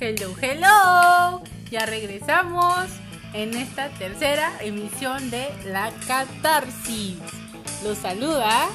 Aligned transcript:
Hello, 0.00 0.32
hello. 0.40 1.42
Ya 1.72 1.84
regresamos 1.84 2.86
en 3.32 3.52
esta 3.54 3.88
tercera 3.88 4.52
emisión 4.60 5.28
de 5.28 5.48
La 5.64 5.90
Catarsis. 6.06 7.16
Los 7.82 7.98
saluda 7.98 8.68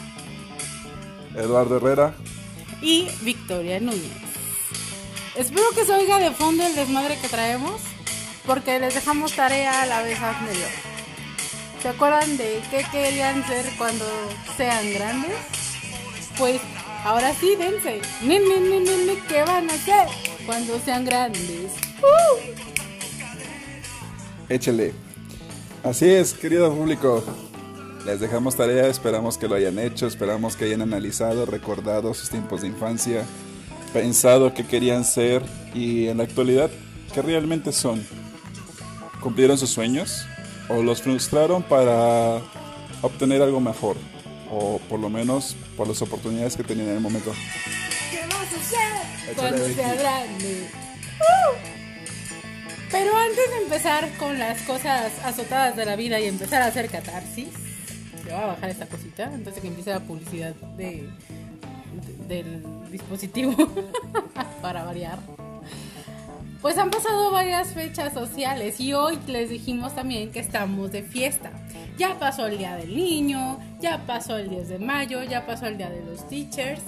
Eduardo 1.34 1.78
Herrera 1.78 2.14
y 2.82 3.08
Victoria 3.22 3.80
Núñez. 3.80 4.12
Espero 5.38 5.64
que 5.74 5.86
se 5.86 5.94
oiga 5.94 6.20
de 6.20 6.32
fondo 6.32 6.66
el 6.66 6.76
desmadre 6.76 7.18
que 7.18 7.30
traemos, 7.30 7.80
porque 8.46 8.78
les 8.80 8.94
dejamos 8.94 9.34
tarea 9.34 9.84
a 9.84 9.86
la 9.86 10.04
vez 10.04 10.20
anterior. 10.20 10.72
¿Se 11.82 11.88
acuerdan 11.88 12.36
de 12.36 12.62
qué 12.70 12.86
querían 12.92 13.48
ser 13.48 13.66
cuando 13.78 14.06
sean 14.58 14.94
grandes? 14.94 15.38
Pues 16.38 16.60
ahora 17.06 17.34
sí, 17.34 17.56
dense. 17.56 18.02
Nene, 18.24 18.60
nene, 18.60 18.82
nene, 18.82 19.20
¿qué 19.30 19.44
van 19.44 19.70
a 19.70 19.74
hacer 19.74 20.33
cuando 20.46 20.80
sean 20.80 21.06
grandes? 21.06 21.74
¡Uh! 22.02 22.54
Échale. 24.50 24.94
Así 25.84 26.10
es, 26.10 26.34
querido 26.34 26.74
público. 26.74 27.24
Les 28.06 28.20
dejamos 28.20 28.56
tarea, 28.56 28.88
esperamos 28.88 29.38
que 29.38 29.48
lo 29.48 29.56
hayan 29.56 29.80
hecho, 29.80 30.08
esperamos 30.08 30.58
que 30.58 30.66
hayan 30.66 30.82
analizado, 30.82 31.46
recordado 31.46 32.14
sus 32.14 32.30
tiempos 32.30 32.62
de 32.62 32.68
infancia, 32.68 33.24
pensado 33.94 34.54
qué 34.54 34.66
querían 34.66 35.06
ser 35.06 35.42
y 35.74 36.08
en 36.08 36.18
la 36.18 36.24
actualidad 36.24 36.70
qué 37.14 37.22
realmente 37.22 37.72
son. 37.72 38.06
¿Cumplieron 39.22 39.58
sus 39.58 39.70
sueños? 39.70 40.26
¿O 40.68 40.84
los 40.84 41.02
frustraron 41.02 41.64
para 41.64 42.42
obtener 43.02 43.42
algo 43.42 43.62
mejor? 43.62 43.96
O 44.52 44.80
por 44.90 45.00
lo 45.00 45.10
menos 45.10 45.56
por 45.78 45.88
las 45.88 46.02
oportunidades 46.02 46.58
que 46.58 46.64
tenían 46.64 46.90
en 46.90 46.96
el 46.96 47.02
momento. 47.02 47.32
¿Qué 48.50 48.56
vas 48.56 48.76
a 48.76 48.78
hacer 49.26 49.36
cuando 49.36 49.68
sea 49.70 49.94
grande? 49.96 50.68
¡Uh! 51.20 51.56
Pero 52.92 53.16
antes 53.18 53.50
de 53.50 53.64
empezar 53.64 54.10
con 54.18 54.38
las 54.38 54.62
cosas 54.64 55.12
azotadas 55.24 55.76
de 55.76 55.86
la 55.86 55.96
vida 55.96 56.20
y 56.20 56.26
empezar 56.28 56.62
a 56.62 56.66
hacer 56.68 56.90
catarsis, 56.90 57.48
le 58.26 58.32
voy 58.34 58.42
a 58.42 58.46
bajar 58.48 58.70
esta 58.70 58.86
cosita 58.86 59.26
antes 59.26 59.56
de 59.56 59.62
que 59.62 59.68
empiece 59.68 59.90
la 59.90 60.00
publicidad 60.02 60.54
de, 60.78 61.10
de- 62.28 62.28
del 62.28 62.64
dispositivo 62.92 63.56
para 64.62 64.84
variar. 64.84 65.18
Pues 66.62 66.78
han 66.78 66.92
pasado 66.92 67.32
varias 67.32 67.74
fechas 67.74 68.14
sociales 68.14 68.80
y 68.80 68.94
hoy 68.94 69.18
les 69.28 69.50
dijimos 69.50 69.96
también 69.96 70.32
que 70.32 70.40
estamos 70.40 70.92
de 70.92 71.02
fiesta. 71.04 71.52
Ya 71.98 72.18
pasó 72.20 72.46
el 72.48 72.58
Día 72.58 72.76
del 72.76 72.96
Niño, 72.96 73.60
ya 73.82 74.06
pasó 74.06 74.38
el 74.38 74.50
10 74.50 74.70
de 74.70 74.80
mayo, 74.80 75.24
ya 75.24 75.46
pasó 75.46 75.66
el 75.66 75.78
Día 75.78 75.90
de 75.90 76.02
los 76.06 76.28
Teachers. 76.30 76.82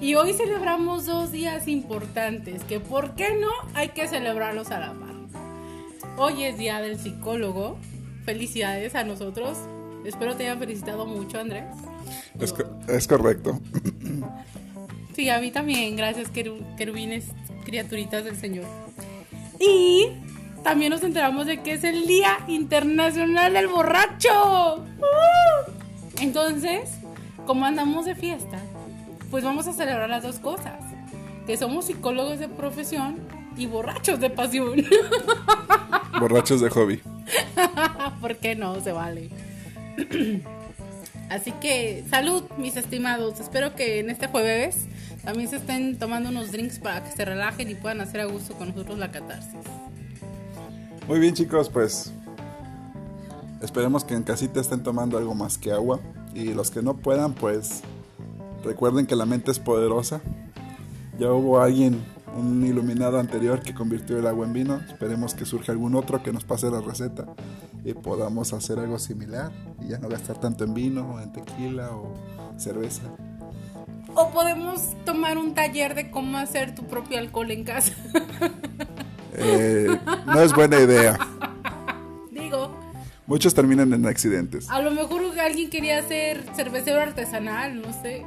Y 0.00 0.14
hoy 0.14 0.32
celebramos 0.32 1.06
dos 1.06 1.30
días 1.32 1.68
importantes 1.68 2.64
que, 2.64 2.80
¿por 2.80 3.14
qué 3.14 3.36
no? 3.38 3.50
Hay 3.74 3.88
que 3.90 4.08
celebrarlos 4.08 4.70
a 4.70 4.78
la 4.80 4.92
par. 4.92 5.10
Hoy 6.16 6.44
es 6.44 6.58
Día 6.58 6.80
del 6.80 6.98
Psicólogo. 6.98 7.78
Felicidades 8.24 8.94
a 8.94 9.04
nosotros. 9.04 9.58
Espero 10.04 10.36
te 10.36 10.44
hayan 10.44 10.58
felicitado 10.58 11.06
mucho, 11.06 11.38
Andrés. 11.40 11.64
Es, 12.38 12.52
co- 12.52 12.64
es 12.88 13.06
correcto. 13.06 13.60
Sí, 15.14 15.28
a 15.28 15.38
mí 15.40 15.50
también, 15.50 15.96
gracias 15.96 16.32
queru- 16.32 16.76
querubines, 16.76 17.26
criaturitas 17.64 18.24
del 18.24 18.36
Señor. 18.36 18.64
Y 19.58 20.06
también 20.64 20.90
nos 20.90 21.02
enteramos 21.02 21.46
de 21.46 21.60
que 21.62 21.72
es 21.74 21.84
el 21.84 22.06
Día 22.06 22.38
Internacional 22.48 23.52
del 23.52 23.66
Borracho. 23.68 24.76
¡Uh! 24.98 25.70
Entonces, 26.20 26.90
como 27.46 27.66
andamos 27.66 28.06
de 28.06 28.14
fiesta, 28.14 28.58
pues 29.30 29.44
vamos 29.44 29.66
a 29.66 29.72
celebrar 29.72 30.10
las 30.10 30.22
dos 30.22 30.38
cosas. 30.38 30.80
Que 31.46 31.56
somos 31.56 31.86
psicólogos 31.86 32.38
de 32.38 32.48
profesión 32.48 33.18
y 33.56 33.66
borrachos 33.66 34.20
de 34.20 34.30
pasión. 34.30 34.84
Borrachos 36.20 36.60
de 36.60 36.68
hobby. 36.70 37.00
¿Por 38.20 38.36
qué 38.36 38.54
no? 38.54 38.80
Se 38.80 38.92
vale. 38.92 39.30
Así 41.30 41.52
que 41.52 42.04
salud, 42.10 42.42
mis 42.58 42.76
estimados. 42.76 43.40
Espero 43.40 43.74
que 43.74 44.00
en 44.00 44.10
este 44.10 44.26
jueves 44.26 44.86
también 45.24 45.48
se 45.48 45.56
estén 45.56 45.98
tomando 45.98 46.28
unos 46.30 46.50
drinks 46.50 46.78
para 46.78 47.04
que 47.04 47.12
se 47.12 47.24
relajen 47.24 47.70
y 47.70 47.74
puedan 47.74 48.00
hacer 48.00 48.20
a 48.20 48.24
gusto 48.24 48.54
con 48.54 48.68
nosotros 48.68 48.98
la 48.98 49.10
catarsis. 49.10 49.60
Muy 51.06 51.20
bien 51.20 51.34
chicos, 51.34 51.68
pues 51.68 52.12
esperemos 53.62 54.04
que 54.04 54.14
en 54.14 54.22
casita 54.22 54.60
estén 54.60 54.82
tomando 54.82 55.18
algo 55.18 55.34
más 55.34 55.58
que 55.58 55.72
agua 55.72 56.00
y 56.34 56.52
los 56.54 56.70
que 56.70 56.82
no 56.82 56.96
puedan 56.96 57.34
pues 57.34 57.82
recuerden 58.62 59.06
que 59.06 59.16
la 59.16 59.26
mente 59.26 59.50
es 59.50 59.58
poderosa. 59.58 60.20
Ya 61.18 61.32
hubo 61.32 61.60
alguien, 61.60 62.02
un 62.36 62.64
iluminado 62.64 63.18
anterior 63.18 63.60
que 63.62 63.74
convirtió 63.74 64.18
el 64.18 64.26
agua 64.26 64.46
en 64.46 64.52
vino, 64.52 64.80
esperemos 64.88 65.34
que 65.34 65.44
surja 65.44 65.72
algún 65.72 65.94
otro 65.94 66.22
que 66.22 66.32
nos 66.32 66.44
pase 66.44 66.70
la 66.70 66.80
receta 66.80 67.26
y 67.84 67.92
podamos 67.94 68.52
hacer 68.52 68.78
algo 68.78 68.98
similar 68.98 69.50
y 69.82 69.88
ya 69.88 69.98
no 69.98 70.08
gastar 70.08 70.38
tanto 70.38 70.64
en 70.64 70.74
vino, 70.74 71.20
en 71.20 71.32
tequila 71.32 71.90
o 71.90 72.14
cerveza. 72.56 73.02
O 74.14 74.30
podemos 74.30 74.80
tomar 75.04 75.38
un 75.38 75.54
taller 75.54 75.94
de 75.94 76.10
cómo 76.10 76.38
hacer 76.38 76.74
tu 76.74 76.84
propio 76.86 77.18
alcohol 77.18 77.50
en 77.50 77.64
casa. 77.64 77.92
Eh, 79.42 79.86
no 80.26 80.40
es 80.42 80.52
buena 80.52 80.78
idea. 80.80 81.16
Digo, 82.32 82.76
Muchos 83.26 83.54
terminan 83.54 83.92
en 83.92 84.04
accidentes. 84.04 84.68
a 84.68 84.82
lo 84.82 84.90
mejor 84.90 85.22
alguien 85.38 85.70
quería 85.70 86.02
ser 86.02 86.44
cervecero 86.56 87.00
artesanal, 87.00 87.80
no 87.80 87.92
sé. 88.02 88.26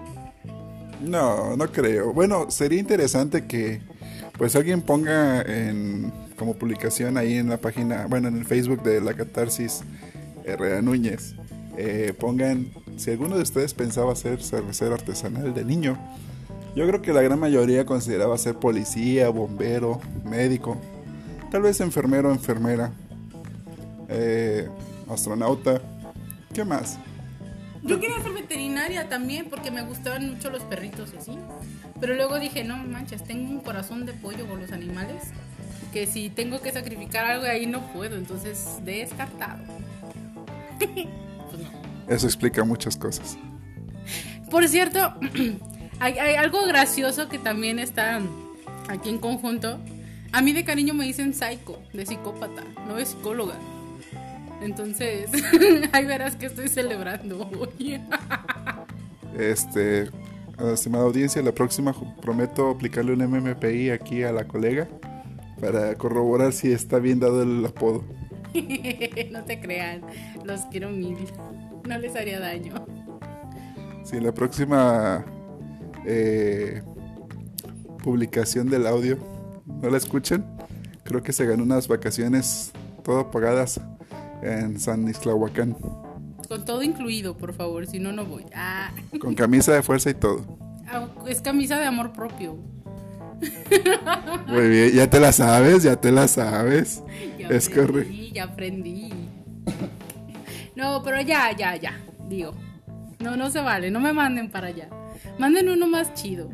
No, 1.04 1.58
no 1.58 1.72
creo. 1.72 2.14
Bueno, 2.14 2.50
sería 2.50 2.80
interesante 2.80 3.46
que 3.46 3.82
pues 4.38 4.56
alguien 4.56 4.82
ponga 4.82 5.42
en 5.42 6.12
como 6.38 6.56
publicación 6.56 7.18
ahí 7.18 7.36
en 7.36 7.50
la 7.50 7.58
página, 7.58 8.08
bueno, 8.08 8.28
en 8.28 8.38
el 8.38 8.46
Facebook 8.46 8.82
de 8.84 9.02
la 9.02 9.14
Catarsis 9.14 9.82
Herrera 10.46 10.82
Núñez, 10.82 11.36
eh, 11.78 12.14
pongan 12.20 12.72
si 12.98 13.12
alguno 13.12 13.36
de 13.36 13.44
ustedes 13.44 13.74
pensaba 13.74 14.16
ser 14.16 14.42
cervecero 14.42 14.94
artesanal 14.94 15.54
de 15.54 15.64
niño. 15.64 15.98
Yo 16.76 16.88
creo 16.88 17.02
que 17.02 17.14
la 17.14 17.22
gran 17.22 17.40
mayoría 17.40 17.86
consideraba 17.86 18.38
ser 18.38 18.56
policía, 18.56 19.30
bombero, 19.30 20.02
médico, 20.26 20.78
tal 21.52 21.62
vez 21.62 21.80
enfermero 21.82 22.32
enfermera, 22.32 22.92
eh, 24.10 24.68
astronauta. 25.10 25.82
¿Qué 26.54 26.66
más? 26.66 26.98
Yo 27.84 28.00
quería 28.00 28.22
ser 28.22 28.32
veterinaria 28.84 29.10
también 29.10 29.48
porque 29.50 29.72
me 29.72 29.82
gustaban 29.82 30.30
mucho 30.30 30.50
los 30.50 30.64
perritos 30.64 31.12
y 31.14 31.18
así. 31.18 31.32
Pero 32.00 32.16
luego 32.16 32.40
dije, 32.40 32.64
no 32.64 32.78
manches, 32.78 33.24
tengo 33.24 33.50
un 33.50 33.60
corazón 33.60 34.06
de 34.06 34.14
pollo 34.14 34.48
con 34.48 34.62
los 34.62 34.72
animales. 34.72 35.24
Que 35.92 36.08
si 36.08 36.30
tengo 36.30 36.62
que 36.62 36.72
sacrificar 36.72 37.26
algo 37.26 37.46
ahí 37.46 37.66
no 37.66 37.82
puedo. 37.94 38.16
Entonces, 38.16 38.80
descartado. 38.84 39.64
pues 40.80 41.62
no. 41.62 42.14
Eso 42.14 42.26
explica 42.26 42.64
muchas 42.64 42.98
cosas. 42.98 43.38
Por 44.50 44.68
cierto, 44.68 45.14
hay, 46.00 46.18
hay 46.18 46.36
algo 46.36 46.66
gracioso 46.66 47.30
que 47.30 47.40
también 47.40 47.80
está 47.80 48.22
aquí 48.90 49.10
en 49.10 49.20
conjunto. 49.20 49.80
A 50.32 50.42
mí 50.42 50.52
de 50.52 50.64
cariño 50.64 50.94
me 50.96 51.06
dicen 51.06 51.34
psycho, 51.34 51.80
de 51.94 52.06
psicópata, 52.06 52.64
no 52.88 52.96
de 52.96 53.06
psicóloga. 53.06 53.56
Entonces, 54.64 55.30
ahí 55.92 56.06
verás 56.06 56.36
que 56.36 56.46
estoy 56.48 56.70
celebrando 56.70 57.50
hoy. 57.60 58.02
Este, 59.38 60.10
estimada 60.72 61.06
audiencia, 61.06 61.42
la 61.42 61.52
próxima 61.52 61.96
prometo 62.22 62.70
aplicarle 62.70 63.14
un 63.14 63.20
MMPI 63.20 63.90
aquí 63.90 64.24
a 64.24 64.32
la 64.32 64.46
colega 64.46 64.88
para 65.60 65.96
corroborar 65.96 66.54
si 66.54 66.72
está 66.72 67.00
bien 67.00 67.20
dado 67.20 67.42
el 67.44 67.66
apodo. 67.66 68.04
no 69.32 69.44
te 69.44 69.60
crean, 69.60 70.02
los 70.44 70.62
quiero 70.72 70.90
mil. 70.90 71.18
No 71.84 71.98
les 71.98 72.16
haría 72.16 72.40
daño. 72.40 72.74
Si 74.06 74.16
en 74.16 74.24
la 74.24 74.34
próxima 74.34 75.26
eh, 76.06 76.82
publicación 78.02 78.70
del 78.70 78.88
audio 78.88 79.18
no 79.66 79.90
la 79.90 79.98
escuchan, 79.98 80.58
creo 81.04 81.22
que 81.22 81.34
se 81.34 81.46
ganó 81.46 81.64
unas 81.64 81.90
vacaciones 81.90 82.72
todo 83.04 83.32
pagadas 83.32 83.82
en 84.42 84.80
San 84.80 85.10
Islahuacán, 85.10 85.76
Con 86.54 86.66
todo 86.66 86.84
incluido, 86.84 87.36
por 87.36 87.52
favor, 87.56 87.88
si 87.88 87.98
no, 87.98 88.12
no 88.12 88.26
voy. 88.26 88.46
Ah, 88.54 88.92
con 89.20 89.34
camisa 89.34 89.74
de 89.74 89.82
fuerza 89.82 90.12
y 90.12 90.14
todo. 90.14 90.46
ah, 90.88 91.08
es 91.28 91.42
camisa 91.42 91.80
de 91.80 91.88
amor 91.88 92.14
propio. 92.14 92.60
Muy 94.46 94.70
bien, 94.70 94.92
ya 94.92 95.10
te 95.10 95.20
la 95.20 95.32
sabes, 95.32 95.82
ya 95.82 95.96
te 95.96 96.12
la 96.12 96.28
sabes. 96.28 97.02
Ya 97.40 97.48
Es 97.48 97.68
aprendí, 97.68 97.88
correcto. 97.92 98.14
Ya 98.36 98.44
aprendí. 98.44 99.10
No, 100.76 101.02
pero 101.02 101.22
ya, 101.22 101.58
ya, 101.58 101.76
ya. 101.76 102.00
Digo. 102.30 102.54
No, 103.18 103.36
no 103.36 103.50
se 103.50 103.60
vale. 103.60 103.90
No 103.90 104.00
me 104.00 104.14
manden 104.14 104.52
para 104.52 104.68
allá. 104.68 104.90
Manden 105.40 105.70
uno 105.70 105.88
más 105.88 106.14
chido. 106.14 106.52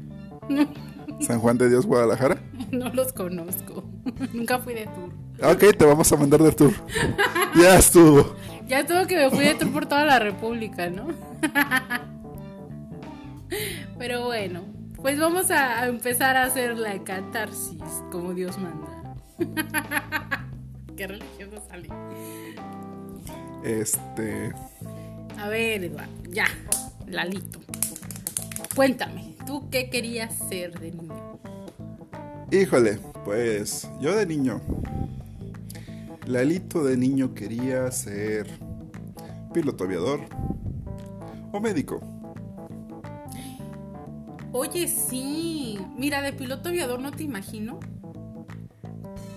San 1.19 1.39
Juan 1.41 1.57
de 1.57 1.67
Dios, 1.67 1.85
Guadalajara. 1.85 2.41
No 2.71 2.87
los 2.93 3.11
conozco. 3.11 3.83
Nunca 4.33 4.59
fui 4.59 4.75
de 4.75 4.85
tour. 4.85 5.11
Ok, 5.51 5.75
te 5.77 5.83
vamos 5.83 6.09
a 6.09 6.15
mandar 6.15 6.41
de 6.41 6.53
tour. 6.53 6.73
Ya 7.55 7.77
estuvo. 7.77 8.35
Ya 8.69 8.85
todo 8.85 9.07
que 9.07 9.15
me 9.17 9.29
fui 9.31 9.45
de 9.45 9.55
tour 9.55 9.71
por 9.73 9.87
toda 9.87 10.05
la 10.05 10.19
República, 10.19 10.89
¿no? 10.91 11.07
Pero 13.97 14.25
bueno, 14.25 14.61
Pues 15.01 15.17
vamos 15.19 15.49
a 15.49 15.87
empezar 15.87 16.35
a 16.35 16.43
hacer 16.43 16.77
la 16.77 17.03
catarsis 17.03 17.81
como 18.11 18.33
Dios 18.33 18.57
manda. 18.59 19.15
Qué 20.97 21.07
religioso 21.07 21.63
salí. 21.69 21.87
Este. 23.63 24.53
A 25.39 25.47
ver, 25.47 25.85
Eduardo, 25.85 26.11
ya, 26.29 26.45
Lalito. 27.07 27.59
Cuéntame, 28.75 29.35
¿tú 29.47 29.69
qué 29.69 29.89
querías 29.89 30.37
ser 30.49 30.77
de 30.79 30.91
niño? 30.91 31.39
Híjole, 32.51 32.99
pues 33.23 33.89
yo 34.01 34.15
de 34.15 34.25
niño. 34.25 34.61
Lalito 36.29 36.83
de 36.83 36.95
niño 36.95 37.33
quería 37.33 37.89
ser 37.89 38.47
piloto 39.51 39.85
aviador 39.85 40.21
o 41.51 41.59
médico. 41.59 42.01
Oye, 44.51 44.87
sí. 44.87 45.79
Mira, 45.97 46.21
de 46.21 46.31
piloto 46.31 46.69
aviador 46.69 46.99
no 46.99 47.09
te 47.09 47.23
imagino. 47.23 47.79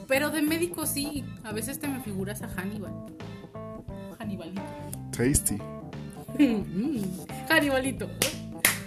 Pero 0.07 0.29
de 0.29 0.43
médico 0.43 0.85
sí. 0.85 1.25
A 1.45 1.53
veces 1.53 1.79
te 1.79 1.89
me 1.89 1.99
figuras 2.01 2.43
a 2.43 2.49
Hannibal. 2.49 2.93
Hannibalito. 4.19 4.61
Tasty. 5.17 5.57
Hannibalito. 7.49 8.11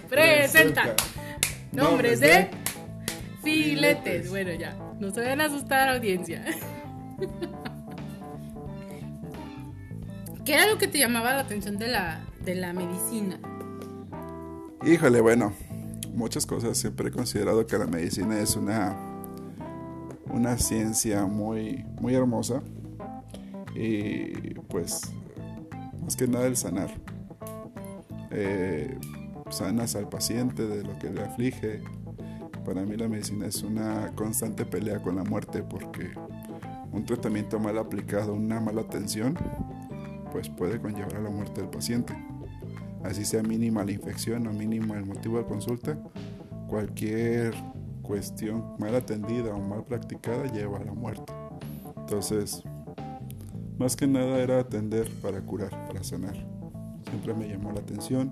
Presenta. 0.08 0.94
Nombres 1.72 2.20
de 2.20 2.50
filetes. 3.42 4.30
Bueno, 4.30 4.52
ya. 4.52 4.76
No 5.00 5.10
se 5.10 5.22
vayan 5.22 5.40
a 5.40 5.46
asustar, 5.46 5.88
audiencia. 5.88 6.44
¿Qué 10.46 10.54
era 10.54 10.68
lo 10.68 10.78
que 10.78 10.86
te 10.86 10.98
llamaba 10.98 11.32
la 11.32 11.40
atención 11.40 11.76
de 11.76 11.88
la, 11.88 12.20
de 12.44 12.54
la 12.54 12.72
medicina? 12.72 13.36
Híjole, 14.86 15.20
bueno, 15.20 15.52
muchas 16.14 16.46
cosas. 16.46 16.78
Siempre 16.78 17.08
he 17.08 17.10
considerado 17.10 17.66
que 17.66 17.76
la 17.76 17.86
medicina 17.86 18.38
es 18.38 18.54
una, 18.54 18.96
una 20.26 20.56
ciencia 20.56 21.26
muy, 21.26 21.84
muy 22.00 22.14
hermosa. 22.14 22.62
Y 23.74 24.54
pues, 24.68 25.00
más 26.00 26.14
que 26.14 26.28
nada 26.28 26.46
el 26.46 26.56
sanar. 26.56 26.90
Eh, 28.30 28.96
sanas 29.50 29.96
al 29.96 30.08
paciente 30.08 30.64
de 30.64 30.84
lo 30.84 30.96
que 31.00 31.10
le 31.10 31.22
aflige. 31.24 31.82
Para 32.64 32.82
mí 32.82 32.96
la 32.96 33.08
medicina 33.08 33.48
es 33.48 33.64
una 33.64 34.12
constante 34.14 34.64
pelea 34.64 35.02
con 35.02 35.16
la 35.16 35.24
muerte 35.24 35.64
porque 35.64 36.12
un 36.92 37.04
tratamiento 37.04 37.58
mal 37.58 37.78
aplicado, 37.78 38.32
una 38.32 38.60
mala 38.60 38.82
atención, 38.82 39.36
pues 40.36 40.50
puede 40.50 40.78
conllevar 40.78 41.16
a 41.16 41.20
la 41.22 41.30
muerte 41.30 41.62
del 41.62 41.70
paciente. 41.70 42.14
Así 43.02 43.24
sea 43.24 43.42
mínima 43.42 43.82
la 43.84 43.92
infección 43.92 44.46
o 44.46 44.52
mínima 44.52 44.98
el 44.98 45.06
motivo 45.06 45.38
de 45.38 45.46
consulta, 45.46 45.98
cualquier 46.68 47.54
cuestión 48.02 48.76
mal 48.78 48.94
atendida 48.94 49.54
o 49.54 49.58
mal 49.58 49.82
practicada 49.84 50.44
lleva 50.52 50.76
a 50.76 50.84
la 50.84 50.92
muerte. 50.92 51.32
Entonces, 51.96 52.62
más 53.78 53.96
que 53.96 54.06
nada 54.06 54.36
era 54.36 54.60
atender 54.60 55.10
para 55.22 55.40
curar, 55.40 55.70
para 55.86 56.04
sanar. 56.04 56.34
Siempre 57.08 57.32
me 57.32 57.48
llamó 57.48 57.72
la 57.72 57.80
atención. 57.80 58.30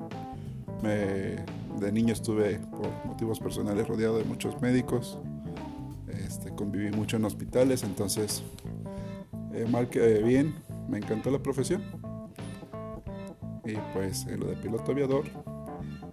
De 0.82 1.90
niño 1.90 2.12
estuve 2.12 2.58
por 2.58 3.06
motivos 3.06 3.40
personales 3.40 3.88
rodeado 3.88 4.18
de 4.18 4.24
muchos 4.24 4.60
médicos. 4.60 5.18
Este, 6.08 6.54
conviví 6.54 6.90
mucho 6.90 7.16
en 7.16 7.24
hospitales, 7.24 7.82
entonces, 7.82 8.42
eh, 9.54 9.66
mal 9.70 9.88
que 9.88 10.22
bien, 10.22 10.54
me 10.88 10.98
encantó 10.98 11.30
la 11.30 11.42
profesión. 11.42 11.82
Y 13.64 13.74
pues 13.94 14.26
en 14.26 14.40
lo 14.40 14.46
de 14.46 14.56
piloto 14.56 14.92
aviador, 14.92 15.24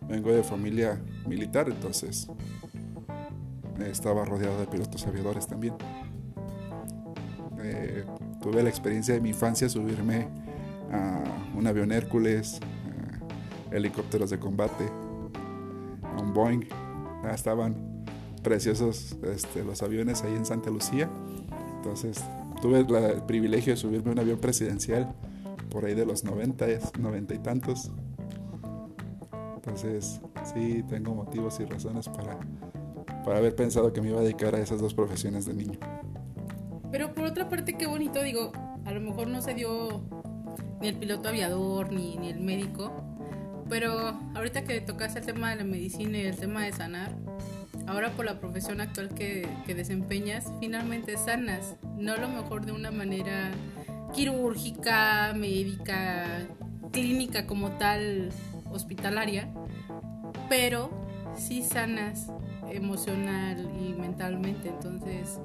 vengo 0.07 0.31
de 0.31 0.44
familia 0.44 1.01
militar, 1.27 1.68
entonces 1.69 2.27
estaba 3.79 4.25
rodeado 4.25 4.59
de 4.59 4.68
pilotos 4.68 5.06
aviadores 5.07 5.47
también. 5.47 5.73
Eh, 7.63 8.06
tuve 8.41 8.63
la 8.63 8.69
experiencia 8.69 9.13
de 9.13 9.21
mi 9.21 9.29
infancia 9.29 9.69
subirme 9.69 10.27
a 10.91 11.23
un 11.56 11.68
avión 11.68 11.91
Hércules, 11.91 12.59
a 13.71 13.75
helicópteros 13.75 14.29
de 14.29 14.39
combate, 14.39 14.85
a 16.03 16.21
un 16.21 16.33
Boeing. 16.33 16.68
Ya 17.23 17.31
estaban 17.31 18.06
preciosos 18.44 19.18
este, 19.23 19.63
los 19.63 19.81
aviones 19.83 20.23
ahí 20.23 20.33
en 20.33 20.45
Santa 20.45 20.69
Lucía. 20.69 21.09
Entonces 21.77 22.23
tuve 22.62 22.84
la- 22.88 23.10
el 23.10 23.24
privilegio 23.24 23.74
de 23.74 23.78
subirme 23.78 24.10
a 24.10 24.13
un 24.13 24.19
avión 24.19 24.40
presidencial 24.40 25.13
por 25.69 25.86
ahí 25.86 25.94
de 25.96 26.06
los 26.06 26.24
90, 26.24 26.66
90 27.00 27.34
y 27.34 27.40
tantos. 27.40 27.92
Entonces, 29.56 30.19
sí, 30.54 30.84
tengo 30.90 31.13
motivos 31.13 31.60
y 31.60 31.66
razones 31.66 32.10
para, 32.10 32.38
para 33.24 33.38
haber 33.38 33.56
pensado 33.56 33.94
que 33.94 34.02
me 34.02 34.10
iba 34.10 34.19
a 34.19 34.24
dedicar 34.24 34.56
a 34.56 34.60
esas 34.60 34.81
dos 34.81 34.94
profesiones 34.94 35.46
de 35.46 35.54
niño. 35.54 35.80
Pero 36.92 37.13
por 37.13 37.25
otra 37.25 37.48
parte, 37.48 37.74
qué 37.78 37.88
bonito, 37.88 38.22
digo, 38.22 38.52
a 38.86 38.92
lo 38.92 39.00
mejor 39.00 39.28
no 39.28 39.42
se 39.42 39.54
dio 39.54 40.02
ni 40.81 40.88
el 40.90 40.98
piloto 40.98 41.30
aviador 41.30 41.94
ni, 41.94 42.18
ni 42.18 42.30
el 42.30 42.42
médico, 42.42 42.92
pero 43.69 44.19
ahorita 44.36 44.64
que 44.64 44.81
tocas 44.81 45.16
el 45.16 45.25
tema 45.25 45.52
de 45.52 45.57
la 45.57 45.64
medicina 45.64 46.18
y 46.18 46.25
el 46.25 46.36
tema 46.36 46.66
de 46.66 46.74
sanar, 46.74 47.16
ahora 47.88 48.12
por 48.12 48.25
la 48.25 48.39
profesión 48.39 48.81
actual 48.81 49.10
que, 49.10 49.48
que 49.66 49.75
desempeñas, 49.75 50.51
finalmente 50.60 51.18
sanas, 51.18 51.75
no 51.98 52.13
a 52.13 52.18
lo 52.18 52.30
mejor 52.30 52.66
de 52.66 52.72
una 52.72 52.92
manera 52.92 53.51
quirúrgica, 54.13 55.33
médica, 55.33 56.48
clínica 56.92 57.48
como 57.48 57.72
tal, 57.72 58.30
hospitalaria, 58.72 59.50
pero 60.50 60.89
sí 61.36 61.63
sanas 61.63 62.28
emocional 62.69 63.69
y 63.80 63.94
mentalmente, 63.94 64.69
entonces 64.69 65.39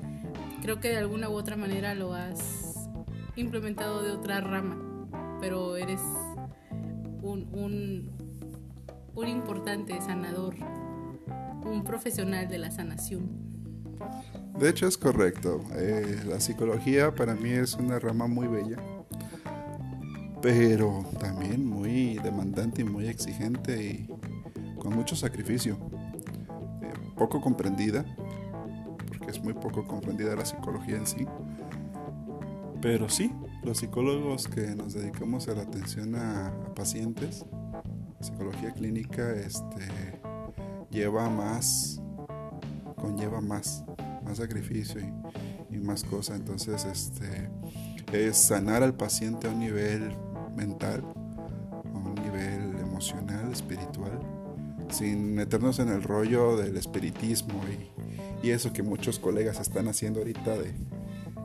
creo 0.62 0.80
que 0.80 0.88
de 0.88 0.98
alguna 0.98 1.28
u 1.28 1.34
otra 1.34 1.56
manera 1.56 1.94
lo 1.94 2.14
has 2.14 2.88
implementado 3.36 4.02
de 4.02 4.10
otra 4.10 4.40
rama, 4.40 4.78
pero 5.40 5.76
eres 5.76 6.00
un, 7.22 7.48
un, 7.52 8.10
un 9.14 9.28
importante 9.28 10.00
sanador, 10.00 10.56
un 11.66 11.84
profesional 11.84 12.48
de 12.48 12.58
la 12.58 12.70
sanación. 12.70 13.28
De 14.58 14.70
hecho 14.70 14.86
es 14.86 14.96
correcto. 14.96 15.62
Eh, 15.74 16.22
la 16.26 16.40
psicología 16.40 17.14
para 17.14 17.34
mí 17.34 17.50
es 17.50 17.74
una 17.74 17.98
rama 17.98 18.26
muy 18.26 18.46
bella, 18.46 18.76
pero 20.40 21.04
también 21.20 21.66
muy 21.66 22.18
demandante 22.18 22.82
y 22.82 22.84
muy 22.84 23.06
exigente 23.08 23.82
y 23.82 24.08
con 24.78 24.94
mucho 24.94 25.14
sacrificio. 25.14 25.78
Eh, 26.82 26.92
poco 27.16 27.40
comprendida, 27.40 28.04
porque 29.08 29.30
es 29.30 29.42
muy 29.42 29.52
poco 29.52 29.86
comprendida 29.86 30.34
la 30.34 30.46
psicología 30.46 30.96
en 30.96 31.06
sí. 31.06 31.26
Pero 32.80 33.08
sí, 33.08 33.32
los 33.62 33.78
psicólogos 33.78 34.48
que 34.48 34.74
nos 34.74 34.94
dedicamos 34.94 35.48
a 35.48 35.54
la 35.54 35.62
atención 35.62 36.14
a, 36.14 36.48
a 36.48 36.74
pacientes, 36.74 37.44
psicología 38.20 38.72
clínica, 38.72 39.32
este, 39.32 40.15
lleva 40.90 41.28
más, 41.28 42.00
conlleva 42.96 43.40
más, 43.40 43.84
más 44.24 44.38
sacrificio 44.38 45.00
y, 45.00 45.78
más 45.78 46.02
cosas. 46.04 46.36
Entonces, 46.36 46.84
este, 46.84 47.50
es 48.12 48.36
sanar 48.36 48.82
al 48.82 48.94
paciente 48.94 49.46
a 49.46 49.50
un 49.50 49.60
nivel 49.60 50.10
mental, 50.56 51.04
a 51.04 51.98
un 51.98 52.14
nivel 52.14 52.78
emocional, 52.80 53.52
espiritual, 53.52 54.18
sin 54.88 55.34
meternos 55.34 55.78
en 55.78 55.90
el 55.90 56.02
rollo 56.02 56.56
del 56.56 56.76
espiritismo 56.76 57.60
y, 57.68 58.46
y 58.46 58.50
eso 58.50 58.72
que 58.72 58.82
muchos 58.82 59.18
colegas 59.18 59.60
están 59.60 59.86
haciendo 59.88 60.20
ahorita 60.20 60.56
de 60.56 60.74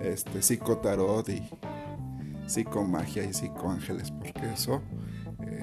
este 0.01 0.41
psicotarot 0.41 1.27
y 1.29 1.43
psicomagia 2.48 3.24
y 3.24 3.33
psicoángeles, 3.33 4.12
porque 4.12 4.53
eso, 4.53 4.81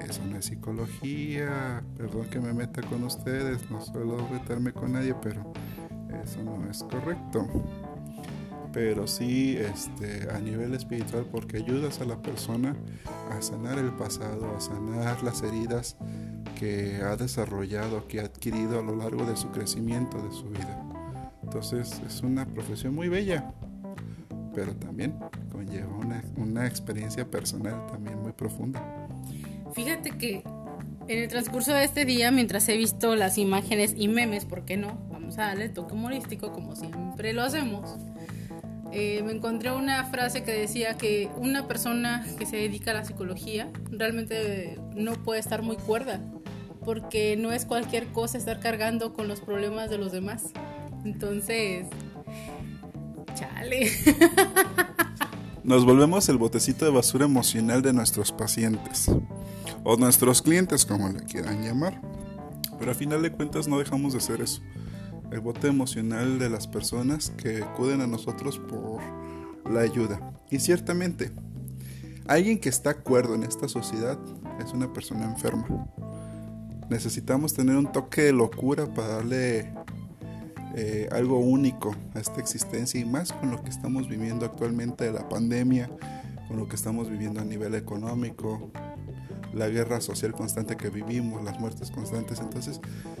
eso 0.07 0.21
no 0.25 0.37
es 0.37 0.45
psicología. 0.45 1.83
Perdón 1.97 2.27
que 2.29 2.39
me 2.39 2.53
meta 2.53 2.81
con 2.81 3.03
ustedes, 3.03 3.69
no 3.69 3.81
suelo 3.81 4.17
meterme 4.31 4.71
con 4.73 4.93
nadie, 4.93 5.15
pero 5.21 5.51
eso 6.23 6.43
no 6.43 6.69
es 6.69 6.83
correcto. 6.83 7.47
Pero 8.71 9.07
sí 9.07 9.57
este, 9.57 10.29
a 10.31 10.39
nivel 10.39 10.75
espiritual, 10.75 11.25
porque 11.31 11.57
ayudas 11.57 12.01
a 12.01 12.05
la 12.05 12.21
persona 12.21 12.75
a 13.31 13.41
sanar 13.41 13.79
el 13.79 13.91
pasado, 13.93 14.55
a 14.55 14.61
sanar 14.61 15.23
las 15.23 15.41
heridas 15.41 15.97
que 16.59 16.97
ha 16.97 17.15
desarrollado, 17.15 18.07
que 18.07 18.19
ha 18.19 18.25
adquirido 18.25 18.79
a 18.79 18.83
lo 18.83 18.95
largo 18.95 19.25
de 19.25 19.35
su 19.37 19.49
crecimiento, 19.49 20.21
de 20.21 20.31
su 20.31 20.49
vida. 20.49 20.85
Entonces 21.41 21.99
es 22.05 22.21
una 22.21 22.45
profesión 22.45 22.93
muy 22.93 23.09
bella, 23.09 23.51
pero 24.53 24.75
también 24.75 25.15
conlleva 25.51 25.95
una, 25.95 26.23
una 26.37 26.67
experiencia 26.67 27.25
personal 27.25 27.87
también 27.87 28.21
muy 28.21 28.33
profunda. 28.33 28.98
Fíjate 29.73 30.11
que 30.11 30.43
en 31.07 31.17
el 31.17 31.27
transcurso 31.27 31.73
de 31.73 31.83
este 31.83 32.05
día, 32.05 32.31
mientras 32.31 32.69
he 32.69 32.77
visto 32.77 33.15
las 33.15 33.37
imágenes 33.37 33.95
y 33.97 34.07
memes, 34.07 34.45
¿por 34.45 34.65
qué 34.65 34.77
no? 34.77 34.99
Vamos 35.09 35.37
a 35.39 35.47
darle 35.47 35.69
toque 35.69 35.93
humorístico 35.93 36.51
como 36.51 36.75
siempre 36.75 37.33
lo 37.33 37.41
hacemos. 37.41 37.95
Eh, 38.91 39.21
me 39.23 39.33
encontré 39.33 39.71
una 39.71 40.03
frase 40.05 40.43
que 40.43 40.51
decía 40.51 40.95
que 40.95 41.29
una 41.37 41.67
persona 41.67 42.25
que 42.37 42.45
se 42.45 42.57
dedica 42.57 42.91
a 42.91 42.95
la 42.95 43.05
psicología 43.05 43.71
realmente 43.91 44.79
no 44.95 45.13
puede 45.13 45.39
estar 45.39 45.61
muy 45.61 45.77
cuerda 45.77 46.19
porque 46.83 47.37
no 47.37 47.51
es 47.51 47.65
cualquier 47.65 48.07
cosa 48.07 48.37
estar 48.37 48.59
cargando 48.59 49.13
con 49.13 49.27
los 49.27 49.41
problemas 49.41 49.89
de 49.89 49.97
los 49.97 50.11
demás. 50.11 50.45
Entonces, 51.05 51.87
chale. 53.35 53.91
Nos 55.69 55.85
volvemos 55.85 56.27
el 56.29 56.39
botecito 56.39 56.83
de 56.83 56.89
basura 56.89 57.25
emocional 57.25 57.83
de 57.83 57.93
nuestros 57.93 58.31
pacientes 58.31 59.05
o 59.83 59.97
nuestros 59.97 60.41
clientes, 60.41 60.83
como 60.83 61.09
le 61.09 61.23
quieran 61.25 61.63
llamar. 61.63 62.01
Pero 62.79 62.89
a 62.89 62.95
final 62.95 63.21
de 63.21 63.31
cuentas 63.31 63.67
no 63.67 63.77
dejamos 63.77 64.13
de 64.13 64.19
ser 64.19 64.41
eso. 64.41 64.63
El 65.31 65.41
bote 65.41 65.67
emocional 65.67 66.39
de 66.39 66.49
las 66.49 66.65
personas 66.65 67.29
que 67.37 67.61
acuden 67.61 68.01
a 68.01 68.07
nosotros 68.07 68.57
por 68.57 68.99
la 69.71 69.81
ayuda. 69.81 70.33
Y 70.49 70.57
ciertamente, 70.57 71.31
alguien 72.25 72.57
que 72.57 72.69
está 72.69 72.89
acuerdo 72.89 73.35
en 73.35 73.43
esta 73.43 73.67
sociedad 73.67 74.17
es 74.65 74.73
una 74.73 74.91
persona 74.91 75.25
enferma. 75.25 75.67
Necesitamos 76.89 77.53
tener 77.53 77.77
un 77.77 77.91
toque 77.91 78.23
de 78.23 78.33
locura 78.33 78.91
para 78.91 79.17
darle 79.17 79.71
eh, 80.75 81.09
algo 81.11 81.39
único 81.39 81.95
a 82.13 82.19
esta 82.19 82.39
existencia 82.39 82.99
y 82.99 83.05
más 83.05 83.31
con 83.33 83.51
lo 83.51 83.63
que 83.63 83.69
estamos 83.69 84.07
viviendo 84.07 84.45
actualmente 84.45 85.05
de 85.05 85.11
la 85.11 85.27
pandemia, 85.27 85.89
con 86.47 86.57
lo 86.57 86.67
que 86.67 86.75
estamos 86.75 87.09
viviendo 87.09 87.41
a 87.41 87.45
nivel 87.45 87.75
económico, 87.75 88.71
la 89.53 89.67
guerra 89.67 89.99
social 90.01 90.33
constante 90.33 90.77
que 90.77 90.89
vivimos, 90.89 91.43
las 91.43 91.59
muertes 91.59 91.91
constantes. 91.91 92.39
Entonces, 92.39 92.79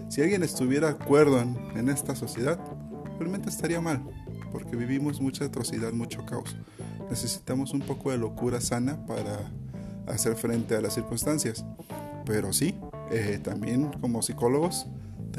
si 0.09 0.21
alguien 0.21 0.43
estuviera 0.43 0.87
de 0.87 0.93
acuerdo 0.93 1.39
en, 1.39 1.57
en 1.75 1.89
esta 1.89 2.15
sociedad, 2.15 2.59
realmente 3.17 3.49
estaría 3.49 3.81
mal, 3.81 4.03
porque 4.51 4.75
vivimos 4.75 5.19
mucha 5.21 5.45
atrocidad, 5.45 5.91
mucho 5.91 6.25
caos. 6.25 6.55
Necesitamos 7.09 7.73
un 7.73 7.81
poco 7.81 8.11
de 8.11 8.17
locura 8.17 8.61
sana 8.61 9.05
para 9.05 9.51
hacer 10.07 10.35
frente 10.35 10.75
a 10.75 10.81
las 10.81 10.93
circunstancias. 10.93 11.65
Pero 12.25 12.53
sí, 12.53 12.75
eh, 13.11 13.39
también 13.43 13.91
como 14.01 14.21
psicólogos, 14.21 14.87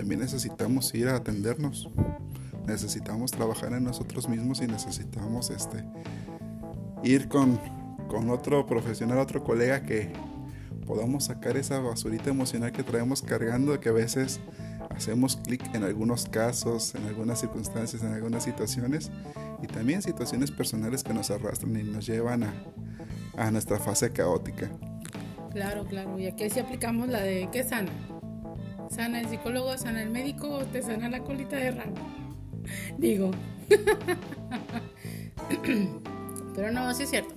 también 0.01 0.21
necesitamos 0.21 0.95
ir 0.95 1.09
a 1.09 1.17
atendernos. 1.17 1.91
Necesitamos 2.67 3.33
trabajar 3.33 3.75
en 3.75 3.85
nosotros 3.85 4.31
mismos 4.31 4.63
y 4.63 4.67
necesitamos 4.67 5.51
este, 5.51 5.85
ir 7.05 7.29
con, 7.29 7.61
con 8.09 8.31
otro 8.31 8.65
profesional, 8.65 9.19
otro 9.19 9.45
colega 9.45 9.83
que 9.83 10.11
podamos 10.87 11.25
sacar 11.25 11.59
esa 11.59 11.81
basurita 11.81 12.31
emocional 12.31 12.73
que 12.73 12.83
traemos 12.83 13.21
cargando, 13.21 13.79
que 13.79 13.91
a 13.91 13.93
veces 13.93 14.41
hacemos 14.89 15.37
clic 15.37 15.63
en 15.75 15.85
algunos 15.85 16.25
casos, 16.25 16.95
en 16.95 17.05
algunas 17.07 17.41
circunstancias, 17.41 18.03
en 18.03 18.15
algunas 18.15 18.43
situaciones 18.43 19.11
y 19.63 19.67
también 19.67 20.01
situaciones 20.01 20.51
personales 20.51 21.05
que 21.05 21.13
nos 21.13 21.31
arrastran 21.31 21.77
y 21.77 21.83
nos 21.83 22.07
llevan 22.07 22.45
a, 22.45 22.55
a 23.37 23.51
nuestra 23.51 23.79
fase 23.79 24.11
caótica. 24.13 24.71
Claro, 25.53 25.85
claro. 25.85 26.19
Y 26.19 26.27
aquí 26.27 26.49
sí 26.49 26.59
aplicamos 26.59 27.09
la 27.09 27.21
de 27.21 27.51
¿qué 27.53 27.65
sana? 27.65 27.91
¿Sana 28.91 29.21
el 29.21 29.29
psicólogo, 29.29 29.77
sana 29.79 30.03
el 30.03 30.11
médico 30.11 30.61
te 30.73 30.83
sana 30.83 31.09
la 31.09 31.21
colita 31.21 31.57
de 31.57 31.71
rana? 31.71 31.93
Digo. 32.99 33.31
Pero 36.55 36.73
no, 36.73 36.93
sí 36.93 37.05
es 37.05 37.11
cierto. 37.11 37.35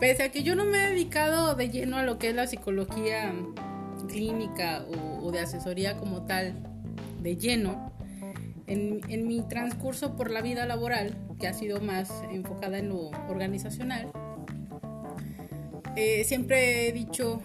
Pese 0.00 0.24
a 0.24 0.32
que 0.32 0.42
yo 0.42 0.56
no 0.56 0.64
me 0.64 0.82
he 0.82 0.90
dedicado 0.90 1.54
de 1.54 1.70
lleno 1.70 1.96
a 1.96 2.02
lo 2.02 2.18
que 2.18 2.30
es 2.30 2.34
la 2.34 2.46
psicología 2.46 3.32
clínica 4.08 4.84
o, 5.22 5.30
de 5.30 5.40
asesoría 5.40 5.96
como 5.96 6.26
tal, 6.26 6.54
de 7.22 7.36
lleno, 7.36 7.92
en, 8.66 9.00
en, 9.08 9.26
mi 9.26 9.42
transcurso 9.42 10.16
por 10.16 10.30
la 10.30 10.42
vida 10.42 10.66
laboral, 10.66 11.16
que 11.38 11.46
ha 11.46 11.54
sido 11.54 11.80
más 11.80 12.12
enfocada 12.30 12.78
en 12.78 12.88
lo 12.88 13.10
organizacional, 13.28 14.10
eh, 15.96 16.24
siempre 16.24 16.88
he 16.88 16.92
dicho 16.92 17.40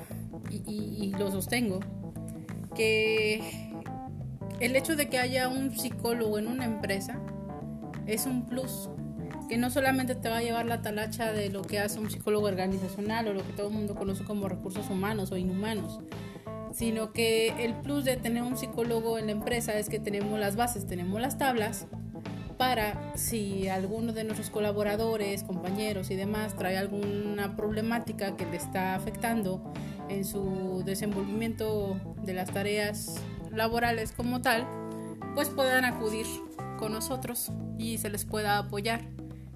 y, 0.49 1.13
lo 1.17 1.31
sostengo, 1.31 1.79
que 2.75 3.71
el 4.59 4.75
hecho 4.75 4.95
de 4.95 5.09
que 5.09 5.17
haya 5.17 5.47
un 5.47 5.77
psicólogo 5.77 6.37
en 6.37 6.47
una 6.47 6.65
empresa 6.65 7.19
es 8.07 8.25
un 8.25 8.45
plus 8.45 8.89
que 9.51 9.57
no 9.57 9.69
solamente 9.69 10.15
te 10.15 10.29
va 10.29 10.37
a 10.37 10.41
llevar 10.41 10.65
la 10.65 10.81
talacha 10.81 11.33
de 11.33 11.49
lo 11.49 11.61
que 11.61 11.79
hace 11.79 11.99
un 11.99 12.09
psicólogo 12.09 12.47
organizacional 12.47 13.27
o 13.27 13.33
lo 13.33 13.45
que 13.45 13.51
todo 13.51 13.67
el 13.67 13.73
mundo 13.73 13.95
conoce 13.95 14.23
como 14.23 14.47
recursos 14.47 14.89
humanos 14.89 15.33
o 15.33 15.37
inhumanos, 15.37 15.99
sino 16.73 17.11
que 17.11 17.49
el 17.65 17.73
plus 17.75 18.05
de 18.05 18.15
tener 18.15 18.43
un 18.43 18.55
psicólogo 18.55 19.17
en 19.17 19.25
la 19.25 19.33
empresa 19.33 19.77
es 19.77 19.89
que 19.89 19.99
tenemos 19.99 20.39
las 20.39 20.55
bases, 20.55 20.87
tenemos 20.87 21.19
las 21.19 21.37
tablas 21.37 21.87
para 22.57 23.11
si 23.17 23.67
alguno 23.67 24.13
de 24.13 24.23
nuestros 24.23 24.49
colaboradores, 24.49 25.43
compañeros 25.43 26.11
y 26.11 26.15
demás 26.15 26.55
trae 26.55 26.77
alguna 26.77 27.55
problemática 27.57 28.37
que 28.37 28.45
le 28.45 28.55
está 28.55 28.95
afectando 28.95 29.73
en 30.11 30.25
su 30.25 30.83
desenvolvimiento 30.85 31.99
de 32.23 32.33
las 32.33 32.51
tareas 32.51 33.15
laborales 33.51 34.11
como 34.11 34.41
tal, 34.41 34.67
pues 35.35 35.49
puedan 35.49 35.85
acudir 35.85 36.25
con 36.77 36.91
nosotros 36.91 37.51
y 37.77 37.97
se 37.97 38.09
les 38.09 38.25
pueda 38.25 38.57
apoyar 38.57 39.01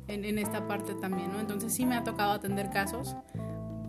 en, 0.07 0.38
esta 0.38 0.67
parte 0.67 0.93
también. 0.95 1.31
Entonces 1.39 1.74
sí 1.74 1.85
me 1.85 1.95
ha 1.95 2.03
tocado 2.03 2.31
atender 2.31 2.69
casos. 2.69 3.15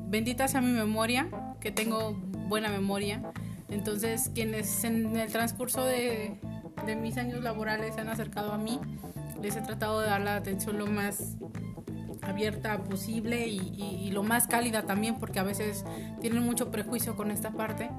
Bendita 0.08 0.48
sea 0.48 0.60
mi 0.60 0.72
memoria, 0.72 1.28
que 1.60 1.70
tengo 1.70 2.12
buena 2.48 2.68
memoria. 2.68 3.22
Entonces 3.68 4.30
quienes 4.34 4.84
en 4.84 5.16
el 5.16 5.30
transcurso 5.30 5.84
de, 5.84 6.38
de 6.86 6.96
mis 6.96 7.16
años 7.18 7.42
laborales 7.42 7.94
se 7.94 8.00
han 8.00 8.08
acercado 8.08 8.52
a 8.52 8.58
mí, 8.58 8.80
les 9.42 9.56
he 9.56 9.60
tratado 9.60 10.00
de 10.00 10.06
dar 10.06 10.20
la 10.20 10.36
atención 10.36 10.78
lo 10.78 10.86
más 10.86 11.36
abierta 12.26 12.82
posible 12.84 13.46
y, 13.46 13.58
y, 14.04 14.10
lo 14.10 14.22
más 14.22 14.46
cálida 14.46 14.82
también, 14.82 15.16
porque 15.16 15.38
a 15.38 15.42
veces 15.42 15.84
tienen 16.20 16.42
mucho 16.42 16.70
prejuicio 16.70 17.16
con 17.16 17.30
esta 17.30 17.50
parte. 17.50 17.90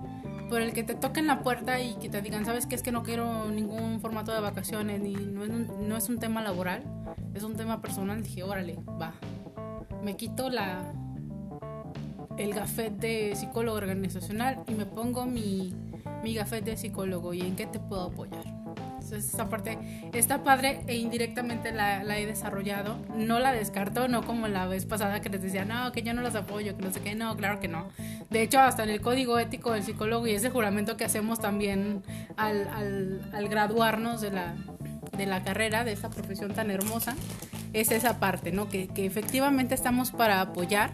Por 0.50 0.62
el 0.62 0.72
que 0.72 0.84
te 0.84 0.96
toquen 0.96 1.28
la 1.28 1.42
puerta 1.44 1.80
y 1.82 1.96
que 1.96 2.10
te 2.10 2.22
digan, 2.22 2.46
¿sabes 2.46 2.66
qué? 2.66 2.76
Es 2.76 2.82
que 2.82 2.92
no 2.92 3.04
quiero 3.04 3.50
ningún 3.50 4.00
formato 4.00 4.32
de 4.32 4.40
vacaciones, 4.40 5.02
ni 5.02 5.14
no 5.14 5.44
es 5.44 5.50
un, 5.50 5.90
no 5.90 5.98
es 5.98 6.08
un 6.08 6.20
tema 6.20 6.42
laboral 6.42 6.84
es 7.38 7.44
un 7.44 7.56
tema 7.56 7.82
personal, 7.82 8.24
dije, 8.24 8.44
órale, 8.44 8.78
va. 9.00 9.14
Me 10.04 10.18
quito 10.18 10.50
la 10.50 10.92
el 12.38 12.54
gafet 12.54 12.94
de 12.94 13.36
psicólogo 13.36 13.78
organizacional 13.78 14.64
y 14.68 14.74
me 14.74 14.86
pongo 14.86 15.26
mi, 15.26 15.74
mi 16.24 16.36
gafet 16.36 16.64
de 16.64 16.78
psicólogo 16.78 17.34
y 17.34 17.42
en 17.42 17.56
qué 17.56 17.66
te 17.66 17.80
puedo 17.80 18.04
apoyar. 18.04 18.44
Entonces 19.08 19.32
esta 19.32 19.50
parte 19.50 19.78
está 20.14 20.44
padre 20.44 20.82
e 20.88 20.98
indirectamente 20.98 21.72
la, 21.72 22.04
la, 22.04 22.20
he 22.20 22.26
desarrollado. 22.26 22.98
No 23.16 23.40
la 23.40 23.54
descarto, 23.54 24.08
no 24.08 24.26
como 24.26 24.48
la 24.48 24.68
vez 24.68 24.86
pasada 24.86 25.22
que 25.22 25.30
les 25.30 25.42
decía, 25.42 25.64
no, 25.64 25.92
que 25.92 26.02
yo 26.02 26.14
no 26.14 26.22
los 26.22 26.36
apoyo, 26.36 26.76
que 26.76 26.84
no 26.84 26.92
sé 26.92 27.00
qué, 27.00 27.16
no, 27.16 27.36
claro 27.38 27.60
que 27.60 27.68
no. 27.68 27.88
De 28.30 28.42
hecho, 28.42 28.60
hasta 28.60 28.84
en 28.84 28.90
el 28.90 29.02
código 29.02 29.40
ético 29.40 29.72
del 29.72 29.84
psicólogo 29.84 30.28
y 30.28 30.32
ese 30.32 30.50
juramento 30.50 30.98
que 30.98 31.06
hacemos 31.06 31.40
también 31.40 32.04
al, 32.36 32.68
al, 32.68 33.22
al 33.34 33.48
graduarnos 33.48 34.20
de 34.20 34.32
la, 34.32 34.56
de 35.18 35.26
la 35.26 35.44
carrera, 35.44 35.84
de 35.84 35.94
esta 35.94 36.10
profesión 36.10 36.54
tan 36.54 36.72
hermosa, 36.72 37.16
es 37.74 37.92
esa 37.92 38.20
parte, 38.20 38.52
¿no? 38.52 38.70
Que, 38.70 38.90
efectivamente 38.96 39.76
estamos 39.76 40.12
para 40.12 40.42
apoyar 40.42 40.92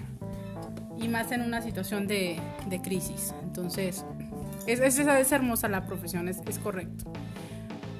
y 0.99 1.07
más 1.07 1.31
en 1.31 1.41
una 1.41 1.61
situación 1.61 2.07
de, 2.07 2.39
crisis. 2.83 3.33
Entonces, 3.43 4.05
es, 4.67 4.79
es, 4.79 4.99
es, 4.99 5.31
hermosa 5.31 5.67
la 5.67 5.85
profesión, 5.85 6.27
es, 6.27 6.37
es 6.47 6.59
correcto. 6.59 7.11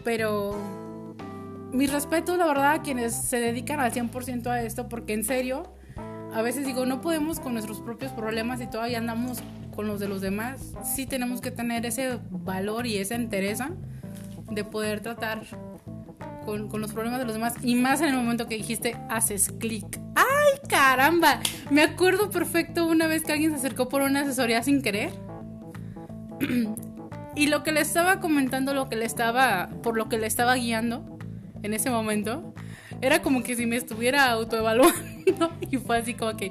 Pero 0.04 0.58
mi 1.72 1.88
respeto, 1.88 2.38
la 2.38 2.46
verdad, 2.46 2.72
a 2.74 2.82
quienes 2.82 3.14
se 3.16 3.40
dedican 3.40 3.80
al 3.80 3.92
100% 3.92 4.48
a 4.48 4.62
esto, 4.62 4.88
porque 4.90 5.14
en 5.14 5.24
serio, 5.24 5.74
a 6.34 6.42
veces 6.42 6.66
digo, 6.66 6.86
no 6.86 7.02
podemos 7.02 7.40
con 7.40 7.54
nuestros 7.54 7.82
propios 7.82 8.12
problemas 8.12 8.62
y 8.62 8.68
todavía 8.68 9.00
andamos 9.00 9.40
con 9.76 9.88
los 9.88 10.00
de 10.00 10.08
los 10.08 10.22
demás. 10.22 10.74
Sí 10.84 11.06
tenemos 11.06 11.42
que 11.42 11.52
tener 11.52 11.86
ese 11.86 12.20
valor 12.30 12.86
y 12.86 12.98
esa 12.98 13.16
entereza 13.16 13.72
de 14.52 14.64
poder 14.64 15.02
tratar 15.02 15.42
con, 16.46 16.68
con, 16.70 16.82
los 16.82 16.94
problemas 16.94 17.20
de 17.20 17.26
los 17.26 17.34
demás 17.34 17.56
y 17.64 17.76
más 17.76 18.02
en 18.02 18.10
el 18.10 18.16
momento 18.16 18.48
que 18.48 18.56
dijiste 18.56 18.96
haces 19.10 19.52
clic. 19.60 20.00
¡Ay, 20.16 20.60
caramba! 20.70 21.40
Me 21.72 21.82
acuerdo 21.82 22.30
perfecto 22.30 22.86
una 22.86 23.08
vez 23.08 23.24
que 23.24 23.32
alguien 23.32 23.52
se 23.52 23.58
acercó 23.58 23.90
por 23.90 24.02
una 24.02 24.22
asesoría 24.22 24.62
sin 24.62 24.82
querer. 24.82 25.12
y 27.36 27.48
lo 27.48 27.64
que 27.64 27.72
le 27.72 27.82
estaba 27.82 28.20
comentando, 28.20 28.74
lo 28.74 28.90
que 28.90 28.96
le 28.96 29.06
estaba, 29.06 29.70
por 29.82 29.98
lo 29.98 30.10
que 30.10 30.18
le 30.18 30.28
estaba 30.28 30.56
guiando 30.56 31.18
en 31.64 31.74
ese 31.74 31.90
momento, 31.90 32.54
era 33.02 33.22
como 33.22 33.44
que 33.44 33.56
si 33.56 33.66
me 33.66 33.76
estuviera 33.76 34.30
autoevaluando 34.32 35.52
y 35.62 35.78
fue 35.78 35.98
así 35.98 36.14
como 36.14 36.36
que, 36.38 36.50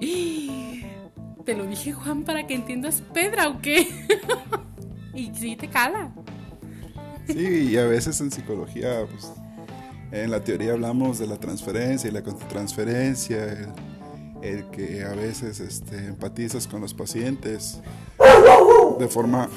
¡Ah! 0.50 1.42
te 1.44 1.54
lo 1.54 1.66
dije 1.66 1.92
Juan 1.92 2.24
para 2.24 2.46
que 2.46 2.54
entiendas 2.54 3.02
Pedra 3.12 3.48
o 3.48 3.60
qué. 3.60 3.88
y 5.14 5.32
sí 5.34 5.56
te 5.56 5.68
cala. 5.68 6.12
Sí, 7.26 7.70
y 7.70 7.76
a 7.76 7.86
veces 7.86 8.20
en 8.20 8.30
psicología, 8.30 9.06
pues 9.08 9.32
en 10.10 10.30
la 10.30 10.42
teoría 10.42 10.72
hablamos 10.72 11.18
de 11.18 11.26
la 11.26 11.38
transferencia 11.38 12.10
y 12.10 12.12
la 12.12 12.22
contratransferencia, 12.22 13.72
el, 14.42 14.66
que 14.70 15.04
a 15.04 15.14
veces 15.14 15.60
este, 15.60 15.96
empatizas 16.06 16.66
con 16.66 16.80
los 16.80 16.92
pacientes 16.92 17.80
de 18.98 19.08
forma, 19.08 19.48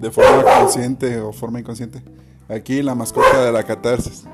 de 0.00 0.10
forma 0.10 0.44
consciente 0.60 1.20
o 1.20 1.32
forma 1.32 1.60
inconsciente. 1.60 2.02
Aquí 2.48 2.82
la 2.82 2.94
mascota 2.94 3.44
de 3.44 3.52
la 3.52 3.62
catarsis. 3.62 4.24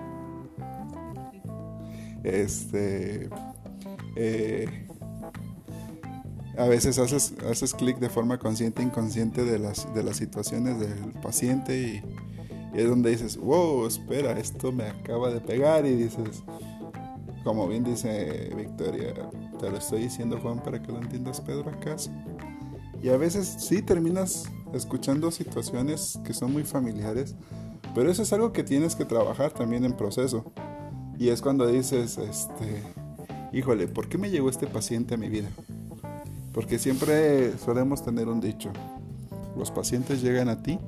Este. 2.22 3.28
Eh, 4.16 4.86
a 6.56 6.66
veces 6.66 6.98
haces, 6.98 7.34
haces 7.50 7.74
clic 7.74 7.98
de 7.98 8.08
forma 8.08 8.38
consciente 8.38 8.80
e 8.80 8.84
inconsciente 8.84 9.44
de 9.44 9.58
las, 9.58 9.92
de 9.92 10.04
las 10.04 10.16
situaciones 10.16 10.78
del 10.78 11.12
paciente 11.20 11.76
y, 11.76 12.02
y, 12.72 12.80
es 12.80 12.88
donde 12.88 13.10
dices, 13.10 13.36
wow, 13.36 13.86
espera, 13.86 14.38
esto 14.38 14.70
me 14.70 14.84
acaba 14.84 15.30
de 15.30 15.40
pegar 15.40 15.84
y 15.84 15.96
dices, 15.96 16.44
como 17.42 17.66
bien 17.66 17.82
dice 17.82 18.52
Victoria, 18.56 19.14
te 19.58 19.68
lo 19.68 19.78
estoy 19.78 20.02
diciendo 20.02 20.38
Juan 20.40 20.62
para 20.62 20.80
que 20.80 20.92
lo 20.92 20.98
entiendas 20.98 21.40
Pedro 21.40 21.70
acaso. 21.70 22.10
Y 23.02 23.08
a 23.08 23.16
veces 23.16 23.56
sí 23.58 23.82
terminas 23.82 24.44
escuchando 24.74 25.30
situaciones 25.30 26.18
que 26.24 26.34
son 26.34 26.52
muy 26.52 26.64
familiares, 26.64 27.34
pero 27.94 28.10
eso 28.10 28.22
es 28.22 28.32
algo 28.32 28.52
que 28.52 28.64
tienes 28.64 28.96
que 28.96 29.04
trabajar 29.04 29.52
también 29.52 29.84
en 29.84 29.92
proceso. 29.92 30.44
Y 31.18 31.28
es 31.28 31.40
cuando 31.40 31.66
dices, 31.66 32.18
este, 32.18 32.82
híjole, 33.52 33.86
¿por 33.86 34.08
qué 34.08 34.18
me 34.18 34.30
llegó 34.30 34.50
este 34.50 34.66
paciente 34.66 35.14
a 35.14 35.16
mi 35.16 35.28
vida? 35.28 35.48
Porque 36.52 36.78
siempre 36.78 37.56
solemos 37.58 38.02
tener 38.04 38.28
un 38.28 38.40
dicho, 38.40 38.72
los 39.56 39.70
pacientes 39.70 40.22
llegan 40.22 40.48
a 40.48 40.62
ti 40.62 40.78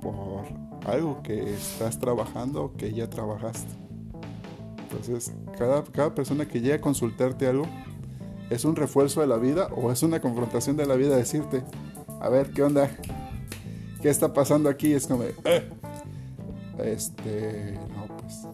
por 0.00 0.44
algo 0.86 1.22
que 1.22 1.54
estás 1.54 1.98
trabajando 1.98 2.64
o 2.64 2.72
que 2.72 2.92
ya 2.92 3.08
trabajaste. 3.08 3.70
Entonces, 4.82 5.32
cada, 5.58 5.84
cada 5.84 6.14
persona 6.14 6.46
que 6.46 6.60
llega 6.60 6.76
a 6.76 6.80
consultarte 6.80 7.46
algo 7.46 7.66
es 8.50 8.64
un 8.64 8.76
refuerzo 8.76 9.20
de 9.20 9.26
la 9.26 9.36
vida 9.36 9.68
o 9.76 9.90
es 9.90 10.02
una 10.02 10.20
confrontación 10.20 10.76
de 10.76 10.86
la 10.86 10.96
vida 10.96 11.16
decirte, 11.16 11.64
a 12.22 12.28
ver, 12.28 12.52
¿qué 12.52 12.62
onda? 12.62 12.88
¿Qué 14.00 14.08
está 14.08 14.32
pasando 14.32 14.68
aquí? 14.68 14.92
Es 14.92 15.08
como, 15.08 15.24
eh". 15.24 15.34
este, 16.78 17.76
no, 17.96 18.06
pues 18.16 18.46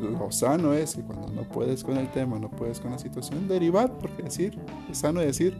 lo 0.00 0.32
sano 0.32 0.72
es 0.74 0.96
que 0.96 1.02
cuando 1.02 1.28
no 1.28 1.44
puedes 1.44 1.84
con 1.84 1.96
el 1.96 2.10
tema, 2.10 2.40
no 2.40 2.50
puedes 2.50 2.80
con 2.80 2.90
la 2.90 2.98
situación, 2.98 3.46
derivar, 3.46 3.96
porque 3.98 4.24
decir, 4.24 4.58
es 4.90 4.98
sano 4.98 5.20
decir, 5.20 5.56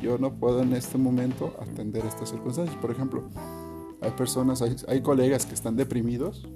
yo 0.00 0.16
no 0.16 0.32
puedo 0.32 0.62
en 0.62 0.72
este 0.72 0.96
momento 0.96 1.54
atender 1.60 2.06
estas 2.06 2.30
circunstancias. 2.30 2.78
Por 2.80 2.90
ejemplo, 2.90 3.24
hay 4.00 4.12
personas, 4.12 4.62
hay, 4.62 4.74
hay 4.88 5.02
colegas 5.02 5.44
que 5.44 5.52
están 5.52 5.76
deprimidos 5.76 6.48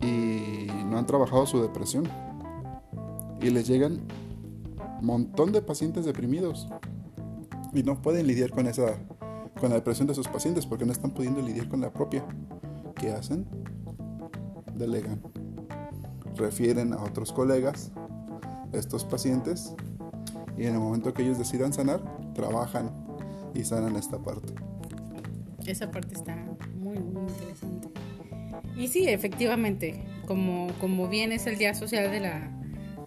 y 0.00 0.66
no 0.86 0.96
han 0.96 1.04
trabajado 1.04 1.44
su 1.44 1.60
depresión. 1.60 2.04
Y 3.42 3.50
les 3.50 3.66
llegan 3.66 4.00
un 4.98 5.06
montón 5.06 5.52
de 5.52 5.60
pacientes 5.60 6.06
deprimidos 6.06 6.68
y 7.74 7.82
no 7.82 8.00
pueden 8.00 8.26
lidiar 8.26 8.48
con 8.48 8.66
esa 8.66 8.96
con 9.60 9.70
la 9.70 9.76
depresión 9.76 10.06
de 10.06 10.14
sus 10.14 10.28
pacientes 10.28 10.66
porque 10.66 10.84
no 10.84 10.92
están 10.92 11.12
pudiendo 11.12 11.40
lidiar 11.40 11.68
con 11.68 11.80
la 11.80 11.92
propia. 11.92 12.24
¿Qué 12.94 13.10
hacen? 13.10 13.46
Delegan 14.74 15.20
refieren 16.36 16.92
a 16.92 17.02
otros 17.02 17.32
colegas 17.32 17.90
estos 18.72 19.04
pacientes 19.04 19.74
y 20.56 20.64
en 20.64 20.74
el 20.74 20.80
momento 20.80 21.12
que 21.12 21.22
ellos 21.22 21.38
decidan 21.38 21.72
sanar, 21.72 22.00
trabajan 22.34 22.90
y 23.54 23.64
sanan 23.64 23.96
esta 23.96 24.18
parte. 24.18 24.52
Esa 25.66 25.90
parte 25.90 26.14
está 26.14 26.36
muy, 26.74 26.98
muy 26.98 27.22
interesante. 27.28 27.88
Y 28.76 28.88
sí, 28.88 29.08
efectivamente, 29.08 30.04
como, 30.26 30.68
como 30.80 31.08
bien 31.08 31.32
es 31.32 31.46
el 31.46 31.56
Día 31.56 31.74
Social 31.74 32.10
de, 32.10 32.20
la, 32.20 32.50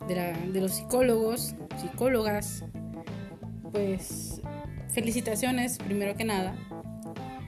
de, 0.08 0.15
la, 0.15 0.32
de 0.34 0.62
los 0.62 0.74
psicólogos, 0.74 1.56
psicólogas, 1.79 2.65
pues 3.72 4.28
felicitaciones 5.00 5.77
primero 5.77 6.13
que 6.18 6.25
nada 6.25 6.53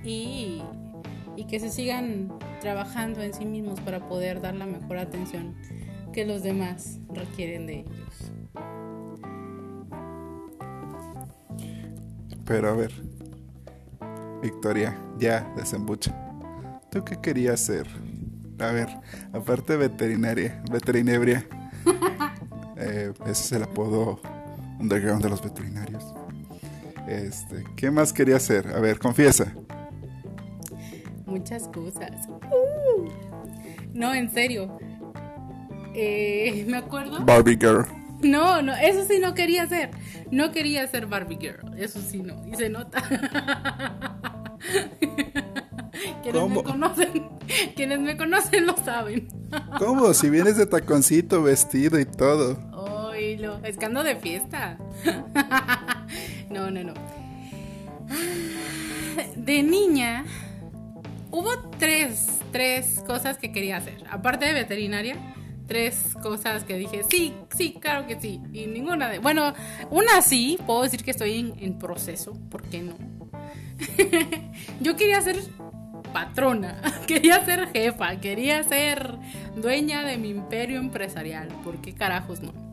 y, 0.06 0.62
y 1.36 1.48
que 1.48 1.60
se 1.60 1.70
sigan 1.70 2.32
trabajando 2.62 3.22
en 3.22 3.34
sí 3.34 3.44
mismos 3.44 3.82
para 3.82 4.08
poder 4.08 4.40
dar 4.40 4.56
la 4.56 4.66
mejor 4.66 4.98
atención 4.98 5.54
que 6.14 6.24
los 6.24 6.44
demás 6.44 7.00
requieren 7.14 7.68
de 7.68 7.80
ellos. 7.82 8.32
Pero 12.46 12.70
a 12.70 12.74
ver, 12.74 12.94
Victoria, 14.42 14.98
ya 15.20 15.42
desembucha. 15.58 16.16
¿Tú 16.90 17.04
qué 17.04 17.18
querías 17.18 17.60
ser? 17.60 17.86
A 18.60 18.72
ver, 18.72 18.88
aparte 19.34 19.76
veterinaria, 19.76 20.64
veterinebria. 20.72 21.46
eh, 22.78 23.12
ese 23.26 23.32
es 23.32 23.52
el 23.52 23.64
apodo 23.64 24.22
underground 24.80 25.22
de 25.22 25.30
los 25.30 25.44
veterinarios. 25.44 26.14
Este, 27.12 27.66
¿qué 27.76 27.92
más 27.92 28.14
querías 28.14 28.42
ser? 28.42 28.68
A 28.74 28.80
ver, 28.80 28.98
confiesa. 28.98 29.54
Muchas 31.26 31.68
cosas. 31.68 32.30
Uh. 32.30 33.10
No, 33.94 34.14
en 34.14 34.32
serio. 34.32 34.80
Eh, 35.94 36.64
me 36.70 36.78
acuerdo. 36.78 37.20
Barbie 37.26 37.58
Girl. 37.58 37.86
No, 38.22 38.62
no, 38.62 38.74
eso 38.76 39.06
sí 39.06 39.20
no 39.20 39.34
quería 39.34 39.68
ser. 39.68 39.92
No 40.32 40.54
quería 40.54 40.88
ser 40.88 41.08
Barbie 41.08 41.38
Girl. 41.38 41.78
Eso 41.78 42.00
sí 42.00 42.22
no. 42.22 42.48
Y 42.48 42.56
se 42.56 42.70
nota. 42.70 43.04
quienes 46.24 46.50
me 46.50 46.64
conocen, 46.64 47.30
quienes 47.76 48.00
me 48.00 48.16
conocen 48.16 48.66
lo 48.66 48.78
saben. 48.78 49.28
¿Cómo? 49.80 50.14
Si 50.14 50.30
vienes 50.30 50.56
de 50.56 50.66
taconcito, 50.66 51.44
vestido 51.44 52.00
y 52.00 52.06
todo. 52.06 52.58
Oílo, 52.72 53.60
es 53.66 53.78
que 53.78 53.86
ando 53.86 54.02
de 54.02 54.16
fiesta. 54.16 54.78
no, 56.52 56.70
no, 56.70 56.84
no. 56.84 56.94
De 59.36 59.64
niña 59.64 60.26
hubo 61.32 61.50
tres, 61.80 62.40
tres 62.52 63.04
cosas 63.08 63.38
que 63.38 63.52
quería 63.52 63.78
hacer. 63.78 64.04
Aparte 64.10 64.46
de 64.46 64.54
veterinaria, 64.54 65.16
tres 65.68 66.16
cosas 66.22 66.64
que 66.64 66.76
dije, 66.76 67.04
sí, 67.10 67.34
sí, 67.56 67.78
claro 67.80 68.06
que 68.06 68.20
sí. 68.20 68.42
Y 68.54 68.68
ninguna 68.68 69.10
de... 69.10 69.20
Bueno, 69.20 69.54
una 69.90 70.22
sí, 70.22 70.60
puedo 70.66 70.84
decir 70.84 71.04
que 71.04 71.12
estoy 71.12 71.40
en, 71.40 71.54
en 71.60 71.80
proceso, 71.80 72.34
¿por 72.50 72.64
qué 72.64 72.82
no? 72.82 72.96
Yo 74.82 74.96
quería 74.96 75.22
ser 75.22 75.38
patrona, 76.14 76.82
quería 77.08 77.44
ser 77.46 77.68
jefa, 77.72 78.20
quería 78.20 78.64
ser 78.64 79.18
dueña 79.56 80.04
de 80.04 80.18
mi 80.18 80.30
imperio 80.30 80.80
empresarial. 80.80 81.48
¿Por 81.64 81.82
qué 81.82 81.94
carajos 81.94 82.42
no? 82.42 82.71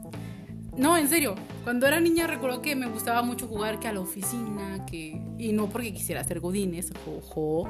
No, 0.78 0.96
en 0.96 1.08
serio, 1.08 1.34
cuando 1.64 1.88
era 1.88 1.98
niña 1.98 2.28
recuerdo 2.28 2.62
que 2.62 2.76
me 2.76 2.86
gustaba 2.86 3.22
mucho 3.22 3.48
jugar 3.48 3.80
que 3.80 3.88
a 3.88 3.92
la 3.92 4.00
oficina, 4.00 4.86
que... 4.86 5.20
Y 5.36 5.52
no 5.52 5.68
porque 5.68 5.92
quisiera 5.92 6.22
ser 6.22 6.38
godines, 6.38 6.92
ojo. 7.04 7.68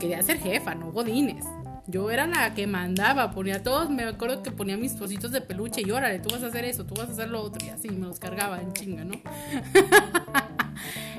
Quería 0.00 0.22
ser 0.22 0.38
jefa, 0.38 0.74
no 0.74 0.92
godines. 0.92 1.44
Yo 1.86 2.10
era 2.10 2.26
la 2.26 2.54
que 2.54 2.66
mandaba, 2.66 3.30
ponía 3.32 3.62
todos, 3.62 3.90
me 3.90 4.04
acuerdo 4.04 4.42
que 4.42 4.50
ponía 4.50 4.78
mis 4.78 4.94
cositos 4.94 5.30
de 5.30 5.42
peluche 5.42 5.82
y 5.82 5.90
órale, 5.90 6.18
tú 6.18 6.30
vas 6.30 6.42
a 6.42 6.46
hacer 6.46 6.64
eso, 6.64 6.84
tú 6.84 6.94
vas 6.94 7.08
a 7.10 7.12
hacer 7.12 7.28
lo 7.28 7.42
otro, 7.42 7.64
y 7.64 7.68
así 7.68 7.90
me 7.90 8.06
los 8.06 8.18
cargaba 8.18 8.60
en 8.60 8.72
chinga, 8.72 9.04
¿no? 9.04 9.14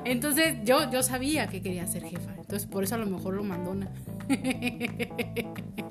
Entonces 0.06 0.58
yo, 0.64 0.90
yo 0.92 1.04
sabía 1.04 1.48
que 1.48 1.62
quería 1.62 1.86
ser 1.88 2.04
jefa, 2.04 2.32
entonces 2.38 2.66
por 2.68 2.84
eso 2.84 2.96
a 2.96 2.98
lo 2.98 3.06
mejor 3.06 3.34
lo 3.34 3.44
mandona. 3.44 3.90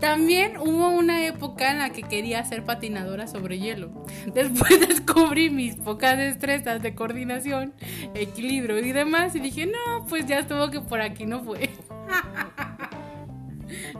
También 0.00 0.56
hubo 0.56 0.88
una 0.90 1.26
época 1.26 1.70
en 1.70 1.78
la 1.78 1.90
que 1.90 2.02
quería 2.02 2.42
ser 2.44 2.64
patinadora 2.64 3.26
sobre 3.26 3.58
hielo. 3.58 4.04
Después 4.34 4.80
descubrí 4.88 5.50
mis 5.50 5.76
pocas 5.76 6.18
destrezas 6.18 6.82
de 6.82 6.94
coordinación, 6.94 7.72
equilibrio 8.14 8.78
y 8.78 8.92
demás 8.92 9.34
y 9.36 9.40
dije, 9.40 9.66
no, 9.66 10.06
pues 10.08 10.26
ya 10.26 10.38
estuvo 10.40 10.70
que 10.70 10.80
por 10.80 11.00
aquí 11.00 11.26
no 11.26 11.42
fue. 11.42 11.70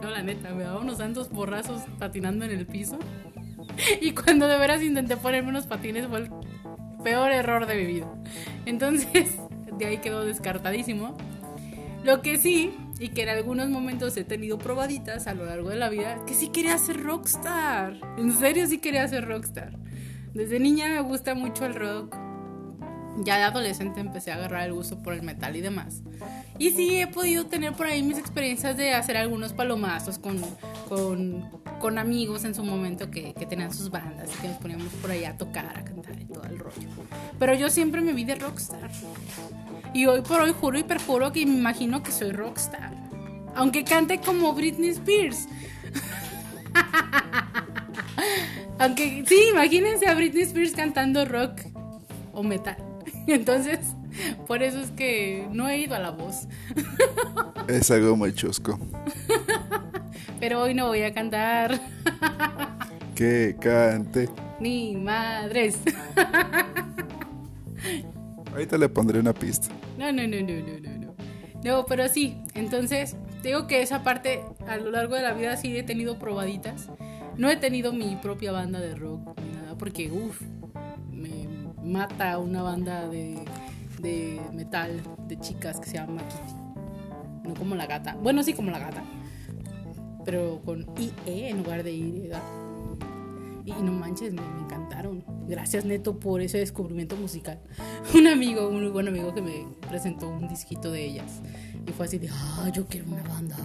No, 0.02 0.10
la 0.10 0.22
neta, 0.22 0.52
me 0.52 0.64
daba 0.64 0.80
unos 0.80 0.98
santos 0.98 1.30
borrazos 1.30 1.82
patinando 1.98 2.44
en 2.44 2.50
el 2.50 2.66
piso. 2.66 2.98
Y 4.00 4.12
cuando 4.12 4.48
de 4.48 4.58
veras 4.58 4.82
intenté 4.82 5.16
ponerme 5.16 5.50
unos 5.50 5.66
patines 5.66 6.08
fue 6.08 6.18
el 6.18 6.30
peor 7.02 7.32
error 7.32 7.66
de 7.66 7.76
mi 7.76 7.86
vida. 7.86 8.12
Entonces, 8.66 9.36
de 9.78 9.86
ahí 9.86 9.98
quedó 9.98 10.24
descartadísimo. 10.24 11.16
Lo 12.04 12.20
que 12.20 12.36
sí, 12.38 12.74
y 12.98 13.08
que 13.08 13.22
en 13.22 13.28
algunos 13.28 13.68
momentos 13.68 14.16
he 14.16 14.24
tenido 14.24 14.58
probaditas 14.58 15.26
a 15.26 15.34
lo 15.34 15.44
largo 15.44 15.70
de 15.70 15.76
la 15.76 15.88
vida, 15.88 16.24
que 16.26 16.34
sí 16.34 16.48
quería 16.48 16.76
ser 16.78 17.02
rockstar. 17.02 17.96
En 18.16 18.32
serio 18.32 18.66
sí 18.66 18.78
quería 18.78 19.06
ser 19.08 19.26
rockstar. 19.26 19.72
Desde 20.34 20.58
niña 20.60 20.88
me 20.88 21.00
gusta 21.00 21.34
mucho 21.34 21.66
el 21.66 21.74
rock. 21.74 22.16
Ya 23.18 23.36
de 23.36 23.44
adolescente 23.44 24.00
empecé 24.00 24.32
a 24.32 24.36
agarrar 24.36 24.66
el 24.66 24.72
gusto 24.72 25.02
por 25.02 25.12
el 25.12 25.22
metal 25.22 25.54
y 25.54 25.60
demás. 25.60 26.02
Y 26.58 26.70
sí 26.70 26.98
he 26.98 27.06
podido 27.06 27.46
tener 27.46 27.74
por 27.74 27.86
ahí 27.86 28.02
mis 28.02 28.18
experiencias 28.18 28.76
de 28.76 28.94
hacer 28.94 29.16
algunos 29.16 29.52
palomazos 29.52 30.18
con, 30.18 30.40
con, 30.88 31.98
amigos 31.98 32.44
en 32.44 32.54
su 32.54 32.64
momento 32.64 33.10
que, 33.10 33.34
que, 33.34 33.44
tenían 33.44 33.72
sus 33.72 33.90
bandas 33.90 34.30
y 34.34 34.40
que 34.40 34.48
nos 34.48 34.56
poníamos 34.56 34.88
por 34.94 35.10
ahí 35.10 35.24
a 35.24 35.36
tocar, 35.36 35.76
a 35.76 35.84
cantar 35.84 36.18
y 36.18 36.24
todo 36.24 36.44
el 36.44 36.58
rollo. 36.58 36.88
Pero 37.38 37.54
yo 37.54 37.68
siempre 37.68 38.00
me 38.00 38.12
vi 38.12 38.24
de 38.24 38.36
rockstar. 38.36 38.90
Y 39.92 40.06
hoy 40.06 40.22
por 40.22 40.40
hoy 40.40 40.54
juro 40.58 40.78
y 40.78 40.84
perjuro 40.84 41.32
que 41.32 41.44
me 41.44 41.54
imagino 41.54 42.02
que 42.02 42.12
soy 42.12 42.32
rockstar. 42.32 42.94
Aunque 43.54 43.84
cante 43.84 44.20
como 44.20 44.54
Britney 44.54 44.90
Spears. 44.90 45.48
Aunque 48.78 49.24
sí, 49.26 49.48
imagínense 49.50 50.08
a 50.08 50.14
Britney 50.14 50.44
Spears 50.44 50.72
cantando 50.72 51.26
rock 51.26 51.60
o 52.32 52.42
metal. 52.42 52.91
Entonces, 53.26 53.80
por 54.46 54.62
eso 54.62 54.80
es 54.80 54.90
que 54.90 55.46
no 55.52 55.68
he 55.68 55.78
ido 55.78 55.94
a 55.94 55.98
la 55.98 56.10
voz. 56.10 56.48
Es 57.68 57.90
algo 57.92 58.16
muy 58.16 58.34
chusco. 58.34 58.76
Pero 60.40 60.62
hoy 60.62 60.74
no 60.74 60.88
voy 60.88 61.02
a 61.02 61.12
cantar. 61.14 61.80
Que 63.14 63.54
cante. 63.60 64.28
Ni 64.58 64.96
madres. 64.96 65.78
Ahorita 68.50 68.78
le 68.78 68.88
pondré 68.88 69.20
una 69.20 69.32
pista. 69.34 69.68
No, 69.98 70.10
no, 70.10 70.26
no, 70.26 70.40
no, 70.40 70.54
no, 70.54 70.80
no, 70.80 70.98
no. 70.98 71.14
No, 71.62 71.86
pero 71.86 72.08
sí, 72.08 72.38
entonces, 72.54 73.16
digo 73.42 73.66
que 73.66 73.82
esa 73.82 74.02
parte 74.02 74.42
a 74.66 74.78
lo 74.78 74.90
largo 74.90 75.14
de 75.14 75.22
la 75.22 75.34
vida 75.34 75.56
sí 75.56 75.76
he 75.76 75.82
tenido 75.82 76.18
probaditas. 76.18 76.88
No 77.36 77.50
he 77.50 77.56
tenido 77.56 77.92
mi 77.92 78.16
propia 78.16 78.50
banda 78.50 78.80
de 78.80 78.94
rock 78.94 79.38
ni 79.40 79.52
nada, 79.52 79.76
porque 79.78 80.10
uff, 80.10 80.40
mata 81.84 82.38
una 82.38 82.62
banda 82.62 83.08
de, 83.08 83.44
de 84.00 84.40
metal 84.52 85.00
de 85.28 85.38
chicas 85.38 85.80
que 85.80 85.86
se 85.86 85.94
llama 85.94 86.22
Kitty. 86.28 87.48
No 87.48 87.54
como 87.54 87.74
la 87.74 87.86
gata. 87.86 88.16
Bueno, 88.22 88.42
sí 88.42 88.52
como 88.52 88.70
la 88.70 88.78
gata. 88.78 89.02
Pero 90.24 90.60
con 90.64 90.86
IE 90.98 91.48
en 91.48 91.58
lugar 91.58 91.82
de 91.82 91.92
Y. 91.92 92.30
Y 93.64 93.72
no 93.72 93.92
manches, 93.92 94.32
me, 94.32 94.42
encantaron. 94.64 95.24
Gracias 95.46 95.84
Neto 95.84 96.18
por 96.18 96.40
ese 96.40 96.58
descubrimiento 96.58 97.16
musical. 97.16 97.60
Un 98.14 98.26
amigo, 98.26 98.68
un 98.68 98.80
muy 98.82 98.90
buen 98.90 99.06
amigo 99.06 99.32
que 99.34 99.42
me 99.42 99.66
presentó 99.88 100.28
un 100.28 100.48
disquito 100.48 100.90
de 100.90 101.04
ellas. 101.04 101.40
Y 101.86 101.92
fue 101.92 102.06
así 102.06 102.18
de, 102.18 102.28
ah, 102.30 102.70
yo 102.72 102.86
quiero 102.86 103.06
una 103.06 103.22
banda. 103.22 103.56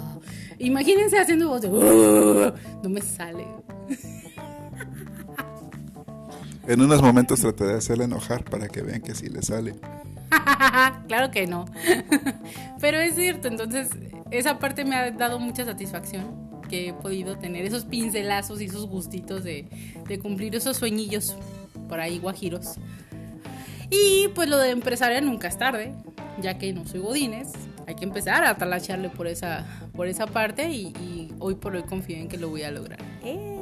Imagínense 0.60 1.18
haciendo 1.20 1.50
voz 1.50 1.62
de, 1.62 1.70
no 1.70 2.90
me 2.90 3.02
sale. 3.02 3.46
En 6.68 6.82
unos 6.82 7.02
momentos 7.02 7.40
trataré 7.40 7.72
de 7.72 7.78
hacerle 7.78 8.04
enojar 8.04 8.44
para 8.44 8.68
que 8.68 8.82
vean 8.82 9.02
que 9.02 9.16
sí 9.16 9.30
le 9.30 9.42
sale. 9.42 9.76
claro 11.08 11.32
que 11.32 11.48
no. 11.48 11.66
Pero 12.82 12.98
es 12.98 13.16
cierto, 13.16 13.48
entonces 13.48 13.90
esa 14.32 14.60
parte 14.60 14.84
me 14.84 14.98
ha 14.98 15.10
dado 15.12 15.40
mucha 15.40 15.64
satisfacción 15.64 16.62
que 16.70 16.90
he 16.90 16.94
podido 16.94 17.38
tener 17.38 17.66
esos 17.66 17.86
pincelazos 17.86 18.60
y 18.60 18.66
esos 18.66 18.86
gustitos 18.88 19.46
de, 19.46 19.70
de 20.08 20.20
cumplir 20.20 20.56
esos 20.58 20.76
sueñillos 20.76 21.38
por 21.88 22.02
ahí 22.02 22.20
guajiros. 22.20 22.76
Y 23.90 24.28
pues 24.36 24.50
lo 24.50 24.58
de 24.58 24.72
empresaria 24.72 25.22
nunca 25.22 25.48
es 25.48 25.58
tarde, 25.58 25.94
ya 26.42 26.58
que 26.58 26.74
no 26.74 26.86
soy 26.86 27.00
godines. 27.00 27.54
Hay 27.88 27.96
que 27.96 28.04
empezar 28.04 28.44
a 28.44 28.58
talacharle 28.58 29.10
por 29.10 29.28
esa, 29.28 29.66
por 29.96 30.08
esa 30.08 30.28
parte 30.28 30.70
y, 30.70 30.88
y 30.88 31.34
hoy 31.40 31.56
por 31.56 31.74
hoy 31.74 31.84
confío 31.84 32.18
en 32.18 32.28
que 32.28 32.38
lo 32.38 32.50
voy 32.50 32.64
a 32.64 32.72
lograr. 32.72 33.00
¡Eh! 33.24 33.57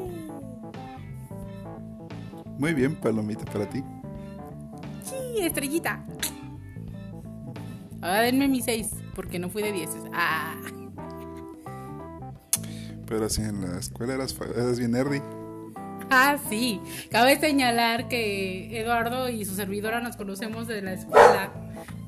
Muy 2.58 2.74
bien, 2.74 2.96
palomita 2.96 3.44
para 3.52 3.68
ti. 3.70 3.84
Sí, 5.04 5.42
estrellita. 5.44 6.04
Ahora 8.02 8.22
denme 8.22 8.48
mi 8.48 8.62
6, 8.62 8.90
porque 9.16 9.40
no 9.40 9.50
fui 9.50 9.62
de 9.64 9.72
10. 9.72 9.90
Ah. 10.14 10.56
Pero 13.08 13.30
si 13.30 13.42
en 13.42 13.62
la 13.62 13.80
escuela 13.80 14.16
eras, 14.16 14.36
eras 14.56 14.80
bien 14.80 14.92
nerdy. 14.92 15.22
Ah, 16.10 16.38
sí. 16.50 16.82
Cabe 17.12 17.40
señalar 17.40 18.08
que 18.08 18.80
Eduardo 18.80 19.30
y 19.30 19.44
su 19.46 19.56
servidora 19.56 20.02
nos 20.02 20.16
conocemos 20.16 20.68
de 20.68 20.82
la 20.82 20.94
escuela. 20.94 21.52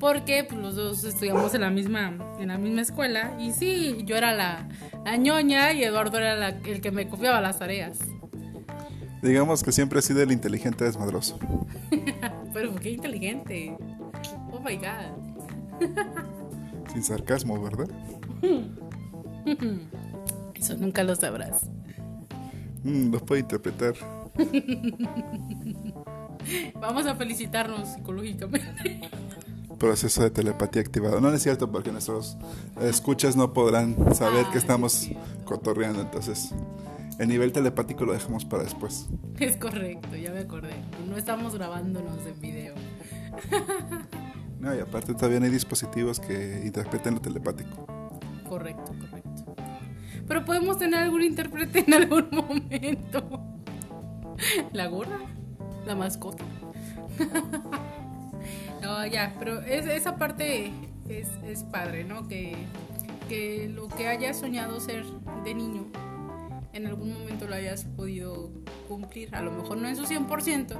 Porque 0.00 0.44
pues, 0.48 0.60
los 0.60 0.76
dos 0.76 1.04
estudiamos 1.04 1.52
en 1.54 1.60
la 1.62 1.70
misma, 1.70 2.16
en 2.38 2.48
la 2.48 2.58
misma 2.58 2.82
escuela. 2.82 3.36
Y 3.40 3.52
sí, 3.52 3.98
yo 4.04 4.16
era 4.16 4.32
la, 4.34 4.68
la 5.04 5.16
ñoña 5.16 5.72
y 5.72 5.82
Eduardo 5.82 6.18
era 6.18 6.36
la- 6.36 6.48
el 6.48 6.80
que 6.80 6.90
me 6.92 7.08
copiaba 7.08 7.40
las 7.40 7.58
tareas. 7.58 7.98
Digamos 9.22 9.62
que 9.64 9.72
siempre 9.72 9.98
he 9.98 10.02
sido 10.02 10.22
el 10.22 10.32
inteligente 10.32 10.84
desmadroso. 10.84 11.38
Pero 12.54 12.74
qué 12.76 12.92
inteligente. 12.92 13.76
Oh 14.52 14.60
my 14.60 14.76
god. 14.76 15.12
Sin 16.92 17.02
sarcasmo, 17.02 17.60
¿verdad? 17.60 17.88
Eso 20.54 20.76
nunca 20.76 21.02
lo 21.04 21.14
sabrás. 21.14 21.62
Mm, 22.82 23.12
lo 23.12 23.24
puedo 23.24 23.40
interpretar. 23.40 23.94
Vamos 26.80 27.06
a 27.06 27.14
felicitarnos 27.14 27.88
psicológicamente. 27.88 29.00
Proceso 29.78 30.22
de 30.22 30.30
telepatía 30.30 30.82
activado. 30.82 31.20
No, 31.20 31.28
no 31.30 31.36
es 31.36 31.42
cierto 31.42 31.70
porque 31.70 31.92
nuestros 31.92 32.36
escuchas 32.80 33.36
no 33.36 33.52
podrán 33.52 33.96
saber 34.14 34.46
Ah, 34.48 34.50
que 34.52 34.58
estamos 34.58 35.08
cotorreando. 35.44 36.00
Entonces, 36.00 36.52
el 37.18 37.28
nivel 37.28 37.52
telepático 37.52 38.04
lo 38.04 38.12
dejamos 38.12 38.44
para 38.44 38.62
después. 38.64 39.08
Es 39.38 39.56
correcto, 39.56 40.16
ya 40.16 40.32
me 40.32 40.40
acordé. 40.40 40.72
No 41.08 41.16
estamos 41.16 41.54
grabándonos 41.54 42.26
en 42.26 42.40
video. 42.40 42.74
No, 44.60 44.74
y 44.74 44.80
aparte 44.80 45.14
todavía 45.14 45.38
no 45.38 45.44
hay 45.46 45.52
dispositivos 45.52 46.18
que 46.18 46.62
interpreten 46.64 47.14
lo 47.14 47.20
telepático. 47.20 47.86
Correcto, 48.48 48.92
correcto. 49.00 49.54
Pero 50.26 50.44
podemos 50.44 50.78
tener 50.78 50.98
algún 50.98 51.22
intérprete 51.22 51.84
en 51.86 51.94
algún 51.94 52.26
momento. 52.32 53.40
La 54.72 54.88
gorda, 54.88 55.20
la 55.86 55.94
mascota. 55.94 56.42
No, 58.82 59.06
ya, 59.06 59.34
pero 59.38 59.60
es- 59.60 59.86
esa 59.86 60.16
parte 60.16 60.72
es, 61.08 61.28
es 61.46 61.62
padre, 61.62 62.02
¿no? 62.02 62.26
Que, 62.26 62.56
que 63.28 63.68
lo 63.72 63.86
que 63.86 64.08
hayas 64.08 64.38
soñado 64.38 64.80
ser 64.80 65.04
de 65.44 65.54
niño, 65.54 65.86
en 66.78 66.86
algún 66.86 67.12
momento 67.12 67.46
lo 67.46 67.54
hayas 67.54 67.84
podido 67.84 68.50
cumplir. 68.88 69.34
A 69.34 69.42
lo 69.42 69.50
mejor 69.50 69.78
no 69.78 69.88
en 69.88 69.96
su 69.96 70.04
100%, 70.04 70.76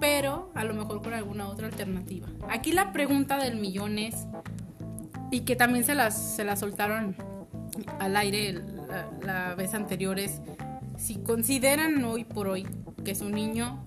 pero 0.00 0.50
a 0.54 0.64
lo 0.64 0.74
mejor 0.74 1.02
con 1.02 1.14
alguna 1.14 1.48
otra 1.48 1.66
alternativa. 1.66 2.28
Aquí 2.50 2.72
la 2.72 2.92
pregunta 2.92 3.38
del 3.38 3.56
millón 3.56 3.98
es, 3.98 4.26
y 5.30 5.40
que 5.40 5.56
también 5.56 5.84
se 5.84 5.94
las, 5.94 6.36
se 6.36 6.44
las 6.44 6.60
soltaron 6.60 7.16
al 7.98 8.16
aire 8.16 8.52
la, 8.52 9.10
la 9.22 9.54
vez 9.54 9.74
anterior, 9.74 10.18
es 10.18 10.40
si 10.98 11.16
consideran 11.16 12.04
hoy 12.04 12.24
por 12.24 12.48
hoy 12.48 12.66
que 13.04 13.14
su 13.14 13.28
niño 13.28 13.84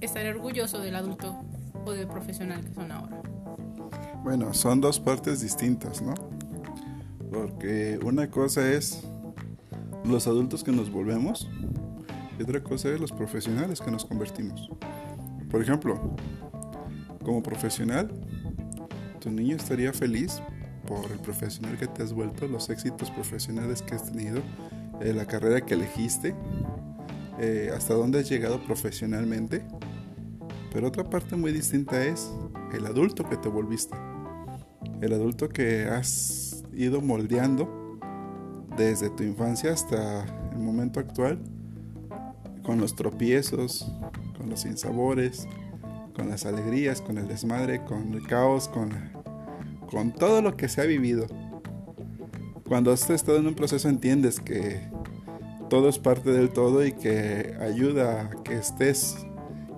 estaría 0.00 0.30
orgulloso 0.30 0.80
del 0.80 0.96
adulto 0.96 1.44
o 1.84 1.92
del 1.92 2.06
profesional 2.06 2.64
que 2.64 2.74
son 2.74 2.92
ahora. 2.92 3.20
Bueno, 4.22 4.52
son 4.52 4.80
dos 4.80 5.00
partes 5.00 5.40
distintas, 5.40 6.02
¿no? 6.02 6.14
Porque 7.30 7.98
una 8.02 8.30
cosa 8.30 8.70
es 8.70 9.04
los 10.04 10.26
adultos 10.26 10.64
que 10.64 10.72
nos 10.72 10.90
volvemos 10.90 11.48
y 12.38 12.42
otra 12.42 12.62
cosa 12.62 12.88
es 12.88 13.00
los 13.00 13.12
profesionales 13.12 13.80
que 13.80 13.90
nos 13.90 14.04
convertimos. 14.04 14.70
Por 15.50 15.60
ejemplo, 15.60 16.16
como 17.24 17.42
profesional, 17.42 18.10
tu 19.20 19.30
niño 19.30 19.56
estaría 19.56 19.92
feliz 19.92 20.40
por 20.86 21.10
el 21.12 21.18
profesional 21.18 21.76
que 21.76 21.86
te 21.86 22.02
has 22.02 22.12
vuelto, 22.12 22.48
los 22.48 22.70
éxitos 22.70 23.10
profesionales 23.10 23.82
que 23.82 23.94
has 23.94 24.10
tenido, 24.10 24.40
eh, 25.00 25.12
la 25.12 25.26
carrera 25.26 25.60
que 25.60 25.74
elegiste, 25.74 26.34
eh, 27.38 27.70
hasta 27.74 27.94
dónde 27.94 28.20
has 28.20 28.28
llegado 28.28 28.62
profesionalmente. 28.64 29.64
Pero 30.72 30.88
otra 30.88 31.08
parte 31.08 31.36
muy 31.36 31.52
distinta 31.52 32.04
es 32.04 32.30
el 32.72 32.86
adulto 32.86 33.28
que 33.28 33.36
te 33.36 33.48
volviste. 33.48 33.96
El 35.00 35.12
adulto 35.12 35.48
que 35.48 35.84
has 35.84 36.64
ido 36.72 37.00
moldeando 37.00 37.79
desde 38.76 39.10
tu 39.10 39.22
infancia 39.22 39.72
hasta 39.72 40.24
el 40.52 40.58
momento 40.58 41.00
actual, 41.00 41.38
con 42.62 42.80
los 42.80 42.94
tropiezos, 42.94 43.90
con 44.36 44.50
los 44.50 44.60
sinsabores, 44.60 45.46
con 46.14 46.28
las 46.28 46.46
alegrías, 46.46 47.00
con 47.00 47.18
el 47.18 47.28
desmadre, 47.28 47.84
con 47.84 48.14
el 48.14 48.26
caos, 48.26 48.68
con, 48.68 48.90
con 49.90 50.12
todo 50.12 50.42
lo 50.42 50.56
que 50.56 50.68
se 50.68 50.80
ha 50.80 50.84
vivido. 50.84 51.26
Cuando 52.66 52.92
has 52.92 53.08
estado 53.10 53.38
en 53.38 53.46
un 53.46 53.54
proceso 53.54 53.88
entiendes 53.88 54.38
que 54.38 54.80
todo 55.68 55.88
es 55.88 55.98
parte 55.98 56.30
del 56.30 56.50
todo 56.50 56.84
y 56.84 56.92
que 56.92 57.56
ayuda 57.60 58.22
a 58.22 58.42
que 58.42 58.54
estés 58.54 59.16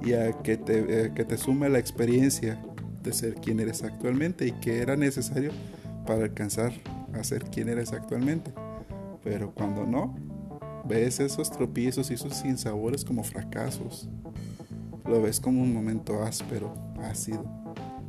y 0.05 0.15
a 0.15 0.33
que 0.43 0.57
te, 0.57 1.07
eh, 1.07 1.13
que 1.15 1.25
te 1.25 1.39
sume 1.39 1.69
la 1.69 1.79
experiencia 1.79 2.61
de 3.03 3.13
ser 3.13 3.35
quien 3.37 3.61
eres 3.61 3.83
actualmente 3.83 4.47
y 4.47 4.53
que 4.53 4.81
era 4.81 4.97
necesario 4.97 5.53
para 6.07 6.25
alcanzar 6.25 6.73
a 7.15 7.23
ser 7.25 7.45
quien 7.45 7.69
eres 7.69 7.93
actualmente. 7.93 8.53
Pero 9.25 9.53
cuando 9.55 9.87
no, 9.87 10.15
ves 10.85 11.21
esos 11.21 11.51
tropiezos 11.51 12.11
y 12.11 12.15
esos 12.15 12.35
sinsabores 12.35 13.05
como 13.05 13.23
fracasos. 13.23 14.09
Lo 15.05 15.21
ves 15.23 15.41
como 15.41 15.63
un 15.63 15.73
momento 15.73 16.23
áspero, 16.23 16.73
ácido. 17.03 17.45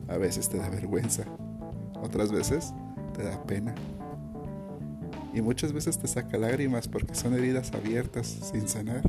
A 0.08 0.18
veces 0.18 0.50
te 0.50 0.58
da 0.58 0.70
vergüenza, 0.70 1.24
otras 2.02 2.32
veces 2.32 2.74
te 3.16 3.24
da 3.24 3.42
pena. 3.44 3.74
Y 5.34 5.42
muchas 5.42 5.74
veces 5.74 5.98
te 5.98 6.08
saca 6.08 6.38
lágrimas 6.38 6.88
porque 6.88 7.16
son 7.16 7.34
heridas 7.34 7.72
abiertas 7.74 8.28
sin 8.28 8.68
sanar. 8.68 9.02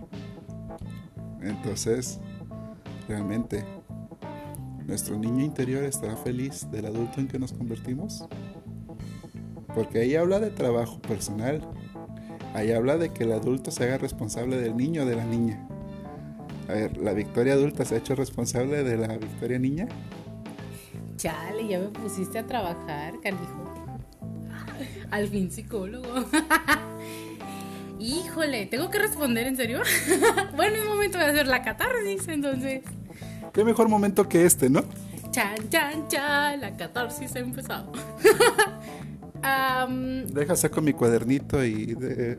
Entonces, 1.43 2.19
realmente, 3.09 3.65
¿nuestro 4.87 5.19
niño 5.19 5.45
interior 5.45 5.85
estará 5.85 6.17
feliz 6.17 6.67
del 6.71 6.87
adulto 6.87 7.21
en 7.21 7.29
que 7.29 7.39
nos 7.39 7.53
convertimos? 7.53 8.27
Porque 9.75 9.99
ahí 9.99 10.15
habla 10.15 10.41
de 10.41 10.51
trabajo 10.51 11.01
personal. 11.03 11.61
Ahí 12.55 12.71
habla 12.71 12.97
de 12.97 13.11
que 13.11 13.25
el 13.25 13.33
adulto 13.33 13.73
se 13.73 13.85
haga 13.85 13.99
responsable 13.99 14.57
del 14.57 14.77
niño 14.77 15.03
o 15.03 15.07
de 15.07 15.17
la 15.17 15.25
niña. 15.25 15.67
A 16.69 16.73
ver, 16.73 16.97
¿la 16.97 17.13
victoria 17.13 17.55
adulta 17.55 17.85
se 17.85 17.97
ha 17.97 17.99
hecho 17.99 18.15
responsable 18.15 18.85
de 18.85 18.97
la 18.97 19.19
victoria 19.19 19.59
niña? 19.59 19.89
Chale, 21.17 21.67
ya 21.67 21.81
me 21.81 21.89
pusiste 21.89 22.39
a 22.39 22.47
trabajar, 22.47 23.21
canijo. 23.21 23.75
Al 25.11 25.29
fin 25.29 25.51
psicólogo. 25.51 26.09
Híjole, 27.99 28.67
¿tengo 28.67 28.89
que 28.89 28.99
responder 28.99 29.47
en 29.47 29.57
serio? 29.57 29.81
bueno, 30.57 30.77
es 30.77 30.85
momento 30.85 31.19
de 31.19 31.25
hacer 31.25 31.49
la 31.49 31.63
catarsis, 31.63 32.29
entonces. 32.29 32.83
¿Qué 33.53 33.65
mejor 33.65 33.89
momento 33.89 34.29
que 34.29 34.45
este, 34.45 34.71
no? 34.71 34.85
Chan, 35.31 35.69
chan, 35.71 36.07
chan, 36.09 36.61
la 36.61 36.77
catarsis 36.77 37.35
ha 37.35 37.41
empezado. 37.41 37.91
Am, 39.45 40.27
Deja 40.27 40.57
saco 40.57 40.81
mi 40.81 40.95
cuadernito 40.95 41.63
y 41.65 41.95
de... 41.95 42.39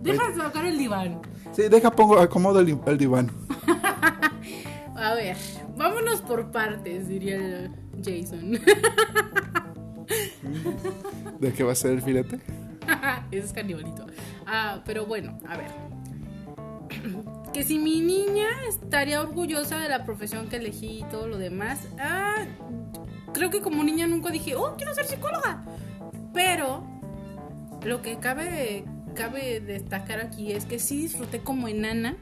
deja 0.00 0.34
sacar 0.36 0.64
el 0.66 0.78
diván. 0.78 1.20
Sí, 1.52 1.62
deja 1.68 1.90
pongo 1.90 2.18
acomodo 2.18 2.60
el, 2.60 2.78
el 2.86 2.98
diván. 2.98 3.30
A 4.94 5.14
ver, 5.14 5.36
vámonos 5.76 6.20
por 6.20 6.52
partes, 6.52 7.08
diría 7.08 7.36
el 7.36 7.70
Jason. 8.04 8.52
¿De 11.40 11.52
qué 11.52 11.64
va 11.64 11.72
a 11.72 11.74
ser 11.74 11.90
el 11.92 12.02
filete? 12.02 12.38
Es 13.32 13.52
canibalito. 13.52 14.06
Ah, 14.46 14.82
pero 14.84 15.06
bueno, 15.06 15.38
a 15.48 15.56
ver. 15.56 15.70
Que 17.52 17.64
si 17.64 17.78
mi 17.78 18.00
niña 18.00 18.46
estaría 18.68 19.20
orgullosa 19.20 19.78
de 19.78 19.88
la 19.88 20.04
profesión 20.04 20.48
que 20.48 20.56
elegí 20.56 21.00
y 21.00 21.04
todo 21.04 21.26
lo 21.26 21.38
demás. 21.38 21.80
Ah, 21.98 22.44
creo 23.32 23.50
que 23.50 23.60
como 23.60 23.82
niña 23.82 24.06
nunca 24.06 24.30
dije, 24.30 24.54
oh, 24.54 24.74
quiero 24.76 24.94
ser 24.94 25.06
psicóloga. 25.06 25.64
Pero 26.32 26.84
lo 27.84 28.02
que 28.02 28.18
cabe, 28.18 28.84
cabe 29.14 29.60
destacar 29.60 30.20
aquí 30.20 30.52
es 30.52 30.64
que 30.64 30.78
sí 30.78 30.98
disfruté 30.98 31.40
como 31.40 31.68
enana 31.68 32.16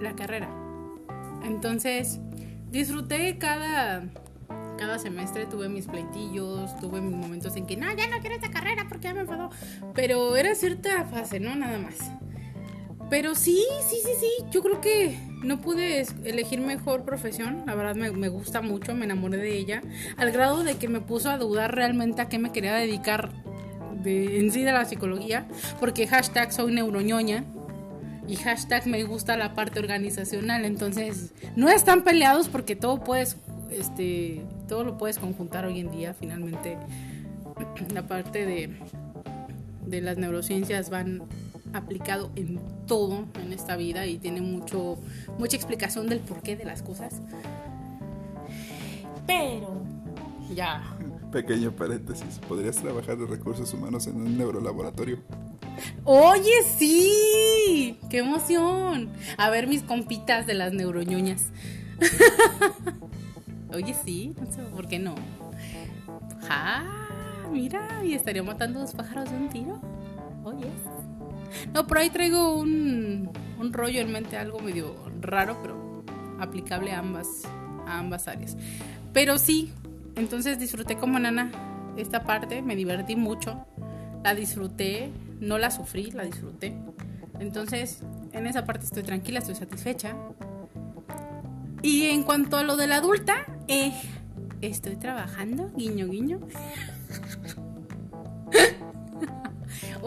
la 0.00 0.14
carrera. 0.14 0.48
Entonces, 1.44 2.20
disfruté 2.70 3.38
cada, 3.38 4.04
cada 4.78 4.98
semestre, 4.98 5.46
tuve 5.46 5.68
mis 5.68 5.86
pleitillos, 5.86 6.76
tuve 6.78 7.00
mis 7.00 7.16
momentos 7.16 7.56
en 7.56 7.66
que, 7.66 7.76
no, 7.76 7.92
ya 7.94 8.08
no 8.08 8.18
quiero 8.20 8.34
esta 8.34 8.50
carrera 8.50 8.86
porque 8.88 9.04
ya 9.04 9.14
me 9.14 9.20
enfadó. 9.20 9.50
Pero 9.94 10.36
era 10.36 10.54
cierta 10.54 11.04
fase, 11.04 11.40
¿no? 11.40 11.54
Nada 11.54 11.78
más. 11.78 11.98
Pero 13.08 13.34
sí, 13.34 13.62
sí, 13.88 13.96
sí, 14.02 14.10
sí, 14.20 14.44
yo 14.50 14.62
creo 14.62 14.80
que 14.80 15.16
no 15.44 15.60
pude 15.60 16.04
elegir 16.24 16.60
mejor 16.60 17.04
profesión, 17.04 17.62
la 17.64 17.74
verdad 17.74 17.94
me, 17.94 18.10
me 18.10 18.28
gusta 18.28 18.62
mucho, 18.62 18.94
me 18.94 19.04
enamoré 19.04 19.38
de 19.38 19.56
ella, 19.56 19.82
al 20.16 20.32
grado 20.32 20.64
de 20.64 20.76
que 20.76 20.88
me 20.88 21.00
puso 21.00 21.30
a 21.30 21.38
dudar 21.38 21.74
realmente 21.74 22.20
a 22.20 22.28
qué 22.28 22.38
me 22.38 22.50
quería 22.50 22.74
dedicar 22.74 23.30
de, 24.02 24.40
en 24.40 24.50
sí 24.50 24.62
de 24.62 24.72
la 24.72 24.84
psicología, 24.84 25.46
porque 25.78 26.08
hashtag 26.08 26.52
soy 26.52 26.74
neuroñoña 26.74 27.44
y 28.26 28.34
hashtag 28.36 28.88
me 28.88 29.04
gusta 29.04 29.36
la 29.36 29.54
parte 29.54 29.78
organizacional, 29.78 30.64
entonces 30.64 31.32
no 31.54 31.68
están 31.68 32.02
peleados 32.02 32.48
porque 32.48 32.74
todo 32.74 33.04
puedes, 33.04 33.36
este, 33.70 34.42
todo 34.66 34.82
lo 34.82 34.98
puedes 34.98 35.18
conjuntar 35.18 35.64
hoy 35.64 35.78
en 35.78 35.92
día, 35.92 36.12
finalmente. 36.12 36.76
La 37.94 38.06
parte 38.06 38.44
de 38.44 38.76
de 39.86 40.00
las 40.00 40.18
neurociencias 40.18 40.90
van 40.90 41.22
aplicado 41.76 42.30
en 42.36 42.60
todo 42.86 43.26
en 43.42 43.52
esta 43.52 43.76
vida 43.76 44.06
y 44.06 44.18
tiene 44.18 44.40
mucho 44.40 44.98
mucha 45.38 45.56
explicación 45.56 46.08
del 46.08 46.20
porqué 46.20 46.56
de 46.56 46.64
las 46.64 46.82
cosas. 46.82 47.20
Pero 49.26 49.82
ya. 50.54 50.82
Pequeño 51.32 51.72
paréntesis. 51.72 52.38
¿Podrías 52.48 52.76
trabajar 52.76 53.18
de 53.18 53.26
recursos 53.26 53.72
humanos 53.74 54.06
en 54.06 54.16
un 54.16 54.38
neurolaboratorio? 54.38 55.18
Oye, 56.04 56.62
sí. 56.78 57.98
¡Qué 58.08 58.18
emoción! 58.18 59.10
A 59.36 59.50
ver 59.50 59.66
mis 59.66 59.82
compitas 59.82 60.46
de 60.46 60.54
las 60.54 60.72
neuroñoñas. 60.72 61.50
Oye, 63.72 63.94
sí, 64.04 64.34
por 64.74 64.86
qué 64.86 64.98
no. 64.98 65.14
Ah, 66.48 67.46
mira, 67.52 68.02
y 68.04 68.14
estaría 68.14 68.42
matando 68.42 68.80
dos 68.80 68.92
pájaros 68.92 69.30
de 69.30 69.36
un 69.36 69.48
tiro. 69.48 69.80
Oye. 70.44 70.66
No, 71.72 71.86
por 71.86 71.98
ahí 71.98 72.10
traigo 72.10 72.56
un, 72.56 73.30
un 73.58 73.72
rollo 73.72 74.00
en 74.00 74.12
mente, 74.12 74.36
algo 74.36 74.60
medio 74.60 74.94
raro, 75.20 75.58
pero 75.62 76.04
aplicable 76.38 76.92
a 76.92 76.98
ambas, 76.98 77.44
a 77.86 77.98
ambas 77.98 78.28
áreas. 78.28 78.56
Pero 79.12 79.38
sí, 79.38 79.72
entonces 80.16 80.58
disfruté 80.58 80.96
como 80.96 81.18
nana 81.18 81.50
esta 81.96 82.24
parte, 82.24 82.62
me 82.62 82.76
divertí 82.76 83.16
mucho, 83.16 83.66
la 84.22 84.34
disfruté, 84.34 85.10
no 85.40 85.58
la 85.58 85.70
sufrí, 85.70 86.10
la 86.10 86.24
disfruté. 86.24 86.76
Entonces, 87.38 88.00
en 88.32 88.46
esa 88.46 88.64
parte 88.64 88.84
estoy 88.84 89.02
tranquila, 89.02 89.38
estoy 89.38 89.54
satisfecha. 89.54 90.16
Y 91.82 92.06
en 92.06 92.22
cuanto 92.22 92.56
a 92.56 92.62
lo 92.62 92.76
de 92.76 92.86
la 92.86 92.96
adulta, 92.96 93.46
eh, 93.68 93.92
estoy 94.60 94.96
trabajando, 94.96 95.70
guiño, 95.76 96.06
guiño. 96.08 96.40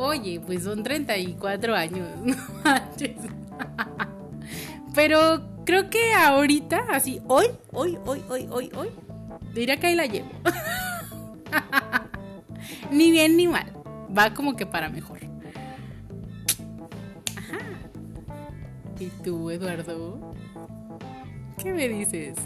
Oye, 0.01 0.39
pues 0.39 0.63
son 0.63 0.81
34 0.81 1.75
años, 1.75 2.07
no 2.23 2.37
manches. 2.63 3.17
Pero 4.95 5.41
creo 5.65 5.89
que 5.89 6.13
ahorita, 6.13 6.85
así, 6.89 7.21
hoy, 7.27 7.47
hoy, 7.73 7.97
hoy, 8.05 8.23
hoy, 8.29 8.47
hoy, 8.49 8.71
hoy, 8.77 8.89
diría 9.53 9.77
que 9.77 9.87
ahí 9.87 9.95
la 9.95 10.05
llevo. 10.05 10.29
ni 12.91 13.11
bien 13.11 13.35
ni 13.35 13.49
mal. 13.49 13.73
Va 14.17 14.33
como 14.33 14.55
que 14.55 14.65
para 14.65 14.87
mejor. 14.87 15.19
Ajá. 17.35 17.59
¿Y 19.01 19.07
tú, 19.21 19.51
Eduardo? 19.51 20.33
¿Qué 21.61 21.73
me 21.73 21.89
dices? 21.89 22.37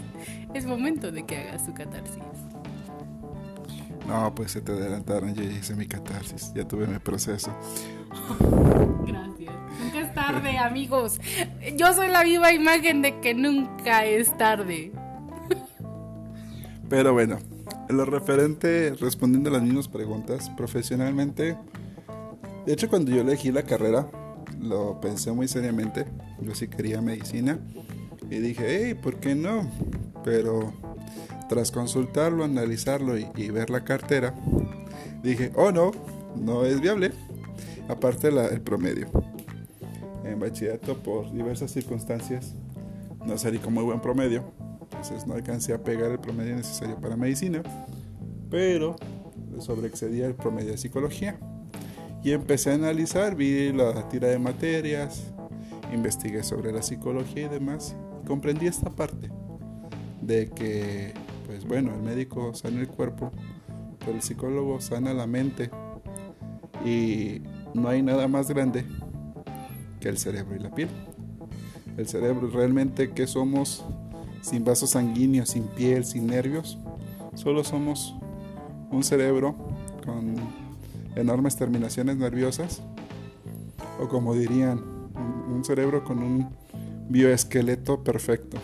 Es 0.54 0.66
momento 0.66 1.12
de 1.12 1.24
que 1.24 1.36
hagas 1.36 1.64
tu 1.64 1.72
catarsis. 1.72 2.18
No, 4.06 4.34
pues 4.34 4.52
se 4.52 4.60
te 4.60 4.72
adelantaron. 4.72 5.34
Yo 5.34 5.42
ya 5.42 5.52
hice 5.52 5.74
mi 5.74 5.86
catarsis. 5.86 6.52
Ya 6.54 6.66
tuve 6.66 6.86
mi 6.86 6.98
proceso. 6.98 7.50
Gracias. 9.06 9.54
Nunca 9.82 10.00
es 10.00 10.14
tarde, 10.14 10.58
amigos. 10.58 11.20
Yo 11.76 11.92
soy 11.94 12.08
la 12.08 12.22
viva 12.22 12.52
imagen 12.52 13.02
de 13.02 13.20
que 13.20 13.34
nunca 13.34 14.04
es 14.04 14.36
tarde. 14.36 14.92
Pero 16.88 17.12
bueno, 17.12 17.38
en 17.88 17.96
lo 17.96 18.04
referente, 18.04 18.94
respondiendo 19.00 19.50
a 19.50 19.54
las 19.54 19.62
mismas 19.62 19.88
preguntas, 19.88 20.50
profesionalmente, 20.50 21.56
de 22.66 22.72
hecho 22.72 22.88
cuando 22.88 23.10
yo 23.10 23.22
elegí 23.22 23.50
la 23.50 23.62
carrera, 23.62 24.08
lo 24.60 25.00
pensé 25.00 25.32
muy 25.32 25.48
seriamente, 25.48 26.04
yo 26.40 26.54
sí 26.54 26.68
quería 26.68 27.00
medicina, 27.00 27.58
y 28.30 28.38
dije, 28.38 28.64
hey, 28.68 28.94
¿por 28.94 29.16
qué 29.16 29.34
no? 29.34 29.70
Pero 30.22 30.72
tras 31.54 31.70
consultarlo, 31.70 32.42
analizarlo 32.42 33.16
y, 33.16 33.50
ver 33.50 33.70
la 33.70 33.84
cartera, 33.84 34.34
dije, 35.22 35.52
oh 35.54 35.70
no, 35.70 35.92
no 36.34 36.64
es 36.64 36.80
viable, 36.80 37.12
aparte 37.86 38.26
el 38.26 38.60
promedio. 38.60 39.06
En 40.24 40.40
bachillerato, 40.40 40.96
por 41.00 41.32
diversas 41.32 41.70
circunstancias, 41.70 42.56
no 43.24 43.38
salí 43.38 43.58
con 43.58 43.72
muy 43.72 43.84
buen 43.84 44.00
promedio, 44.00 44.42
entonces 44.82 45.28
no 45.28 45.34
alcancé 45.34 45.74
a 45.74 45.78
pegar 45.78 46.10
el 46.10 46.18
promedio 46.18 46.56
necesario 46.56 46.96
para 46.96 47.16
medicina, 47.16 47.62
pero 48.50 48.96
sobreexcedía 49.60 50.26
el 50.26 50.34
promedio 50.34 50.72
de 50.72 50.78
psicología. 50.78 51.38
Y 52.24 52.32
empecé 52.32 52.72
a 52.72 52.74
analizar, 52.74 53.36
vi 53.36 53.70
la 53.72 54.08
tira 54.08 54.26
de 54.26 54.40
materias, 54.40 55.22
investigué 55.92 56.42
sobre 56.42 56.72
la 56.72 56.82
psicología 56.82 57.46
y 57.46 57.48
demás, 57.48 57.94
comprendí 58.26 58.66
esta 58.66 58.90
parte 58.90 59.30
de 60.20 60.50
que, 60.50 61.14
pues 61.46 61.64
bueno, 61.66 61.92
el 61.94 62.02
médico 62.02 62.54
sana 62.54 62.80
el 62.80 62.88
cuerpo, 62.88 63.30
pero 64.00 64.12
el 64.12 64.22
psicólogo 64.22 64.80
sana 64.80 65.12
la 65.14 65.26
mente 65.26 65.70
y 66.84 67.40
no 67.74 67.88
hay 67.88 68.02
nada 68.02 68.28
más 68.28 68.48
grande 68.48 68.84
que 70.00 70.08
el 70.08 70.18
cerebro 70.18 70.56
y 70.56 70.58
la 70.60 70.70
piel. 70.74 70.88
El 71.96 72.06
cerebro 72.08 72.48
realmente 72.50 73.10
que 73.12 73.26
somos 73.26 73.84
sin 74.42 74.64
vasos 74.64 74.90
sanguíneos, 74.90 75.50
sin 75.50 75.64
piel, 75.64 76.04
sin 76.04 76.26
nervios. 76.26 76.78
Solo 77.34 77.64
somos 77.64 78.14
un 78.90 79.02
cerebro 79.02 79.54
con 80.04 80.34
enormes 81.16 81.56
terminaciones 81.56 82.16
nerviosas. 82.16 82.82
O 84.00 84.08
como 84.08 84.34
dirían, 84.34 84.78
un- 84.78 85.64
cerebro 85.64 86.04
con 86.04 86.18
un 86.18 86.48
bioesqueleto 87.08 88.02
perfecto. 88.04 88.58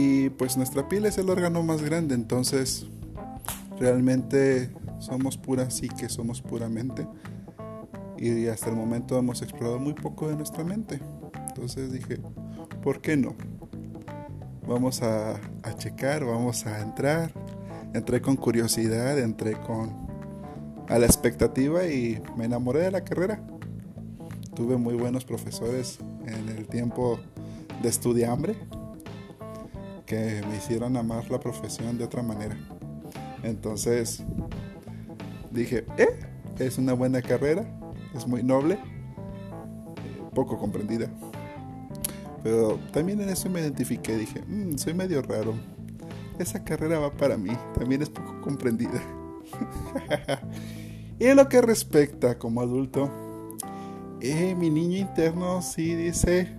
Y 0.00 0.30
pues 0.30 0.56
nuestra 0.56 0.88
piel 0.88 1.06
es 1.06 1.18
el 1.18 1.28
órgano 1.28 1.64
más 1.64 1.82
grande, 1.82 2.14
entonces 2.14 2.86
realmente 3.80 4.70
somos 5.00 5.36
pura 5.36 5.72
psique, 5.72 6.08
somos 6.08 6.40
puramente. 6.40 7.04
Y 8.16 8.46
hasta 8.46 8.70
el 8.70 8.76
momento 8.76 9.18
hemos 9.18 9.42
explorado 9.42 9.80
muy 9.80 9.94
poco 9.94 10.28
de 10.28 10.36
nuestra 10.36 10.62
mente. 10.62 11.00
Entonces 11.48 11.90
dije, 11.90 12.20
¿por 12.80 13.00
qué 13.00 13.16
no? 13.16 13.34
Vamos 14.68 15.02
a, 15.02 15.32
a 15.64 15.74
checar, 15.76 16.24
vamos 16.24 16.64
a 16.66 16.80
entrar. 16.80 17.32
Entré 17.92 18.22
con 18.22 18.36
curiosidad, 18.36 19.18
entré 19.18 19.54
con 19.54 19.90
a 20.88 20.96
la 21.00 21.06
expectativa 21.06 21.86
y 21.88 22.22
me 22.36 22.44
enamoré 22.44 22.82
de 22.82 22.92
la 22.92 23.02
carrera. 23.02 23.42
Tuve 24.54 24.76
muy 24.76 24.94
buenos 24.94 25.24
profesores 25.24 25.98
en 26.24 26.48
el 26.50 26.68
tiempo 26.68 27.18
de 27.82 27.88
estudiambre 27.88 28.54
que 30.08 30.40
me 30.48 30.56
hicieron 30.56 30.96
amar 30.96 31.30
la 31.30 31.38
profesión 31.38 31.98
de 31.98 32.04
otra 32.04 32.22
manera. 32.22 32.56
Entonces 33.42 34.24
dije, 35.50 35.84
eh, 35.98 36.08
es 36.58 36.78
una 36.78 36.94
buena 36.94 37.20
carrera, 37.20 37.64
es 38.14 38.26
muy 38.26 38.42
noble, 38.42 38.78
poco 40.34 40.58
comprendida. 40.58 41.10
Pero 42.42 42.78
también 42.92 43.20
en 43.20 43.28
eso 43.28 43.50
me 43.50 43.60
identifiqué, 43.60 44.16
dije, 44.16 44.42
"Mm, 44.46 44.78
soy 44.78 44.94
medio 44.94 45.20
raro. 45.20 45.54
Esa 46.38 46.64
carrera 46.64 46.98
va 46.98 47.12
para 47.12 47.36
mí, 47.36 47.50
también 47.78 48.00
es 48.00 48.08
poco 48.08 48.40
comprendida. 48.40 49.02
y 51.18 51.26
en 51.26 51.36
lo 51.36 51.48
que 51.48 51.60
respecta 51.60 52.38
como 52.38 52.62
adulto, 52.62 53.10
eh, 54.20 54.54
mi 54.54 54.70
niño 54.70 54.96
interno 54.96 55.60
sí 55.60 55.94
dice, 55.94 56.56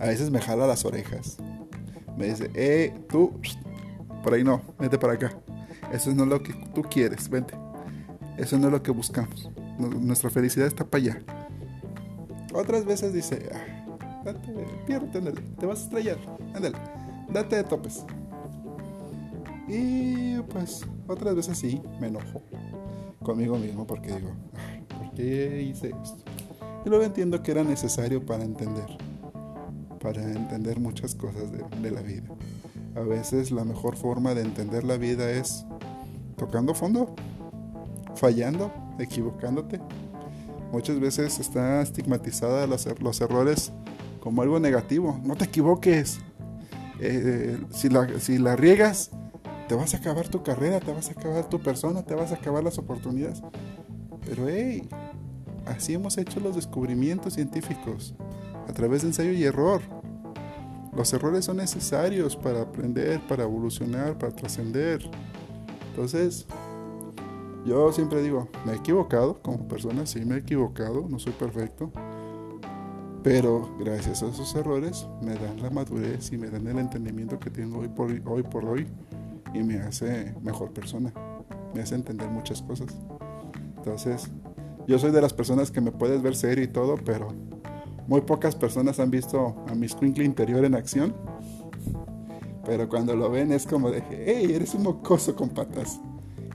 a 0.00 0.06
veces 0.06 0.30
me 0.30 0.40
jala 0.40 0.66
las 0.66 0.84
orejas. 0.84 1.36
Me 2.16 2.26
dice, 2.26 2.50
eh, 2.54 2.94
tú, 3.08 3.32
por 4.22 4.34
ahí 4.34 4.44
no, 4.44 4.62
vente 4.78 4.98
para 4.98 5.14
acá. 5.14 5.32
Eso 5.92 6.14
no 6.14 6.24
es 6.24 6.28
lo 6.28 6.42
que 6.42 6.52
tú 6.74 6.82
quieres, 6.82 7.28
vente. 7.28 7.54
Eso 8.36 8.58
no 8.58 8.66
es 8.66 8.72
lo 8.72 8.82
que 8.82 8.90
buscamos. 8.90 9.50
Nu- 9.78 9.90
Nuestra 10.00 10.30
felicidad 10.30 10.66
está 10.66 10.84
para 10.84 11.02
allá. 11.04 11.22
Otras 12.54 12.84
veces 12.84 13.12
dice, 13.12 13.48
"Ah, 13.52 14.22
date, 14.24 14.48
piérdete, 14.86 15.18
ándale, 15.18 15.40
te 15.58 15.66
vas 15.66 15.80
a 15.80 15.84
estrellar, 15.84 16.18
ándale, 16.54 16.76
date 17.30 17.56
de 17.56 17.64
topes. 17.64 18.04
Y 19.66 20.38
pues 20.42 20.84
otras 21.08 21.34
veces 21.34 21.58
sí, 21.58 21.80
me 22.00 22.08
enojo 22.08 22.42
conmigo 23.22 23.56
mismo 23.58 23.86
porque 23.86 24.14
digo, 24.14 24.30
"Ay, 24.68 24.84
¿por 24.88 25.10
qué 25.14 25.62
hice 25.62 25.88
esto? 26.02 26.22
Y 26.84 26.88
luego 26.90 27.04
entiendo 27.04 27.42
que 27.42 27.50
era 27.52 27.64
necesario 27.64 28.24
para 28.24 28.44
entender, 28.44 28.86
para 30.04 30.22
entender 30.22 30.78
muchas 30.78 31.14
cosas 31.14 31.50
de, 31.50 31.90
la 31.90 32.02
vida. 32.02 32.28
A 32.94 33.00
veces 33.00 33.50
la 33.50 33.64
mejor 33.64 33.96
forma 33.96 34.34
de 34.34 34.42
entender 34.42 34.84
la 34.84 34.98
vida 34.98 35.30
es 35.30 35.64
tocando 36.36 36.74
fondo, 36.74 37.14
fallando, 38.14 38.70
equivocándote. 38.98 39.80
Muchas 40.72 41.00
veces 41.00 41.38
está 41.40 41.80
estigmatizada 41.80 42.66
los, 42.66 42.86
er- 42.86 43.00
los 43.00 43.18
errores 43.22 43.72
como 44.20 44.42
algo 44.42 44.60
negativo. 44.60 45.18
No 45.24 45.36
te 45.36 45.46
equivoques. 45.46 46.20
Eh, 47.00 47.58
si, 47.70 47.88
la, 47.88 48.06
si 48.20 48.36
la 48.36 48.56
riegas, 48.56 49.10
te 49.68 49.74
vas 49.74 49.94
a 49.94 49.96
acabar 49.96 50.28
tu 50.28 50.42
carrera, 50.42 50.80
te 50.80 50.92
vas 50.92 51.08
a 51.08 51.12
acabar 51.12 51.48
tu 51.48 51.60
persona, 51.60 52.02
te 52.02 52.14
vas 52.14 52.30
a 52.30 52.34
acabar 52.34 52.62
las 52.62 52.76
oportunidades. 52.76 53.40
Pero 54.26 54.50
hey, 54.50 54.86
así 55.64 55.94
hemos 55.94 56.18
hecho 56.18 56.40
los 56.40 56.56
descubrimientos 56.56 57.32
científicos, 57.32 58.14
a 58.68 58.72
través 58.72 59.02
de 59.02 59.08
ensayo 59.08 59.32
y 59.32 59.44
error. 59.44 59.80
Los 60.96 61.12
errores 61.12 61.44
son 61.44 61.56
necesarios 61.56 62.36
para 62.36 62.62
aprender, 62.62 63.20
para 63.26 63.42
evolucionar, 63.42 64.16
para 64.16 64.34
trascender. 64.34 65.08
Entonces, 65.90 66.46
yo 67.64 67.92
siempre 67.92 68.22
digo, 68.22 68.48
me 68.64 68.72
he 68.72 68.76
equivocado 68.76 69.40
como 69.42 69.66
persona, 69.66 70.06
sí 70.06 70.24
me 70.24 70.36
he 70.36 70.38
equivocado, 70.38 71.06
no 71.08 71.18
soy 71.18 71.32
perfecto. 71.32 71.90
Pero 73.22 73.74
gracias 73.80 74.22
a 74.22 74.26
esos 74.26 74.54
errores 74.54 75.08
me 75.22 75.34
dan 75.34 75.62
la 75.62 75.70
madurez 75.70 76.30
y 76.30 76.36
me 76.36 76.50
dan 76.50 76.66
el 76.66 76.78
entendimiento 76.78 77.40
que 77.40 77.50
tengo 77.50 77.78
hoy 77.78 77.88
por 77.88 78.10
hoy, 78.10 78.42
por 78.42 78.66
hoy 78.66 78.86
y 79.54 79.62
me 79.62 79.78
hace 79.78 80.34
mejor 80.42 80.72
persona. 80.72 81.12
Me 81.74 81.80
hace 81.80 81.94
entender 81.94 82.28
muchas 82.28 82.60
cosas. 82.60 82.88
Entonces, 83.78 84.30
yo 84.86 84.98
soy 84.98 85.10
de 85.10 85.22
las 85.22 85.32
personas 85.32 85.70
que 85.70 85.80
me 85.80 85.90
puedes 85.90 86.20
ver 86.20 86.36
serio 86.36 86.64
y 86.64 86.68
todo, 86.68 86.96
pero 86.96 87.28
muy 88.06 88.20
pocas 88.20 88.54
personas 88.54 89.00
han 89.00 89.10
visto 89.10 89.64
a 89.68 89.74
mi 89.74 89.88
squinkle 89.88 90.24
interior 90.24 90.64
en 90.64 90.74
acción. 90.74 91.14
Pero 92.66 92.88
cuando 92.88 93.14
lo 93.14 93.30
ven 93.30 93.52
es 93.52 93.66
como 93.66 93.90
de, 93.90 94.02
hey, 94.10 94.52
eres 94.54 94.74
un 94.74 94.84
mocoso 94.84 95.34
con 95.36 95.50
patas. 95.50 96.00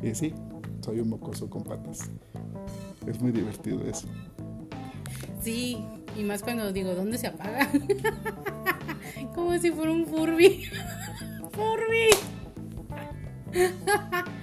Y 0.01 0.15
sí, 0.15 0.33
soy 0.81 0.99
un 0.99 1.09
mocoso 1.09 1.49
con 1.49 1.63
patas. 1.63 2.09
Es 3.05 3.21
muy 3.21 3.31
divertido 3.31 3.81
eso. 3.83 4.07
Sí, 5.41 5.83
y 6.17 6.23
más 6.23 6.43
cuando 6.43 6.71
digo, 6.71 6.93
¿dónde 6.95 7.17
se 7.17 7.27
apaga? 7.27 7.69
Como 9.35 9.57
si 9.57 9.71
fuera 9.71 9.91
un 9.91 10.05
Furby. 10.05 10.65
Furby. 11.51 12.09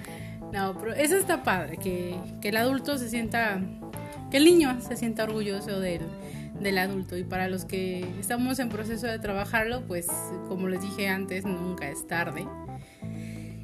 No, 0.53 0.75
pero 0.79 0.93
eso 0.93 1.17
está 1.17 1.43
padre, 1.43 1.75
que, 1.77 2.15
que 2.41 2.49
el 2.49 2.57
adulto 2.57 2.97
se 2.97 3.09
sienta, 3.09 3.59
que 4.31 4.37
el 4.37 4.45
niño 4.45 4.79
se 4.79 4.95
sienta 4.95 5.25
orgulloso 5.25 5.81
del, 5.81 6.01
del 6.59 6.77
adulto. 6.77 7.17
Y 7.17 7.23
para 7.23 7.47
los 7.47 7.65
que 7.65 8.07
estamos 8.19 8.59
en 8.59 8.69
proceso 8.69 9.07
de 9.07 9.19
trabajarlo, 9.19 9.81
pues 9.87 10.07
como 10.47 10.67
les 10.67 10.81
dije 10.81 11.07
antes, 11.07 11.45
nunca 11.45 11.89
es 11.89 12.07
tarde. 12.07 12.45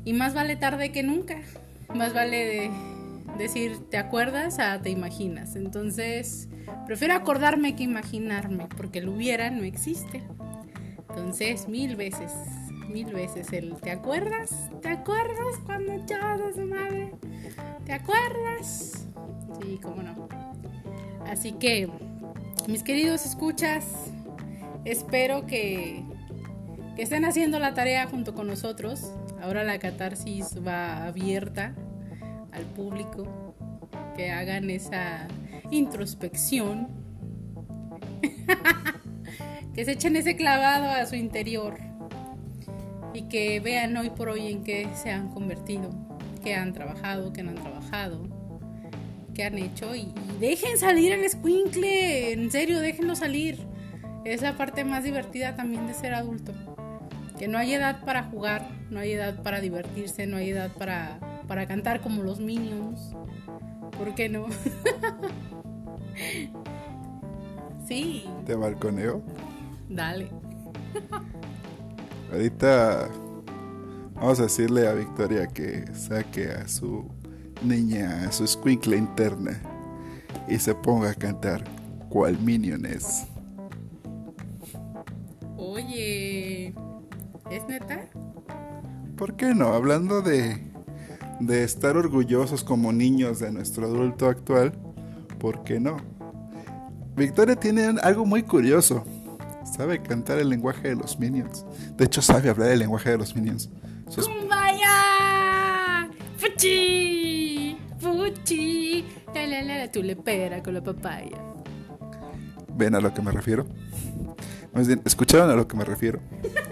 Y 0.05 0.13
más 0.13 0.33
vale 0.33 0.55
tarde 0.55 0.91
que 0.91 1.03
nunca. 1.03 1.37
Más 1.93 2.13
vale 2.13 2.45
de 2.45 2.71
decir, 3.37 3.77
¿te 3.89 3.97
acuerdas? 3.97 4.59
a 4.59 4.81
te 4.81 4.89
imaginas. 4.89 5.55
Entonces, 5.55 6.49
prefiero 6.85 7.13
acordarme 7.15 7.75
que 7.75 7.83
imaginarme, 7.83 8.67
porque 8.75 8.99
el 8.99 9.09
hubiera 9.09 9.49
no 9.49 9.63
existe. 9.63 10.23
Entonces, 11.09 11.67
mil 11.67 11.95
veces, 11.95 12.31
mil 12.89 13.13
veces 13.13 13.51
el 13.53 13.75
¿te 13.75 13.91
acuerdas? 13.91 14.69
¿Te 14.81 14.89
acuerdas 14.89 15.59
cuando 15.65 15.93
echabas 15.93 16.41
a 16.41 16.53
su 16.53 16.65
madre? 16.65 17.13
¿Te 17.85 17.93
acuerdas? 17.93 19.07
Sí, 19.61 19.79
cómo 19.81 20.01
no. 20.01 20.27
Así 21.27 21.53
que, 21.53 21.89
mis 22.67 22.83
queridos 22.83 23.25
escuchas, 23.25 23.85
espero 24.85 25.45
que, 25.45 26.03
estén 26.97 27.25
haciendo 27.25 27.59
la 27.59 27.73
tarea 27.73 28.07
junto 28.07 28.33
con 28.33 28.47
nosotros. 28.47 29.11
Ahora 29.41 29.63
la 29.63 29.79
catarsis 29.79 30.57
va 30.65 31.05
abierta 31.05 31.75
al 32.51 32.63
público, 32.63 33.55
que 34.15 34.31
hagan 34.31 34.69
esa 34.69 35.27
introspección, 35.71 36.87
que 39.75 39.85
se 39.85 39.91
echen 39.93 40.15
ese 40.15 40.35
clavado 40.35 40.85
a 40.89 41.05
su 41.05 41.15
interior 41.15 41.77
y 43.13 43.23
que 43.23 43.59
vean 43.59 43.97
hoy 43.97 44.11
por 44.11 44.29
hoy 44.29 44.51
en 44.51 44.63
qué 44.63 44.87
se 44.93 45.09
han 45.09 45.29
convertido, 45.29 45.89
qué 46.43 46.55
han 46.55 46.73
trabajado, 46.73 47.33
qué 47.33 47.43
no 47.43 47.49
han 47.49 47.57
trabajado, 47.57 48.42
qué 49.33 49.43
han 49.45 49.57
hecho 49.57 49.95
y, 49.95 50.01
y 50.01 50.37
dejen 50.39 50.77
salir 50.77 51.11
el 51.11 51.29
squinkle, 51.29 52.33
en 52.33 52.51
serio, 52.51 52.79
déjenlo 52.79 53.15
salir. 53.15 53.59
Es 54.25 54.41
la 54.41 54.55
parte 54.55 54.83
más 54.85 55.03
divertida 55.03 55.55
también 55.55 55.85
de 55.87 55.93
ser 55.93 56.13
adulto. 56.13 56.53
Que 57.37 57.47
no 57.47 57.57
hay 57.57 57.73
edad 57.73 58.05
para 58.05 58.23
jugar, 58.23 58.69
no 58.89 58.99
hay 58.99 59.11
edad 59.13 59.41
para 59.43 59.59
divertirse, 59.59 60.27
no 60.27 60.37
hay 60.37 60.51
edad 60.51 60.71
para, 60.77 61.19
para 61.47 61.67
cantar 61.67 61.99
como 62.01 62.23
los 62.23 62.39
minions. 62.39 63.15
¿Por 63.97 64.15
qué 64.15 64.29
no? 64.29 64.47
sí, 67.87 68.25
¿Te 68.45 68.55
balconeo? 68.55 69.23
dale. 69.89 70.29
Ahorita 72.31 73.09
vamos 74.15 74.39
a 74.39 74.43
decirle 74.43 74.87
a 74.87 74.93
Victoria 74.93 75.47
que 75.47 75.85
saque 75.93 76.49
a 76.51 76.67
su 76.67 77.09
niña, 77.63 78.25
a 78.27 78.31
su 78.31 78.45
squinkle 78.47 78.97
interna 78.97 79.61
y 80.47 80.57
se 80.59 80.73
ponga 80.75 81.11
a 81.11 81.15
cantar 81.15 81.63
cual 82.09 82.37
Minion 82.39 82.85
es. 82.85 83.25
Oye, 85.57 86.73
¿es 87.51 87.67
neta? 87.67 88.07
¿Por 89.17 89.35
qué 89.35 89.53
no? 89.55 89.73
Hablando 89.73 90.21
de, 90.21 90.61
de 91.39 91.63
estar 91.63 91.95
orgullosos 91.97 92.63
como 92.63 92.91
niños 92.91 93.39
de 93.39 93.51
nuestro 93.51 93.85
adulto 93.85 94.27
actual, 94.27 94.73
¿por 95.39 95.63
qué 95.63 95.79
no? 95.79 95.97
Victoria 97.15 97.55
tiene 97.55 97.95
algo 98.01 98.25
muy 98.25 98.43
curioso. 98.43 99.03
Sabe 99.77 100.01
cantar 100.01 100.39
el 100.39 100.49
lenguaje 100.49 100.89
de 100.89 100.95
los 100.95 101.19
Minions. 101.19 101.65
De 101.95 102.05
hecho, 102.05 102.21
sabe 102.21 102.49
hablar 102.49 102.69
el 102.71 102.79
lenguaje 102.79 103.11
de 103.11 103.17
los 103.17 103.35
Minions. 103.35 103.69
Sus- 104.09 104.27
¡Kumbaya! 104.27 106.09
¡Fuchi! 106.37 107.22
La 109.33 109.47
la 109.47 109.61
la 109.63 109.77
la 109.77 109.91
tulepera 109.91 110.61
con 110.61 110.73
la 110.73 110.83
papaya. 110.83 111.37
¿Ven 112.75 112.95
a 112.95 112.99
lo 112.99 113.13
que 113.13 113.21
me 113.21 113.31
refiero? 113.31 113.65
Más 114.73 114.87
bien, 114.87 115.01
¿escucharon 115.05 115.49
a 115.49 115.55
lo 115.55 115.67
que 115.67 115.77
me 115.77 115.85
refiero? 115.85 116.19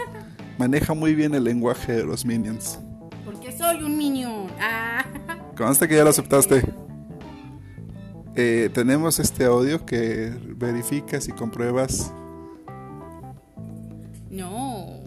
Maneja 0.57 0.93
muy 0.93 1.15
bien 1.15 1.33
el 1.33 1.43
lenguaje 1.43 1.93
de 1.93 2.03
los 2.03 2.25
Minions. 2.25 2.79
Porque 3.25 3.51
soy 3.51 3.83
un 3.83 3.97
minion. 3.97 4.47
Ah. 4.59 5.05
Consta 5.57 5.87
que 5.87 5.95
ya 5.95 6.03
lo 6.03 6.09
aceptaste. 6.09 6.63
Eh, 8.35 8.69
tenemos 8.73 9.19
este 9.19 9.45
audio 9.45 9.85
que 9.85 10.31
verificas 10.55 11.27
y 11.27 11.31
compruebas. 11.31 12.13
No. 14.29 15.01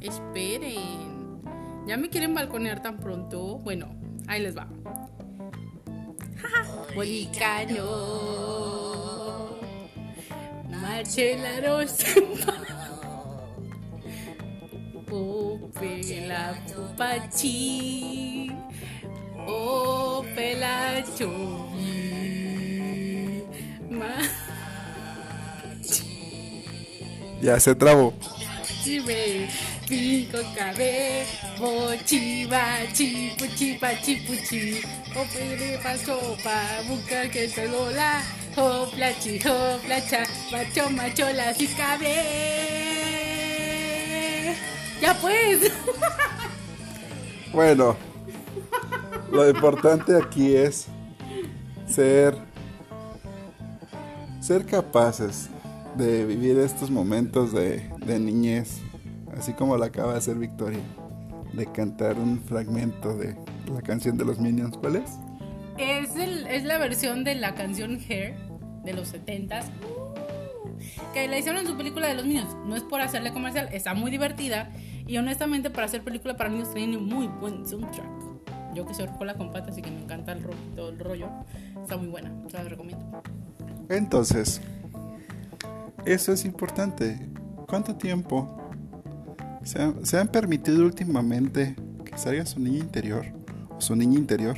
Esperen. 0.00 1.42
¿Ya 1.86 1.96
me 1.96 2.08
quieren 2.08 2.34
balconear 2.34 2.82
tan 2.82 2.98
pronto? 2.98 3.58
Bueno, 3.58 3.88
ahí 4.28 4.42
les 4.42 4.56
va. 4.56 4.68
Bolicano. 6.94 7.88
Marchelaros. 10.68 11.96
Opela 15.12 16.54
pupachi. 16.72 18.50
Opela 19.46 21.02
chovi. 21.16 21.96
Ma- 23.90 24.28
Ya 27.42 27.58
se 27.58 27.74
trabó. 27.74 28.12
Chive, 28.84 29.48
cinco 29.88 30.38
cabe, 30.56 31.24
bochiva, 31.58 32.62
chipuchipa, 32.92 33.94
chipuchi, 34.02 34.80
opere 35.16 35.78
pa 35.82 35.96
sopa, 35.96 36.82
busca 36.88 37.28
que 37.30 37.48
se 37.48 37.66
lola, 37.68 38.22
hopla 38.56 39.12
chi, 39.18 39.38
hopla 39.38 40.00
cha, 40.08 40.24
macho, 40.52 40.90
macho, 40.90 41.32
la 41.32 41.54
si 41.54 41.66
cabe. 41.68 42.14
Ya 45.00 45.14
pues. 45.20 45.72
Bueno, 47.52 47.96
lo 49.32 49.48
importante 49.48 50.16
aquí 50.16 50.54
es 50.54 50.86
ser 51.88 52.36
ser 54.40 54.64
capaces 54.64 55.48
de 55.96 56.24
vivir 56.24 56.58
estos 56.60 56.92
momentos 56.92 57.52
de, 57.52 57.90
de 58.06 58.20
niñez, 58.20 58.78
así 59.36 59.52
como 59.52 59.76
lo 59.76 59.84
acaba 59.84 60.12
de 60.12 60.18
hacer 60.18 60.36
Victoria, 60.36 60.78
de 61.52 61.66
cantar 61.66 62.16
un 62.18 62.40
fragmento 62.40 63.16
de 63.16 63.36
la 63.70 63.82
canción 63.82 64.16
de 64.18 64.24
los 64.24 64.38
Minions. 64.38 64.76
¿Cuál 64.76 64.96
es? 64.96 65.10
Es, 65.78 66.16
el, 66.16 66.46
es 66.46 66.64
la 66.64 66.78
versión 66.78 67.24
de 67.24 67.34
la 67.34 67.54
canción 67.54 67.98
Hair 68.08 68.34
de 68.84 68.92
los 68.92 69.14
70s. 69.14 69.64
Que 71.14 71.28
la 71.28 71.38
hicieron 71.38 71.60
en 71.60 71.66
su 71.66 71.76
película 71.76 72.06
de 72.06 72.14
los 72.14 72.26
niños. 72.26 72.56
No 72.66 72.76
es 72.76 72.82
por 72.82 73.00
hacerle 73.00 73.32
comercial, 73.32 73.68
está 73.72 73.94
muy 73.94 74.10
divertida. 74.10 74.70
Y 75.06 75.16
honestamente, 75.18 75.70
para 75.70 75.86
hacer 75.86 76.02
película 76.02 76.36
para 76.36 76.50
niños, 76.50 76.72
tiene 76.72 76.98
muy 76.98 77.26
buen 77.26 77.66
soundtrack. 77.66 78.06
Yo 78.74 78.86
que 78.86 78.94
soy 78.94 79.06
rocola 79.06 79.34
con 79.34 79.50
patas 79.50 79.76
y 79.78 79.82
que 79.82 79.90
me 79.90 80.02
encanta 80.02 80.32
el, 80.32 80.42
ro 80.44 80.50
todo 80.76 80.90
el 80.90 80.98
rollo, 80.98 81.28
está 81.82 81.96
muy 81.96 82.06
buena. 82.06 82.30
Se 82.48 82.56
la 82.56 82.64
recomiendo. 82.64 83.22
Entonces, 83.88 84.60
eso 86.04 86.32
es 86.32 86.44
importante. 86.44 87.18
¿Cuánto 87.66 87.96
tiempo 87.96 88.56
se, 89.64 89.82
ha- 89.82 89.94
se 90.04 90.18
han 90.18 90.28
permitido 90.28 90.84
últimamente 90.84 91.74
que 92.04 92.16
salga 92.16 92.46
su 92.46 92.60
niño 92.60 92.78
interior 92.78 93.26
su 93.80 93.96
niña 93.96 94.18
interior? 94.18 94.56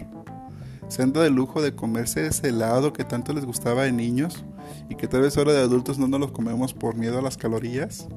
Se 0.88 1.02
han 1.02 1.12
dado 1.12 1.26
el 1.26 1.34
lujo 1.34 1.62
de 1.62 1.74
comerse 1.74 2.26
ese 2.26 2.48
helado 2.48 2.92
que 2.92 3.04
tanto 3.04 3.32
les 3.32 3.46
gustaba 3.46 3.84
de 3.84 3.92
niños 3.92 4.44
y 4.90 4.94
que 4.94 5.08
tal 5.08 5.22
vez 5.22 5.36
ahora 5.38 5.52
de 5.52 5.60
adultos 5.60 5.98
no 5.98 6.06
nos 6.06 6.20
los 6.20 6.32
comemos 6.32 6.74
por 6.74 6.96
miedo 6.96 7.18
a 7.18 7.22
las 7.22 7.36
calorías. 7.36 8.08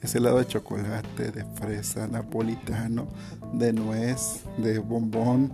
Ese 0.00 0.18
helado 0.18 0.38
de 0.38 0.46
chocolate, 0.46 1.30
de 1.30 1.44
fresa, 1.56 2.06
napolitano, 2.06 3.08
de 3.52 3.72
nuez, 3.72 4.44
de 4.56 4.78
bombón, 4.78 5.52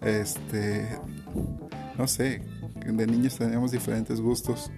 este, 0.00 0.88
no 1.96 2.08
sé, 2.08 2.42
de 2.84 3.06
niños 3.06 3.36
teníamos 3.36 3.70
diferentes 3.70 4.20
gustos. 4.20 4.70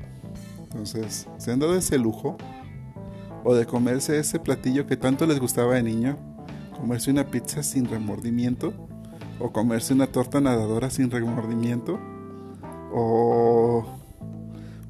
Entonces, 0.65 1.29
¿se 1.39 1.53
han 1.53 1.59
dado 1.59 1.77
ese 1.77 1.99
lujo? 1.99 2.37
¿O 3.45 3.55
de 3.55 3.67
comerse 3.67 4.19
ese 4.19 4.39
platillo 4.41 4.87
que 4.87 4.97
tanto 4.97 5.27
les 5.27 5.39
gustaba 5.39 5.75
de 5.75 5.83
niño? 5.83 6.19
¿Comerse 6.79 7.11
una 7.11 7.27
pizza 7.27 7.63
sin 7.63 7.87
remordimiento? 7.87 8.73
¿O 9.41 9.53
comerse 9.53 9.93
una 9.95 10.07
torta 10.07 10.41
nadadora 10.41 10.91
sin 10.91 11.11
remordimiento? 11.11 11.99
¿O 12.93 13.85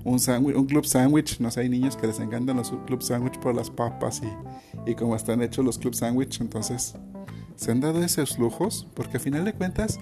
un, 0.04 0.18
sándwich- 0.18 0.56
un 0.56 0.66
club 0.66 0.84
sandwich? 0.84 1.40
No 1.40 1.50
sé, 1.50 1.60
hay 1.62 1.68
niños 1.68 1.96
que 1.96 2.06
les 2.06 2.20
encantan 2.20 2.56
los 2.56 2.70
club 2.86 3.02
sandwich 3.02 3.38
por 3.38 3.54
las 3.54 3.70
papas 3.70 4.22
y, 4.22 4.90
y 4.90 4.94
como 4.94 5.16
están 5.16 5.42
hechos 5.42 5.64
los 5.64 5.78
club 5.78 5.94
sandwich. 5.94 6.40
Entonces, 6.40 6.94
¿se 7.56 7.72
han 7.72 7.80
dado 7.80 8.02
esos 8.02 8.38
lujos? 8.38 8.86
Porque 8.94 9.16
a 9.16 9.20
final 9.20 9.44
de 9.44 9.54
cuentas, 9.54 9.98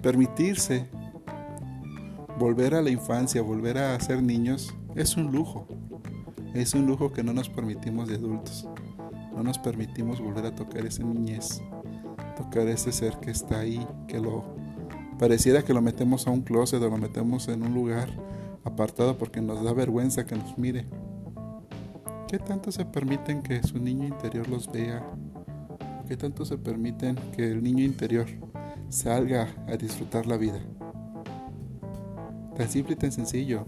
permitirse 0.00 0.88
volver 2.38 2.74
a 2.74 2.82
la 2.82 2.90
infancia, 2.90 3.42
volver 3.42 3.78
a 3.78 3.98
ser 3.98 4.22
niños, 4.22 4.74
es 4.94 5.16
un 5.16 5.32
lujo. 5.32 5.66
Es 6.54 6.74
un 6.74 6.86
lujo 6.86 7.12
que 7.12 7.22
no 7.24 7.32
nos 7.32 7.48
permitimos 7.50 8.08
de 8.08 8.14
adultos. 8.14 8.68
No 9.34 9.42
nos 9.42 9.58
permitimos 9.58 10.20
volver 10.20 10.46
a 10.46 10.54
tocar 10.54 10.86
esa 10.86 11.02
niñez, 11.02 11.60
tocar 12.36 12.68
ese 12.68 12.92
ser 12.92 13.18
que 13.18 13.30
está 13.30 13.58
ahí, 13.58 13.84
que 14.06 14.20
lo 14.20 14.44
pareciera 15.18 15.62
que 15.62 15.74
lo 15.74 15.82
metemos 15.82 16.26
a 16.26 16.30
un 16.30 16.42
closet 16.42 16.80
o 16.82 16.90
lo 16.90 16.98
metemos 16.98 17.48
en 17.48 17.62
un 17.62 17.74
lugar 17.74 18.08
apartado 18.64 19.16
porque 19.16 19.40
nos 19.40 19.62
da 19.64 19.72
vergüenza 19.72 20.26
que 20.26 20.36
nos 20.36 20.56
mire. 20.58 20.86
¿Qué 22.28 22.38
tanto 22.38 22.72
se 22.72 22.84
permiten 22.84 23.42
que 23.42 23.62
su 23.62 23.78
niño 23.78 24.06
interior 24.06 24.48
los 24.48 24.70
vea? 24.70 25.04
¿Qué 26.08 26.16
tanto 26.16 26.44
se 26.44 26.58
permiten 26.58 27.16
que 27.34 27.50
el 27.50 27.62
niño 27.62 27.84
interior 27.84 28.26
salga 28.88 29.48
a 29.66 29.76
disfrutar 29.76 30.26
la 30.26 30.36
vida? 30.36 30.60
Tan 32.56 32.68
simple 32.68 32.94
y 32.94 32.96
tan 32.96 33.12
sencillo. 33.12 33.64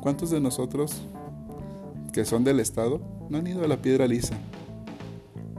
¿Cuántos 0.00 0.30
de 0.30 0.40
nosotros 0.40 1.02
que 2.12 2.24
son 2.24 2.44
del 2.44 2.60
estado 2.60 3.00
no 3.28 3.38
han 3.38 3.46
ido 3.46 3.64
a 3.64 3.68
la 3.68 3.82
piedra 3.82 4.06
lisa? 4.06 4.36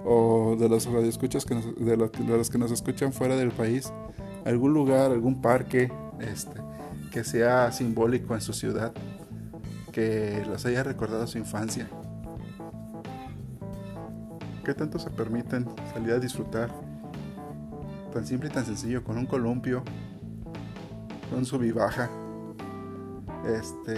O 0.05 0.55
de 0.59 0.67
los 0.69 0.85
radioescuchas 0.85 1.45
que 1.45 1.55
nos- 1.55 1.75
de, 1.75 1.95
los, 1.97 2.11
de 2.11 2.25
los 2.37 2.49
que 2.49 2.57
nos 2.57 2.71
escuchan 2.71 3.13
fuera 3.13 3.35
del 3.35 3.51
país, 3.51 3.91
algún 4.45 4.73
lugar, 4.73 5.11
algún 5.11 5.41
parque, 5.41 5.91
este, 6.19 6.59
que 7.11 7.23
sea 7.23 7.71
simbólico 7.71 8.33
en 8.33 8.41
su 8.41 8.51
ciudad, 8.53 8.91
que 9.91 10.43
los 10.47 10.65
haya 10.65 10.83
recordado 10.83 11.25
su 11.27 11.37
infancia. 11.37 11.87
¿Qué 14.65 14.73
tanto 14.73 14.97
se 14.99 15.09
permiten 15.09 15.67
salir 15.93 16.11
a 16.13 16.19
disfrutar? 16.19 16.69
Tan 18.13 18.25
simple 18.25 18.49
y 18.49 18.51
tan 18.51 18.65
sencillo, 18.65 19.03
con 19.03 19.17
un 19.17 19.25
columpio, 19.25 19.83
con 21.29 21.45
su 21.45 21.57
vivaja. 21.59 22.09
Este. 23.45 23.97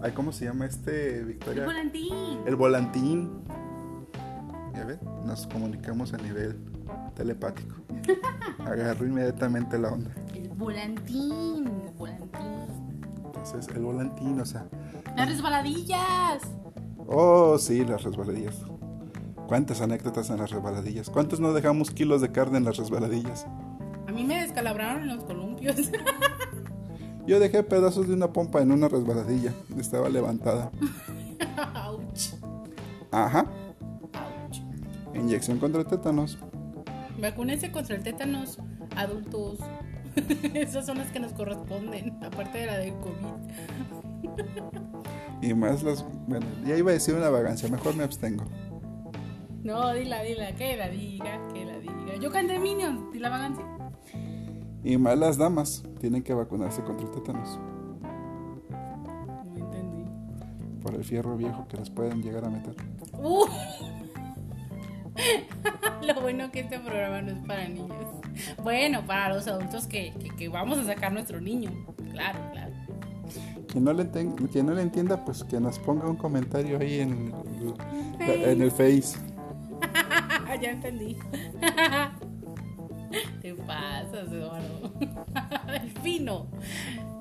Ay, 0.00 0.12
¿cómo 0.12 0.32
se 0.32 0.44
llama 0.46 0.66
este, 0.66 1.22
Victoria? 1.24 1.62
El 1.62 1.66
volantín. 1.66 2.38
El 2.46 2.56
volantín. 2.56 3.30
Nos 5.24 5.46
comunicamos 5.46 6.12
a 6.14 6.18
nivel 6.18 6.58
telepático. 7.14 7.76
Agarró 8.58 9.06
inmediatamente 9.06 9.78
la 9.78 9.92
onda. 9.92 10.10
El 10.34 10.48
volantín. 10.50 11.66
El 11.66 11.92
volantín. 11.98 12.66
Entonces, 13.24 13.68
el 13.74 13.82
volantín, 13.82 14.40
o 14.40 14.44
sea. 14.44 14.66
Las 15.16 15.28
resbaladillas. 15.28 16.42
Oh, 17.06 17.58
sí, 17.58 17.84
las 17.84 18.02
resbaladillas. 18.02 18.56
¿Cuántas 19.46 19.80
anécdotas 19.80 20.28
en 20.30 20.38
las 20.38 20.50
resbaladillas? 20.50 21.08
¿Cuántos 21.08 21.38
no 21.38 21.52
dejamos 21.52 21.90
kilos 21.90 22.20
de 22.20 22.32
carne 22.32 22.58
en 22.58 22.64
las 22.64 22.76
resbaladillas? 22.76 23.46
A 24.08 24.12
mí 24.12 24.24
me 24.24 24.40
descalabraron 24.40 25.02
en 25.02 25.16
los 25.16 25.24
columpios. 25.24 25.76
Yo 27.26 27.40
dejé 27.40 27.62
pedazos 27.62 28.08
de 28.08 28.14
una 28.14 28.32
pompa 28.32 28.60
en 28.60 28.72
una 28.72 28.88
resbaladilla. 28.88 29.52
Estaba 29.78 30.08
levantada. 30.08 30.70
Ouch. 31.86 32.34
Ajá. 33.10 33.46
Inyección 35.26 35.58
contra 35.58 35.82
tétanos. 35.82 36.38
Vacúnense 37.20 37.72
contra 37.72 37.96
el 37.96 38.04
tétanos 38.04 38.60
adultos. 38.94 39.58
Esas 40.54 40.86
son 40.86 40.98
las 40.98 41.10
que 41.10 41.18
nos 41.18 41.32
corresponden, 41.32 42.16
aparte 42.22 42.58
de 42.58 42.66
la 42.66 42.78
del 42.78 42.94
COVID. 42.94 44.36
Y 45.42 45.52
más 45.52 45.82
las... 45.82 46.06
Bueno, 46.28 46.46
ya 46.64 46.76
iba 46.76 46.92
a 46.92 46.94
decir 46.94 47.12
una 47.14 47.28
vagancia. 47.28 47.68
Mejor 47.68 47.96
me 47.96 48.04
abstengo. 48.04 48.44
No, 49.64 49.92
dila, 49.94 50.22
dila, 50.22 50.54
que 50.54 50.76
la 50.76 50.88
diga, 50.88 51.40
que 51.52 51.64
la 51.64 51.80
diga. 51.80 52.14
Yo 52.20 52.30
canté 52.30 52.60
Minions, 52.60 53.12
di 53.12 53.18
la 53.18 53.30
vagancia. 53.30 53.64
Y 54.84 54.96
más 54.96 55.18
las 55.18 55.38
damas. 55.38 55.82
Tienen 55.98 56.22
que 56.22 56.34
vacunarse 56.34 56.84
contra 56.84 57.04
el 57.04 57.10
tétanos. 57.12 57.58
No 59.44 59.56
entendí. 59.56 60.04
Por 60.80 60.94
el 60.94 61.02
fierro 61.02 61.36
viejo 61.36 61.66
que 61.66 61.78
les 61.78 61.90
pueden 61.90 62.22
llegar 62.22 62.44
a 62.44 62.48
meter. 62.48 62.76
Uh. 63.20 63.44
Lo 66.06 66.20
bueno 66.20 66.50
que 66.50 66.60
este 66.60 66.78
programa 66.78 67.22
no 67.22 67.32
es 67.32 67.46
para 67.46 67.68
niños. 67.68 68.06
Bueno, 68.62 69.04
para 69.06 69.34
los 69.34 69.46
adultos 69.48 69.86
que, 69.86 70.12
que, 70.20 70.28
que 70.36 70.48
vamos 70.48 70.78
a 70.78 70.84
sacar 70.84 71.12
nuestro 71.12 71.40
niño. 71.40 71.70
Claro, 72.12 72.38
claro. 72.52 72.72
Quien 73.68 73.84
no, 73.84 73.92
le 73.92 74.08
quien 74.08 74.66
no 74.66 74.74
le 74.74 74.82
entienda, 74.82 75.24
pues 75.24 75.44
que 75.44 75.60
nos 75.60 75.78
ponga 75.78 76.08
un 76.08 76.16
comentario 76.16 76.78
ahí 76.78 77.00
en 77.00 77.32
el, 78.20 78.44
en 78.44 78.62
el 78.62 78.70
Face. 78.70 79.18
ya 80.60 80.70
entendí. 80.70 81.16
Te 83.42 83.54
pasas, 83.54 84.32
Eduardo. 84.32 84.92
El 85.68 85.90
fino. 86.02 86.46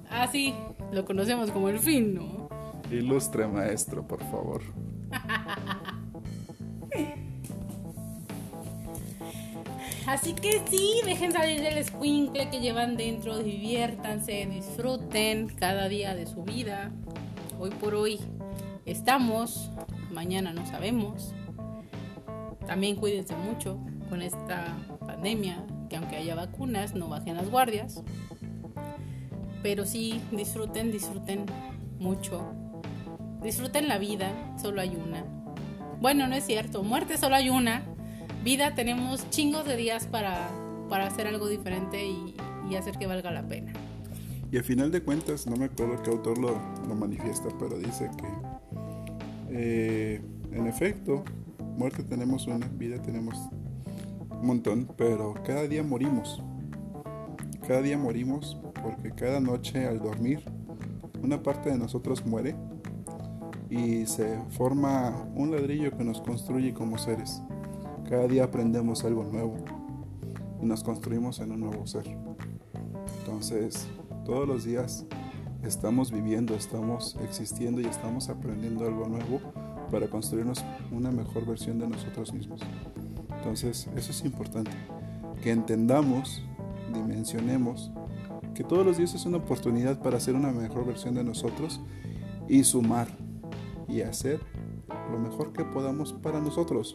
Ah, 0.10 0.28
sí, 0.32 0.54
lo 0.92 1.06
conocemos 1.06 1.52
como 1.52 1.70
el 1.70 1.80
fino. 1.80 2.50
Ilustre 2.92 3.48
maestro, 3.48 4.08
por 4.08 4.24
favor. 4.26 4.62
Así 10.08 10.34
que 10.34 10.62
sí, 10.70 11.02
dejen 11.04 11.32
salir 11.32 11.62
del 11.62 11.78
escuincle 11.78 12.50
que 12.50 12.60
llevan 12.60 12.96
dentro, 12.96 13.40
diviértanse, 13.40 14.46
disfruten 14.46 15.48
cada 15.48 15.88
día 15.88 16.14
de 16.14 16.28
su 16.28 16.44
vida. 16.44 16.92
Hoy 17.60 17.72
por 17.72 17.96
hoy 17.96 18.20
estamos, 18.86 19.72
mañana 20.12 20.54
no 20.54 20.66
sabemos. 20.66 21.34
También 22.68 22.96
cuídense 22.96 23.36
mucho 23.36 23.80
con 24.10 24.22
esta 24.22 24.78
pandemia, 25.06 25.66
que 25.90 25.98
aunque 25.98 26.18
haya 26.18 26.36
vacunas, 26.36 26.94
no 26.94 27.10
bajen 27.10 27.36
las 27.36 27.50
guardias. 27.50 28.04
Pero 29.64 29.86
sí, 29.86 30.22
disfruten, 30.32 30.92
disfruten 30.92 31.46
mucho 31.98 32.66
disfruten 33.46 33.88
la 33.88 34.00
vida, 34.00 34.32
solo 34.60 34.82
hay 34.82 34.96
una. 34.96 35.24
Bueno, 36.02 36.28
no 36.28 36.36
es 36.36 36.46
cierto, 36.46 36.84
muerte 36.84 37.18
solo 37.18 37.36
hay 37.36 37.50
una. 37.50 37.84
Vida 38.46 38.76
tenemos 38.76 39.28
chingos 39.32 39.66
de 39.66 39.76
días 39.76 40.06
para, 40.06 40.52
para 40.88 41.08
hacer 41.08 41.26
algo 41.26 41.48
diferente 41.48 42.06
y, 42.06 42.76
hacer 42.76 42.96
que 43.00 43.08
valga 43.08 43.32
la 43.32 43.48
pena. 43.48 43.74
Y 44.52 44.58
al 44.58 44.64
final 44.64 44.92
de 44.92 45.02
cuentas, 45.02 45.48
no 45.48 45.56
me 45.56 45.66
acuerdo 45.66 46.00
qué 46.04 46.12
autor 46.12 46.38
lo, 46.38 46.52
lo 46.88 46.94
manifiesta, 46.94 47.48
pero 47.58 47.76
dice 47.80 48.08
que 48.16 48.28
eh, 49.50 50.22
en 50.52 50.68
efecto, 50.68 51.24
muerte 51.76 52.04
tenemos 52.04 52.46
una, 52.46 52.68
vida 52.68 53.02
tenemos 53.02 53.36
un 54.30 54.46
montón, 54.46 54.88
pero 54.96 55.34
cada 55.44 55.68
día 55.68 55.82
morimos. 55.82 56.40
Cada 57.68 57.82
día 57.82 57.98
morimos 57.98 58.60
porque 58.84 59.10
cada 59.10 59.40
noche 59.40 59.88
al 59.88 59.98
dormir 59.98 60.44
una 61.24 61.42
parte 61.42 61.72
de 61.72 61.80
nosotros 61.80 62.24
muere 62.24 62.56
y 63.72 64.06
se 64.06 64.38
forma 64.50 65.26
un 65.34 65.50
ladrillo 65.50 65.98
que 65.98 66.04
nos 66.04 66.22
construye 66.22 66.76
como 66.76 67.00
seres. 67.00 67.42
Cada 68.10 68.28
día 68.28 68.44
aprendemos 68.44 69.04
algo 69.04 69.24
nuevo 69.24 69.56
y 70.62 70.66
nos 70.66 70.84
construimos 70.84 71.40
en 71.40 71.52
un 71.52 71.62
nuevo 71.62 71.88
ser. 71.88 72.06
Entonces, 73.20 73.88
todos 74.24 74.48
los 74.48 74.64
días 74.64 75.06
estamos 75.64 76.12
viviendo, 76.12 76.54
estamos 76.54 77.18
existiendo 77.24 77.82
y 77.82 77.86
estamos 77.86 78.30
aprendiendo 78.30 78.86
algo 78.86 79.08
nuevo 79.08 79.40
para 79.92 80.08
construirnos 80.08 80.64
una 80.92 81.12
mejor 81.12 81.48
versión 81.48 81.80
de 81.80 81.88
nosotros 81.88 82.32
mismos. 82.32 82.62
Entonces, 83.38 83.90
eso 83.96 84.12
es 84.12 84.24
importante, 84.24 84.72
que 85.42 85.50
entendamos, 85.50 86.44
dimensionemos, 86.94 87.92
que 88.54 88.64
todos 88.64 88.86
los 88.86 88.98
días 88.98 89.16
es 89.16 89.26
una 89.26 89.38
oportunidad 89.38 90.00
para 90.00 90.18
hacer 90.18 90.36
una 90.36 90.52
mejor 90.52 90.86
versión 90.86 91.16
de 91.16 91.24
nosotros 91.24 91.82
y 92.48 92.64
sumar 92.64 93.08
y 93.88 94.02
hacer 94.02 94.40
lo 95.12 95.20
mejor 95.20 95.54
que 95.54 95.66
podamos 95.66 96.14
para 96.14 96.40
nosotros. 96.40 96.94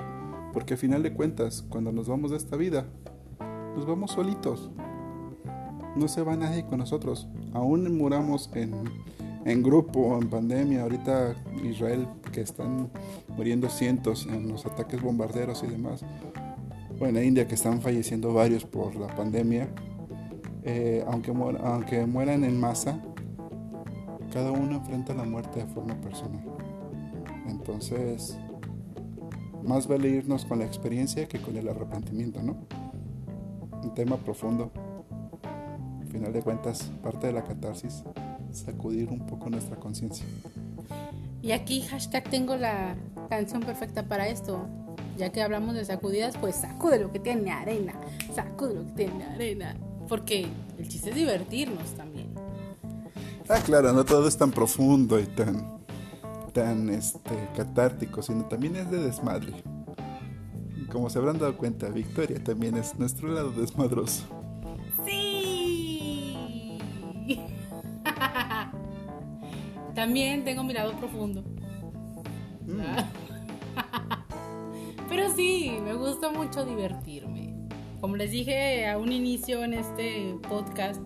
Porque 0.53 0.74
al 0.74 0.78
final 0.78 1.03
de 1.03 1.12
cuentas, 1.12 1.64
cuando 1.68 1.92
nos 1.92 2.09
vamos 2.09 2.30
de 2.30 2.36
esta 2.36 2.57
vida, 2.57 2.86
nos 3.76 3.86
vamos 3.86 4.12
solitos. 4.12 4.70
No 5.96 6.09
se 6.09 6.22
va 6.22 6.36
nadie 6.36 6.64
con 6.66 6.78
nosotros. 6.78 7.28
Aún 7.53 7.96
muramos 7.96 8.51
en, 8.55 8.72
en 9.44 9.62
grupo, 9.62 10.18
en 10.20 10.28
pandemia. 10.28 10.82
Ahorita 10.82 11.34
Israel, 11.64 12.07
que 12.32 12.40
están 12.40 12.90
muriendo 13.36 13.68
cientos 13.68 14.26
en 14.26 14.48
los 14.48 14.66
ataques 14.66 15.01
bombarderos 15.01 15.62
y 15.62 15.68
demás. 15.68 16.05
O 17.01 17.07
en 17.07 17.14
la 17.14 17.22
India, 17.22 17.46
que 17.46 17.55
están 17.55 17.80
falleciendo 17.80 18.32
varios 18.32 18.64
por 18.64 18.94
la 18.96 19.09
pandemia. 19.09 19.68
Eh, 20.62 21.05
aunque 21.07 21.32
mueran 22.07 22.44
en 22.44 22.61
masa, 22.61 23.01
cada 24.32 24.53
uno 24.53 24.76
enfrenta 24.76 25.14
la 25.14 25.24
muerte 25.24 25.61
de 25.61 25.66
forma 25.66 25.94
personal. 26.01 26.44
Entonces, 27.46 28.38
más 29.62 29.86
vale 29.86 30.08
irnos 30.08 30.44
con 30.44 30.58
la 30.58 30.64
experiencia 30.64 31.26
que 31.26 31.40
con 31.40 31.56
el 31.56 31.68
arrepentimiento, 31.68 32.42
¿no? 32.42 32.56
Un 33.82 33.94
tema 33.94 34.16
profundo. 34.16 34.70
Al 36.00 36.06
final 36.06 36.32
de 36.32 36.42
cuentas, 36.42 36.90
parte 37.02 37.28
de 37.28 37.32
la 37.32 37.44
catarsis, 37.44 38.02
sacudir 38.52 39.08
un 39.08 39.26
poco 39.26 39.48
nuestra 39.48 39.76
conciencia. 39.76 40.26
Y 41.42 41.52
aquí 41.52 41.82
hashtag 41.82 42.24
tengo 42.28 42.56
la 42.56 42.96
canción 43.28 43.62
perfecta 43.62 44.02
para 44.02 44.28
esto. 44.28 44.66
Ya 45.16 45.30
que 45.30 45.42
hablamos 45.42 45.74
de 45.74 45.84
sacudidas, 45.84 46.36
pues 46.36 46.56
sacude 46.56 46.98
lo 46.98 47.12
que 47.12 47.18
tiene 47.18 47.50
arena, 47.50 47.94
sacude 48.34 48.74
lo 48.74 48.86
que 48.86 48.92
tiene 48.92 49.24
arena. 49.24 49.76
Porque 50.08 50.46
el 50.78 50.88
chiste 50.88 51.11
es 51.11 51.16
divertirnos 51.16 51.94
también. 51.96 52.34
Ah, 53.48 53.61
claro, 53.64 53.92
no 53.92 54.04
todo 54.04 54.28
es 54.28 54.36
tan 54.36 54.50
profundo 54.50 55.18
y 55.18 55.26
tan 55.26 55.80
tan 56.53 56.90
este, 56.90 57.48
catártico, 57.57 58.22
sino 58.22 58.44
también 58.44 58.76
es 58.76 58.90
de 58.90 58.98
desmadre. 58.98 59.55
Como 60.90 61.09
se 61.09 61.18
habrán 61.18 61.38
dado 61.38 61.57
cuenta, 61.57 61.88
Victoria 61.88 62.42
también 62.42 62.76
es 62.76 62.98
nuestro 62.98 63.28
lado 63.28 63.53
desmadroso. 63.53 64.24
Sí. 65.07 66.78
también 69.94 70.44
tengo 70.44 70.64
mi 70.64 70.72
lado 70.72 70.92
profundo. 70.98 71.44
Mm. 72.66 72.80
Pero 75.09 75.34
sí, 75.34 75.78
me 75.84 75.94
gusta 75.94 76.30
mucho 76.30 76.64
divertirme. 76.64 77.55
Como 78.01 78.16
les 78.16 78.30
dije 78.30 78.88
a 78.88 78.98
un 78.98 79.12
inicio 79.12 79.62
en 79.62 79.74
este 79.74 80.34
podcast, 80.48 81.03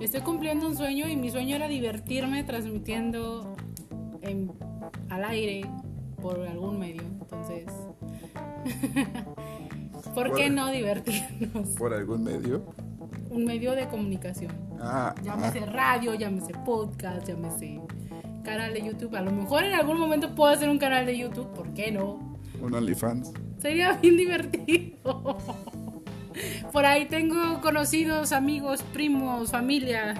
estoy 0.00 0.20
cumpliendo 0.20 0.66
un 0.66 0.76
sueño 0.76 1.08
y 1.08 1.16
mi 1.16 1.30
sueño 1.30 1.56
era 1.56 1.66
divertirme 1.66 2.44
transmitiendo 2.44 3.56
en 4.20 4.52
al 5.16 5.24
aire 5.24 5.66
por 6.20 6.40
algún 6.46 6.78
medio. 6.78 7.02
Entonces, 7.02 7.64
¿por 10.14 10.34
qué 10.34 10.50
no 10.50 10.70
divertirnos? 10.70 11.70
¿Por 11.70 11.94
algún 11.94 12.24
medio? 12.24 12.64
Un 13.30 13.44
medio 13.44 13.72
de 13.72 13.88
comunicación. 13.88 14.52
Ah, 14.80 15.14
llámese 15.22 15.60
radio, 15.66 16.14
llámese 16.14 16.52
podcast, 16.64 17.26
llámese 17.26 17.80
canal 18.44 18.72
de 18.74 18.82
YouTube. 18.82 19.14
A 19.16 19.22
lo 19.22 19.32
mejor 19.32 19.64
en 19.64 19.72
algún 19.72 19.98
momento 19.98 20.34
puedo 20.34 20.52
hacer 20.52 20.68
un 20.68 20.78
canal 20.78 21.06
de 21.06 21.18
YouTube, 21.18 21.52
¿por 21.54 21.72
qué 21.74 21.90
no? 21.90 22.38
Un 22.60 22.74
OnlyFans. 22.74 23.32
Sería 23.58 23.92
bien 23.94 24.16
divertido. 24.16 25.38
Por 26.72 26.84
ahí 26.84 27.06
tengo 27.06 27.62
conocidos, 27.62 28.32
amigos, 28.32 28.82
primos, 28.92 29.50
familia 29.50 30.14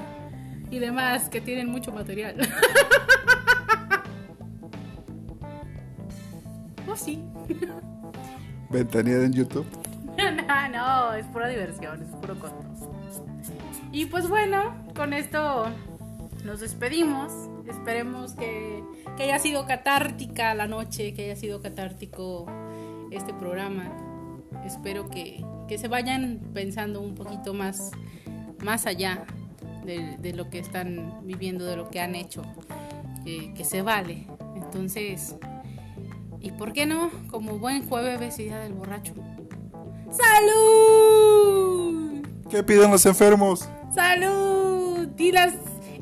y 0.70 0.78
demás 0.78 1.28
que 1.28 1.42
tienen 1.42 1.68
mucho 1.68 1.92
material. 1.92 2.36
sí. 6.96 7.22
¿Ventanilla 8.70 9.24
en 9.24 9.32
YouTube? 9.32 9.66
no, 10.16 10.68
no, 10.72 11.14
es 11.14 11.26
pura 11.26 11.48
diversión, 11.48 12.02
es 12.02 12.08
puro 12.08 12.38
costo. 12.38 12.64
Y 13.92 14.06
pues 14.06 14.28
bueno, 14.28 14.74
con 14.94 15.12
esto 15.12 15.66
nos 16.44 16.60
despedimos. 16.60 17.32
Esperemos 17.68 18.32
que, 18.34 18.84
que, 19.16 19.24
haya 19.24 19.38
sido 19.38 19.66
catártica 19.66 20.54
la 20.54 20.66
noche, 20.66 21.14
que 21.14 21.24
haya 21.24 21.36
sido 21.36 21.60
catártico 21.60 22.46
este 23.10 23.34
programa. 23.34 23.90
Espero 24.64 25.08
que, 25.08 25.44
que 25.68 25.78
se 25.78 25.88
vayan 25.88 26.40
pensando 26.54 27.00
un 27.00 27.14
poquito 27.14 27.54
más, 27.54 27.90
más 28.62 28.86
allá 28.86 29.24
de, 29.84 30.16
de, 30.18 30.32
lo 30.32 30.50
que 30.50 30.58
están 30.58 31.20
viviendo, 31.24 31.64
de 31.64 31.76
lo 31.76 31.88
que 31.88 32.00
han 32.00 32.14
hecho, 32.14 32.42
que, 33.24 33.52
que 33.54 33.64
se 33.64 33.82
vale. 33.82 34.26
Entonces, 34.56 35.36
¿Y 36.46 36.52
por 36.52 36.72
qué 36.72 36.86
no? 36.86 37.10
Como 37.28 37.58
buen 37.58 37.88
jueves 37.88 38.38
y 38.38 38.44
día 38.44 38.60
del 38.60 38.72
borracho. 38.72 39.14
¡Salud! 40.12 41.44
¿Qué 42.48 42.62
piden 42.62 42.92
los 42.92 43.04
enfermos? 43.04 43.68
¡Salud! 43.92 45.08
Y 45.18 45.32
las, 45.32 45.54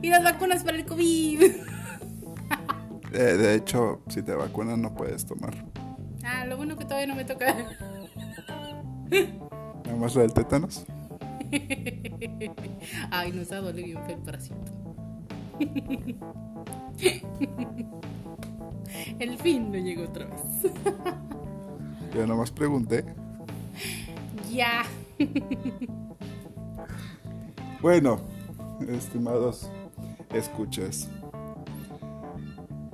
y 0.02 0.10
las 0.10 0.22
vacunas 0.22 0.62
para 0.62 0.76
el 0.76 0.84
COVID. 0.84 1.42
Eh, 3.16 3.36
de 3.36 3.54
hecho, 3.54 4.02
si 4.08 4.22
te 4.22 4.34
vacunan 4.34 4.82
no 4.82 4.92
puedes 4.92 5.24
tomar. 5.24 5.54
Ah, 6.24 6.44
lo 6.46 6.56
bueno 6.56 6.76
que 6.76 6.84
todavía 6.84 7.06
no 7.06 7.14
me 7.14 7.24
toca. 7.24 7.54
Nada 9.84 9.96
más 9.96 10.16
la 10.16 10.22
del 10.22 10.34
tétanos. 10.34 10.84
Ay, 13.12 13.30
nos 13.30 13.52
ha 13.52 13.60
dolido 13.60 14.00
bien 14.04 14.18
el 14.18 14.24
parásito. 14.24 14.56
El 19.18 19.38
fin 19.38 19.70
no 19.70 19.78
llegó 19.78 20.04
otra 20.04 20.26
vez. 20.26 20.72
Yo 22.14 22.26
nomás 22.26 22.50
pregunté. 22.50 23.04
Ya. 24.50 24.84
Bueno, 27.80 28.18
estimados 28.88 29.70
escuchas, 30.32 31.08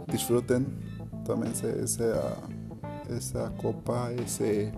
disfruten, 0.09 0.67
tómense 1.25 1.83
esa, 1.83 2.37
esa 3.09 3.51
copa, 3.57 4.11
ese 4.13 4.73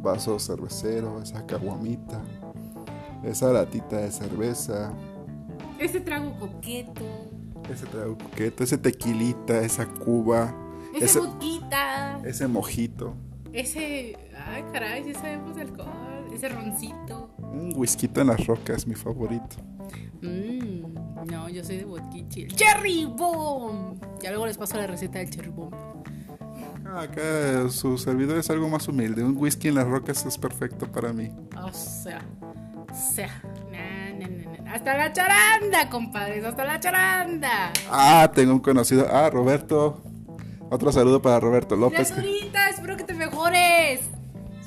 vaso 0.00 0.38
cervecero, 0.38 1.20
esa 1.20 1.44
caguamita, 1.46 2.22
esa 3.24 3.52
latita 3.52 3.96
de 3.96 4.10
cerveza. 4.12 4.92
Ese 5.78 6.00
trago 6.00 6.38
coqueto. 6.38 7.39
Ese 7.68 7.86
ese 8.58 8.78
tequilita, 8.78 9.60
esa 9.60 9.86
cuba. 9.86 10.54
Ese, 10.94 11.04
ese 11.04 11.18
vodquita. 11.20 12.20
Ese 12.24 12.46
mojito. 12.48 13.14
Ese. 13.52 14.16
Ay, 14.46 14.64
caray, 14.72 15.04
si 15.04 15.14
sabemos 15.14 15.56
de 15.56 15.62
alcohol. 15.62 16.28
Ese 16.32 16.48
roncito. 16.48 17.30
Un 17.38 17.72
whisky 17.76 18.08
en 18.14 18.28
las 18.28 18.46
rocas, 18.46 18.86
mi 18.86 18.94
favorito. 18.94 19.56
Mmm. 20.22 20.80
No, 21.30 21.48
yo 21.48 21.62
soy 21.64 21.76
de. 21.76 21.86
El 22.36 22.54
Cherry 22.54 23.04
Bomb. 23.04 24.00
Ya 24.22 24.30
luego 24.30 24.46
les 24.46 24.56
paso 24.56 24.76
la 24.76 24.86
receta 24.86 25.18
del 25.18 25.30
Cherry 25.30 25.50
Bomb. 25.50 25.74
Acá 26.86 27.68
su 27.70 27.98
servidor 27.98 28.38
es 28.38 28.50
algo 28.50 28.68
más 28.68 28.88
humilde. 28.88 29.22
Un 29.22 29.36
whisky 29.36 29.68
en 29.68 29.76
las 29.76 29.86
rocas 29.86 30.26
es 30.26 30.36
perfecto 30.36 30.90
para 30.90 31.12
mí. 31.12 31.30
O 31.62 31.72
sea, 31.72 32.24
o 32.40 32.94
sea, 32.94 33.42
hasta 34.72 34.96
la 34.96 35.12
charanda, 35.12 35.88
compadres, 35.90 36.44
hasta 36.44 36.64
la 36.64 36.80
charanda. 36.80 37.72
Ah, 37.90 38.30
tengo 38.34 38.52
un 38.52 38.60
conocido. 38.60 39.06
Ah, 39.10 39.28
Roberto. 39.30 40.00
Otro 40.70 40.92
saludo 40.92 41.20
para 41.20 41.40
Roberto 41.40 41.74
López. 41.74 42.12
Criaturita, 42.12 42.68
espero 42.68 42.96
que 42.96 43.02
te 43.04 43.14
mejores. 43.14 44.00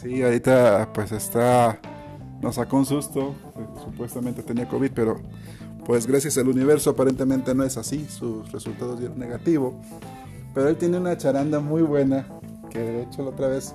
Sí, 0.02 0.22
ahorita 0.22 0.90
pues 0.94 1.12
está. 1.14 1.80
Nos 2.42 2.56
sacó 2.56 2.78
un 2.78 2.86
susto. 2.86 3.36
eh, 3.58 3.66
Supuestamente 3.86 4.44
tenía 4.44 4.68
COVID, 4.68 4.92
pero 4.94 5.22
pues 5.86 6.06
gracias 6.06 6.38
al 6.38 6.50
universo 6.50 6.90
aparentemente 6.90 7.56
no 7.56 7.64
es 7.64 7.78
así. 7.78 8.06
Sus 8.10 8.52
resultados 8.52 9.00
dieron 9.00 9.18
negativo. 9.18 9.80
Pero 10.54 10.68
él 10.68 10.76
tiene 10.76 10.98
una 10.98 11.18
charanda 11.18 11.62
muy 11.62 11.82
buena. 11.84 12.28
Que 12.70 12.80
de 12.80 13.04
hecho 13.04 13.22
la 13.24 13.30
otra 13.30 13.48
vez 13.48 13.74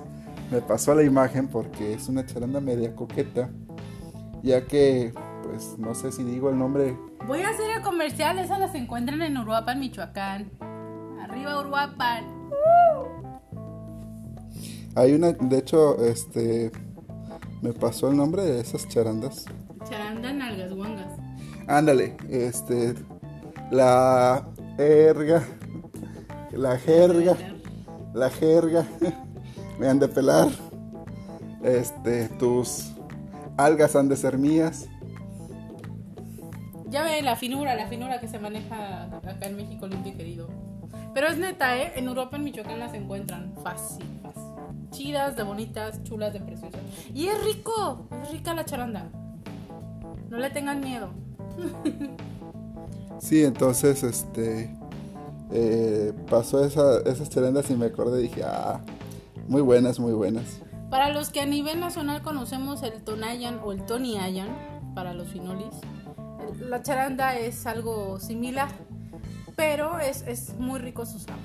me 0.51 0.61
pasó 0.61 0.93
la 0.93 1.03
imagen 1.03 1.47
porque 1.47 1.93
es 1.93 2.07
una 2.09 2.23
charanda 2.25 2.59
media 2.61 2.95
coqueta. 2.95 3.49
Ya 4.43 4.65
que, 4.65 5.13
pues 5.43 5.77
no 5.77 5.93
sé 5.93 6.11
si 6.11 6.23
digo 6.23 6.49
el 6.49 6.57
nombre. 6.57 6.97
Voy 7.27 7.41
a 7.41 7.49
hacer 7.49 7.69
el 7.75 7.81
comercial, 7.81 8.39
esas 8.39 8.59
las 8.59 8.73
encuentran 8.75 9.21
en 9.21 9.37
Uruapan, 9.37 9.79
Michoacán. 9.79 10.51
Arriba 11.21 11.59
Uruapan. 11.59 12.39
Hay 14.95 15.13
una, 15.13 15.31
de 15.31 15.57
hecho, 15.57 16.03
este. 16.03 16.71
Me 17.61 17.73
pasó 17.73 18.09
el 18.09 18.17
nombre 18.17 18.43
de 18.43 18.61
esas 18.61 18.87
charandas. 18.87 19.45
Charanda 19.89 20.31
nalgas 20.31 20.73
guangas. 20.73 21.11
Ándale, 21.67 22.17
este. 22.29 22.95
La 23.71 24.47
erga. 24.77 25.43
La 26.51 26.77
jerga. 26.77 27.37
La 28.13 28.29
jerga. 28.29 28.85
Me 29.79 29.87
han 29.87 29.99
de 29.99 30.07
pelar. 30.07 30.47
Este, 31.63 32.29
tus 32.29 32.93
algas 33.57 33.95
han 33.95 34.09
de 34.09 34.15
ser 34.15 34.37
mías. 34.37 34.87
Ya 36.89 37.03
ve 37.03 37.21
la 37.21 37.35
finura, 37.35 37.75
la 37.75 37.87
finura 37.87 38.19
que 38.19 38.27
se 38.27 38.39
maneja 38.39 39.03
acá 39.05 39.47
en 39.47 39.55
México 39.57 39.87
lindo 39.87 40.09
y 40.09 40.13
querido. 40.13 40.47
Pero 41.13 41.27
es 41.27 41.37
neta, 41.37 41.77
¿eh? 41.77 41.93
En 41.95 42.07
Europa, 42.07 42.37
en 42.37 42.43
Michoacán 42.43 42.79
las 42.79 42.93
encuentran 42.93 43.53
fácil, 43.63 44.05
fácil. 44.23 44.43
Chidas, 44.91 45.35
de 45.35 45.43
bonitas, 45.43 46.03
chulas, 46.03 46.33
de 46.33 46.39
preciosas. 46.39 46.81
Y 47.13 47.27
es 47.27 47.43
rico, 47.43 48.07
es 48.23 48.31
rica 48.31 48.53
la 48.53 48.65
charanda. 48.65 49.09
No 50.29 50.37
le 50.37 50.49
tengan 50.49 50.79
miedo. 50.81 51.09
Sí, 53.19 53.43
entonces, 53.43 54.01
este. 54.03 54.73
eh, 55.51 56.13
pasó 56.29 56.63
esa, 56.63 57.01
esas 57.01 57.29
charandas 57.29 57.69
y 57.69 57.75
me 57.75 57.87
acordé. 57.87 58.21
Dije, 58.21 58.43
ah, 58.45 58.79
muy 59.47 59.61
buenas, 59.61 59.99
muy 59.99 60.13
buenas. 60.13 60.61
Para 60.89 61.09
los 61.09 61.29
que 61.29 61.41
a 61.41 61.45
nivel 61.45 61.81
nacional 61.81 62.21
conocemos 62.21 62.81
el 62.81 63.03
Tonayan 63.03 63.59
o 63.61 63.73
el 63.73 63.85
Tony 63.85 64.17
Ayan, 64.17 64.47
para 64.95 65.13
los 65.13 65.27
finolis, 65.27 65.75
la 66.59 66.81
charanda 66.81 67.35
es 67.37 67.65
algo 67.65 68.19
similar, 68.19 68.69
pero 69.55 69.99
es, 69.99 70.23
es 70.27 70.55
muy 70.57 70.79
rico 70.79 71.05
su 71.05 71.19
sabor. 71.19 71.41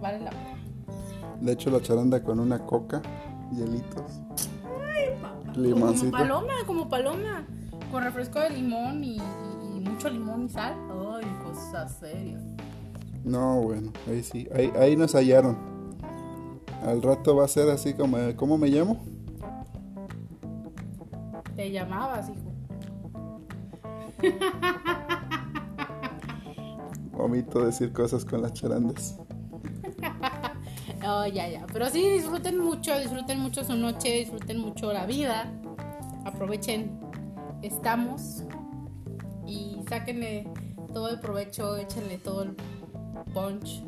Vale 0.00 0.20
la 0.20 0.30
pena. 0.30 0.56
De 1.40 1.52
hecho, 1.52 1.70
la 1.70 1.80
charanda 1.80 2.22
con 2.22 2.40
una 2.40 2.58
coca, 2.58 3.02
hielitos. 3.52 4.20
Como 4.62 5.54
Limoncito. 5.54 6.12
paloma, 6.12 6.52
como 6.66 6.88
paloma. 6.88 7.46
Con 7.90 8.02
refresco 8.02 8.40
de 8.40 8.50
limón 8.50 9.04
y 9.04 9.20
mucho 9.96 10.08
limón 10.10 10.44
y 10.46 10.48
sal. 10.48 10.74
Ay, 11.14 11.24
cosa 11.44 11.88
seria. 11.88 12.38
No, 13.24 13.60
bueno, 13.62 13.92
ahí 14.08 14.22
sí, 14.22 14.48
ahí, 14.54 14.72
ahí 14.78 14.96
nos 14.96 15.14
hallaron. 15.14 15.56
Al 16.82 17.02
rato 17.02 17.34
va 17.36 17.44
a 17.44 17.48
ser 17.48 17.68
así 17.70 17.94
como, 17.94 18.18
¿cómo 18.36 18.58
me 18.58 18.68
llamo? 18.68 19.04
Te 21.56 21.70
llamabas, 21.70 22.28
hijo. 22.28 22.45
Omito 27.12 27.64
decir 27.64 27.92
cosas 27.92 28.24
con 28.24 28.42
las 28.42 28.52
charandas. 28.52 29.18
Oh, 31.08 31.24
ya, 31.24 31.48
ya. 31.48 31.64
Pero 31.72 31.88
sí, 31.88 32.08
disfruten 32.08 32.58
mucho, 32.58 32.98
disfruten 32.98 33.38
mucho 33.38 33.62
su 33.62 33.76
noche, 33.76 34.20
disfruten 34.20 34.58
mucho 34.58 34.92
la 34.92 35.06
vida. 35.06 35.52
Aprovechen, 36.24 36.98
estamos. 37.62 38.42
Y 39.46 39.82
sáquenle 39.88 40.48
todo 40.92 41.10
el 41.10 41.20
provecho, 41.20 41.76
échenle 41.76 42.18
todo 42.18 42.42
el 42.42 42.56
punch 43.32 43.84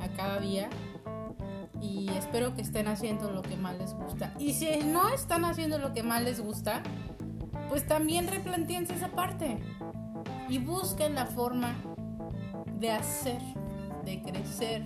a 0.00 0.08
cada 0.16 0.38
día. 0.38 0.70
Y 1.80 2.08
espero 2.16 2.54
que 2.54 2.62
estén 2.62 2.86
haciendo 2.86 3.32
lo 3.32 3.42
que 3.42 3.56
más 3.56 3.76
les 3.78 3.92
gusta. 3.94 4.32
Y 4.38 4.52
si 4.52 4.68
no 4.84 5.08
están 5.08 5.44
haciendo 5.44 5.78
lo 5.78 5.92
que 5.92 6.04
más 6.04 6.22
les 6.22 6.40
gusta, 6.40 6.80
pues 7.68 7.86
también 7.86 8.28
replanteense 8.28 8.94
esa 8.94 9.08
parte. 9.08 9.58
Y 10.48 10.58
busquen 10.58 11.14
la 11.14 11.26
forma 11.26 11.74
de 12.78 12.90
hacer, 12.90 13.40
de 14.04 14.22
crecer, 14.22 14.82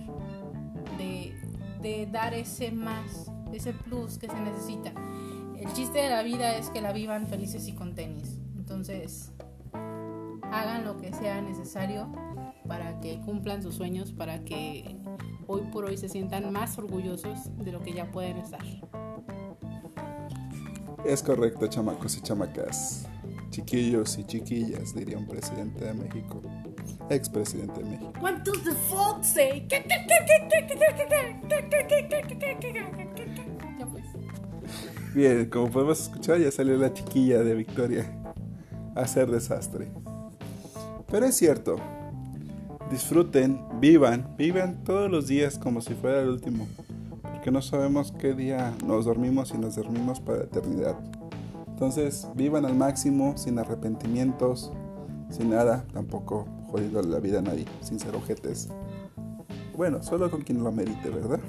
de, 0.97 1.35
de 1.81 2.07
dar 2.11 2.33
ese 2.33 2.71
más, 2.71 3.31
ese 3.53 3.73
plus 3.73 4.17
que 4.17 4.27
se 4.27 4.39
necesita. 4.39 4.91
El 5.57 5.71
chiste 5.73 5.99
de 5.99 6.09
la 6.09 6.23
vida 6.23 6.57
es 6.57 6.69
que 6.69 6.81
la 6.81 6.91
vivan 6.91 7.27
felices 7.27 7.67
y 7.67 7.73
con 7.73 7.93
tenis. 7.93 8.39
Entonces, 8.55 9.31
hagan 10.51 10.83
lo 10.83 10.97
que 10.97 11.13
sea 11.13 11.41
necesario 11.41 12.11
para 12.67 12.99
que 12.99 13.19
cumplan 13.21 13.61
sus 13.61 13.75
sueños, 13.75 14.11
para 14.11 14.43
que 14.43 14.97
hoy 15.47 15.61
por 15.71 15.85
hoy 15.85 15.97
se 15.97 16.09
sientan 16.09 16.51
más 16.51 16.77
orgullosos 16.77 17.55
de 17.57 17.71
lo 17.71 17.81
que 17.81 17.93
ya 17.93 18.11
pueden 18.11 18.37
estar. 18.37 18.63
Es 21.05 21.23
correcto, 21.23 21.67
chamacos 21.67 22.17
y 22.17 22.21
chamacas. 22.21 23.07
Chiquillos 23.49 24.17
y 24.17 24.23
chiquillas, 24.23 24.95
diría 24.95 25.17
un 25.17 25.27
presidente 25.27 25.85
de 25.85 25.93
México. 25.93 26.41
Expresidente 27.09 27.83
de 27.83 27.89
México. 27.89 28.13
What 28.21 28.43
does 28.43 28.63
the 28.63 28.71
fox 28.89 29.27
say? 29.27 29.67
Ya 29.69 29.83
pues. 33.87 34.05
Bien, 35.13 35.49
como 35.49 35.69
podemos 35.69 36.01
escuchar, 36.01 36.39
ya 36.39 36.51
salió 36.51 36.77
la 36.77 36.93
chiquilla 36.93 37.43
de 37.43 37.55
Victoria 37.55 38.11
a 38.95 39.01
hacer 39.01 39.29
desastre. 39.29 39.91
Pero 41.09 41.25
es 41.25 41.35
cierto, 41.35 41.75
disfruten, 42.89 43.59
vivan, 43.81 44.35
vivan 44.37 44.83
todos 44.83 45.11
los 45.11 45.27
días 45.27 45.57
como 45.57 45.81
si 45.81 45.93
fuera 45.93 46.21
el 46.21 46.29
último, 46.29 46.67
porque 47.41 47.49
no 47.49 47.63
sabemos 47.63 48.11
qué 48.19 48.35
día 48.35 48.71
nos 48.85 49.05
dormimos 49.05 49.51
y 49.51 49.57
nos 49.57 49.75
dormimos 49.75 50.19
para 50.19 50.37
la 50.37 50.43
eternidad. 50.43 50.95
Entonces, 51.69 52.27
vivan 52.35 52.65
al 52.65 52.75
máximo, 52.75 53.35
sin 53.35 53.57
arrepentimientos, 53.57 54.71
sin 55.31 55.49
nada, 55.49 55.83
tampoco 55.91 56.45
jodido 56.67 57.01
la 57.01 57.19
vida 57.19 57.39
a 57.39 57.41
nadie, 57.41 57.65
sin 57.81 57.99
ser 57.99 58.15
ojetes. 58.15 58.69
Bueno, 59.75 60.03
solo 60.03 60.29
con 60.29 60.43
quien 60.43 60.63
lo 60.63 60.71
merite, 60.71 61.09
¿verdad? 61.09 61.39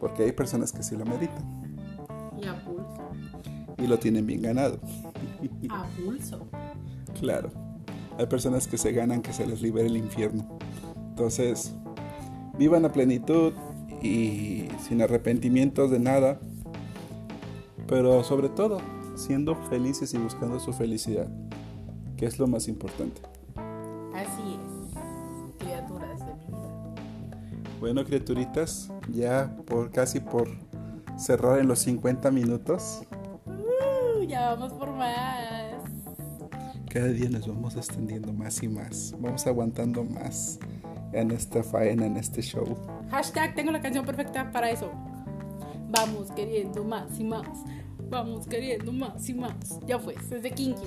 Porque 0.00 0.22
hay 0.22 0.32
personas 0.32 0.72
que 0.72 0.82
sí 0.82 0.96
lo 0.96 1.04
meritan 1.04 1.44
Y 2.40 2.46
a 2.46 2.64
pulso. 2.64 3.10
y 3.76 3.86
lo 3.86 3.98
tienen 3.98 4.24
bien 4.24 4.40
ganado. 4.40 4.78
A 5.68 5.84
pulso. 6.02 6.48
Claro. 7.20 7.50
Hay 8.18 8.24
personas 8.24 8.66
que 8.66 8.78
se 8.78 8.92
ganan 8.92 9.20
que 9.20 9.34
se 9.34 9.46
les 9.46 9.60
libere 9.60 9.88
el 9.88 9.98
infierno. 9.98 10.48
Entonces, 11.10 11.74
vivan 12.56 12.86
a 12.86 12.90
plenitud 12.90 13.52
y 14.02 14.68
sin 14.86 15.02
arrepentimientos 15.02 15.90
de 15.90 15.98
nada. 15.98 16.40
Pero 17.86 18.22
sobre 18.22 18.48
todo, 18.48 18.80
siendo 19.16 19.54
felices 19.68 20.12
y 20.14 20.18
buscando 20.18 20.60
su 20.60 20.72
felicidad, 20.72 21.28
que 22.16 22.26
es 22.26 22.38
lo 22.38 22.46
más 22.46 22.68
importante. 22.68 23.20
Así 24.14 24.42
es. 24.54 25.58
Criaturas 25.58 26.18
de 26.20 26.34
mi 26.34 26.46
vida. 26.46 26.94
Bueno, 27.80 28.04
criaturitas, 28.04 28.90
ya 29.12 29.56
por 29.66 29.90
casi 29.90 30.20
por 30.20 30.48
cerrar 31.16 31.58
en 31.58 31.68
los 31.68 31.78
50 31.80 32.30
minutos, 32.30 33.02
Uh, 33.46 34.22
ya 34.24 34.50
vamos 34.54 34.72
por 34.74 34.90
más. 34.92 35.74
cada 36.90 37.06
día 37.08 37.28
nos 37.30 37.46
vamos 37.46 37.76
extendiendo 37.76 38.32
más 38.32 38.62
y 38.62 38.68
más. 38.68 39.14
Vamos 39.18 39.46
aguantando 39.46 40.04
más 40.04 40.58
en 41.12 41.30
esta 41.30 41.62
faena, 41.62 42.06
en 42.06 42.16
este 42.16 42.42
show. 42.42 42.76
Hashtag, 43.10 43.54
tengo 43.54 43.72
la 43.72 43.80
canción 43.80 44.04
perfecta 44.04 44.50
para 44.50 44.70
eso. 44.70 44.90
Vamos 45.90 46.30
queriendo 46.32 46.84
más 46.84 47.18
y 47.18 47.24
más. 47.24 47.48
Vamos 48.10 48.46
queriendo 48.46 48.92
más 48.92 49.28
y 49.28 49.34
más. 49.34 49.80
Ya 49.86 49.98
fue, 49.98 50.14
es 50.14 50.42
de 50.42 50.50
Kinky. 50.50 50.86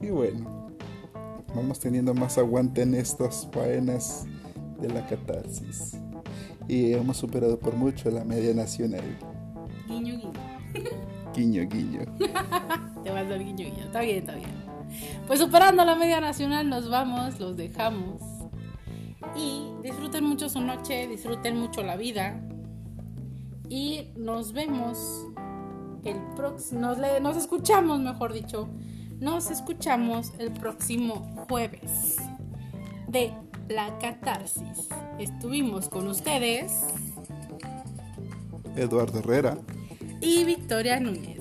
Y 0.00 0.10
bueno, 0.10 0.68
vamos 1.54 1.80
teniendo 1.80 2.12
más 2.12 2.36
aguante 2.36 2.82
en 2.82 2.94
estas 2.94 3.48
faenas 3.50 4.26
de 4.78 4.88
la 4.88 5.06
catarsis. 5.06 5.98
Y 6.68 6.92
hemos 6.92 7.16
superado 7.16 7.58
por 7.58 7.74
mucho 7.74 8.10
la 8.10 8.24
media 8.24 8.52
nacional. 8.52 9.04
Guiño, 9.88 10.18
guiño. 10.18 10.32
Guiño, 11.34 11.68
guiño. 11.68 12.00
Te 13.04 13.10
vas 13.10 13.26
a 13.26 13.28
dar 13.30 13.38
guiño, 13.38 13.64
guiño. 13.64 13.84
Está 13.84 14.00
bien, 14.00 14.18
está 14.18 14.34
bien. 14.34 14.63
Pues 15.26 15.40
superando 15.40 15.84
la 15.84 15.94
media 15.94 16.20
nacional, 16.20 16.68
nos 16.68 16.88
vamos, 16.90 17.38
los 17.40 17.56
dejamos. 17.56 18.20
Y 19.36 19.70
disfruten 19.82 20.24
mucho 20.24 20.48
su 20.48 20.60
noche, 20.60 21.06
disfruten 21.08 21.58
mucho 21.58 21.82
la 21.82 21.96
vida. 21.96 22.40
Y 23.68 24.08
nos 24.16 24.52
vemos 24.52 25.26
el 26.04 26.16
próximo. 26.36 26.80
Nos, 26.82 26.98
le- 26.98 27.20
nos 27.20 27.36
escuchamos, 27.36 28.00
mejor 28.00 28.32
dicho. 28.34 28.68
Nos 29.20 29.50
escuchamos 29.50 30.32
el 30.38 30.52
próximo 30.52 31.46
jueves. 31.48 32.16
De 33.08 33.32
La 33.68 33.96
Catarsis. 33.98 34.88
Estuvimos 35.18 35.88
con 35.88 36.06
ustedes 36.08 36.84
Eduardo 38.76 39.20
Herrera. 39.20 39.56
y 40.20 40.44
Victoria 40.44 41.00
Núñez. 41.00 41.40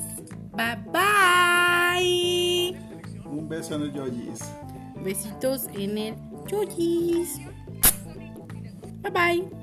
Bye 0.54 0.78
bye. 0.94 2.93
Un 3.34 3.50
beso 3.50 3.74
en 3.74 3.82
el 3.82 3.94
yoyis. 3.94 4.42
Besitos 5.04 5.66
en 5.74 5.98
el 5.98 6.16
yoyis. 6.48 7.40
Bye 9.02 9.12
bye. 9.12 9.63